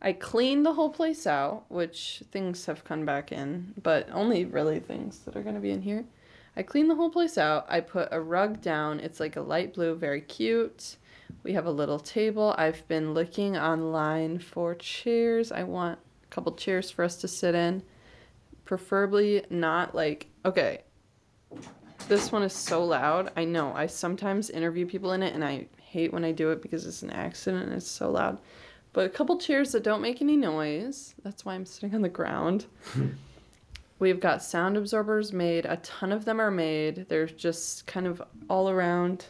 I 0.00 0.14
cleaned 0.14 0.64
the 0.64 0.72
whole 0.72 0.88
place 0.88 1.26
out, 1.26 1.64
which 1.68 2.22
things 2.32 2.64
have 2.64 2.84
come 2.84 3.04
back 3.04 3.32
in, 3.32 3.74
but 3.82 4.08
only 4.10 4.46
really 4.46 4.80
things 4.80 5.18
that 5.20 5.36
are 5.36 5.42
going 5.42 5.56
to 5.56 5.60
be 5.60 5.72
in 5.72 5.82
here. 5.82 6.06
I 6.56 6.62
cleaned 6.62 6.88
the 6.88 6.94
whole 6.94 7.10
place 7.10 7.36
out. 7.36 7.66
I 7.68 7.80
put 7.80 8.08
a 8.10 8.20
rug 8.20 8.62
down. 8.62 8.98
It's 9.00 9.20
like 9.20 9.36
a 9.36 9.42
light 9.42 9.74
blue, 9.74 9.94
very 9.94 10.22
cute. 10.22 10.96
We 11.42 11.52
have 11.52 11.66
a 11.66 11.70
little 11.70 11.98
table. 11.98 12.54
I've 12.58 12.86
been 12.88 13.14
looking 13.14 13.56
online 13.56 14.38
for 14.38 14.74
chairs. 14.74 15.52
I 15.52 15.62
want 15.62 15.98
a 16.22 16.26
couple 16.26 16.52
chairs 16.52 16.90
for 16.90 17.04
us 17.04 17.16
to 17.18 17.28
sit 17.28 17.54
in. 17.54 17.82
Preferably 18.64 19.44
not 19.50 19.94
like, 19.94 20.28
okay, 20.44 20.82
this 22.08 22.32
one 22.32 22.42
is 22.42 22.52
so 22.52 22.84
loud. 22.84 23.32
I 23.36 23.44
know. 23.44 23.72
I 23.74 23.86
sometimes 23.86 24.50
interview 24.50 24.86
people 24.86 25.12
in 25.12 25.22
it 25.22 25.34
and 25.34 25.44
I 25.44 25.66
hate 25.80 26.12
when 26.12 26.24
I 26.24 26.32
do 26.32 26.50
it 26.50 26.62
because 26.62 26.86
it's 26.86 27.02
an 27.02 27.10
accident 27.10 27.66
and 27.66 27.74
it's 27.74 27.88
so 27.88 28.10
loud. 28.10 28.38
But 28.92 29.06
a 29.06 29.10
couple 29.10 29.38
chairs 29.38 29.72
that 29.72 29.84
don't 29.84 30.02
make 30.02 30.20
any 30.20 30.36
noise. 30.36 31.14
That's 31.22 31.44
why 31.44 31.54
I'm 31.54 31.66
sitting 31.66 31.94
on 31.94 32.02
the 32.02 32.08
ground. 32.08 32.66
We've 33.98 34.18
got 34.18 34.42
sound 34.42 34.76
absorbers 34.76 35.32
made. 35.32 35.66
A 35.66 35.76
ton 35.76 36.10
of 36.10 36.24
them 36.24 36.40
are 36.40 36.50
made. 36.50 37.06
They're 37.08 37.26
just 37.26 37.86
kind 37.86 38.06
of 38.06 38.22
all 38.48 38.70
around. 38.70 39.26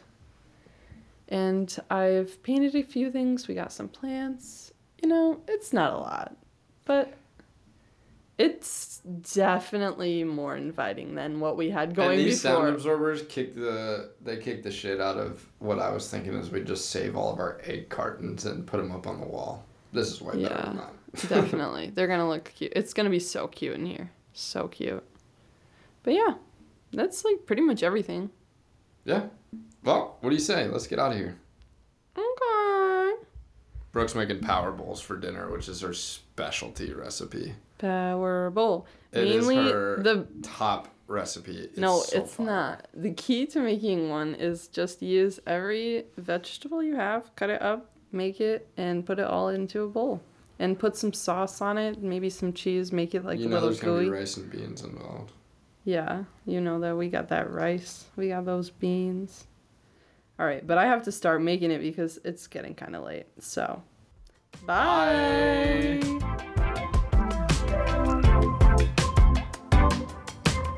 And 1.31 1.75
I've 1.91 2.43
painted 2.43 2.75
a 2.75 2.83
few 2.83 3.11
things. 3.11 3.47
We 3.47 3.55
got 3.55 3.73
some 3.73 3.89
plants. 3.89 4.73
You 5.03 5.09
know, 5.09 5.41
it's 5.49 5.73
not 5.73 5.93
a 5.93 5.97
lot, 5.97 6.37
but 6.85 7.15
it's 8.39 8.99
definitely 9.23 10.25
more 10.25 10.57
inviting 10.57 11.15
than 11.15 11.41
what 11.41 11.57
we 11.57 11.69
had 11.71 11.95
going 11.95 12.19
and 12.19 12.29
these 12.29 12.43
before. 12.43 12.63
sound 12.63 12.75
absorbers 12.75 13.23
kick 13.29 13.55
the 13.55 14.11
they 14.23 14.39
kick 14.39 14.63
the 14.63 14.71
shit 14.71 15.01
out 15.01 15.19
of 15.19 15.47
what 15.59 15.79
I 15.79 15.91
was 15.91 16.11
thinking 16.11 16.35
is 16.35 16.51
we 16.51 16.63
just 16.63 16.91
save 16.91 17.17
all 17.17 17.33
of 17.33 17.39
our 17.39 17.61
egg 17.65 17.91
cartons 17.91 18.47
and 18.47 18.67
put 18.67 18.79
them 18.79 18.93
up 18.93 19.07
on 19.07 19.21
the 19.21 19.27
wall. 19.27 19.65
This 19.93 20.09
is 20.11 20.23
way 20.23 20.33
better 20.43 20.55
Yeah. 20.55 20.63
than 20.67 20.77
that. 20.79 20.93
Definitely. 21.29 21.91
They're 21.95 22.07
going 22.07 22.21
to 22.21 22.29
look 22.29 22.53
cute. 22.55 22.73
It's 22.77 22.95
going 22.95 23.05
to 23.05 23.11
be 23.11 23.19
so 23.19 23.47
cute 23.49 23.75
in 23.75 23.85
here. 23.85 24.11
So 24.33 24.69
cute. 24.69 25.03
But 26.03 26.15
yeah, 26.15 26.35
that's 26.93 27.25
like 27.25 27.45
pretty 27.47 27.63
much 27.63 27.83
everything. 27.83 28.31
yeah. 29.05 29.27
Well, 29.85 30.17
what 30.21 30.31
do 30.31 30.37
you 30.37 30.41
say? 30.43 30.69
Let's 30.69 30.87
get 30.87 30.99
out 30.99 31.13
of 31.13 31.19
here. 31.19 31.37
Okay. 32.17 33.13
Brooke's 33.93 34.15
making 34.15 34.41
power 34.41 34.71
bowls 34.73 35.01
for 35.01 35.17
dinner, 35.17 35.51
which 35.51 35.69
is 35.69 35.81
her 35.81 35.95
specialty 35.95 36.93
recipe. 36.93 37.55
Power 37.79 38.51
bowl. 38.51 38.87
It 39.13 39.27
is 39.27 39.47
Mainly 39.49 39.71
her 39.71 40.03
the 40.03 40.27
top 40.43 40.89
recipe. 41.09 41.57
It's 41.57 41.79
No, 41.79 42.01
so 42.01 42.21
it's 42.23 42.35
fire. 42.35 42.47
not. 42.47 42.89
The 42.95 43.13
key 43.13 43.47
to 43.47 43.61
making 43.61 44.11
one 44.11 44.35
is 44.35 44.69
just 44.69 45.03
use 45.03 45.41
every 45.47 46.05
vegetable 46.17 46.83
you 46.83 46.95
have, 46.97 47.35
cut 47.35 47.51
it 47.51 47.61
up, 47.63 47.91
make 48.13 48.41
it, 48.41 48.69
and 48.77 49.05
put 49.05 49.19
it 49.19 49.25
all 49.27 49.49
into 49.49 49.83
a 49.83 49.89
bowl. 49.89 50.21
And 50.59 50.79
put 50.79 50.95
some 50.95 51.13
sauce 51.15 51.63
on 51.63 51.79
it, 51.79 52.03
maybe 52.03 52.29
some 52.29 52.53
cheese, 52.53 52.93
make 52.93 53.15
it 53.15 53.25
like 53.25 53.39
you 53.41 53.47
a 53.47 53.49
know 53.49 53.55
little 53.57 53.69
there's 53.71 53.81
gonna 53.81 54.01
be 54.03 54.11
rice 54.11 54.37
and 54.37 54.51
beans 54.51 54.83
involved. 54.85 55.33
Yeah, 55.85 56.25
you 56.45 56.61
know 56.61 56.79
that 56.81 56.95
we 56.97 57.09
got 57.09 57.29
that 57.29 57.51
rice, 57.51 58.05
we 58.15 58.29
got 58.29 58.45
those 58.45 58.69
beans. 58.69 59.47
All 60.41 60.47
right, 60.47 60.67
but 60.67 60.79
I 60.79 60.87
have 60.87 61.05
to 61.05 61.13
start 61.13 61.43
making 61.43 61.71
it 61.71 61.81
because 61.81 62.19
it's 62.25 62.47
getting 62.47 62.75
kind 62.75 62.97
of 62.97 63.05
late. 63.05 63.27
So, 63.41 63.83
bye. 64.65 66.01
Bye. 66.03 66.47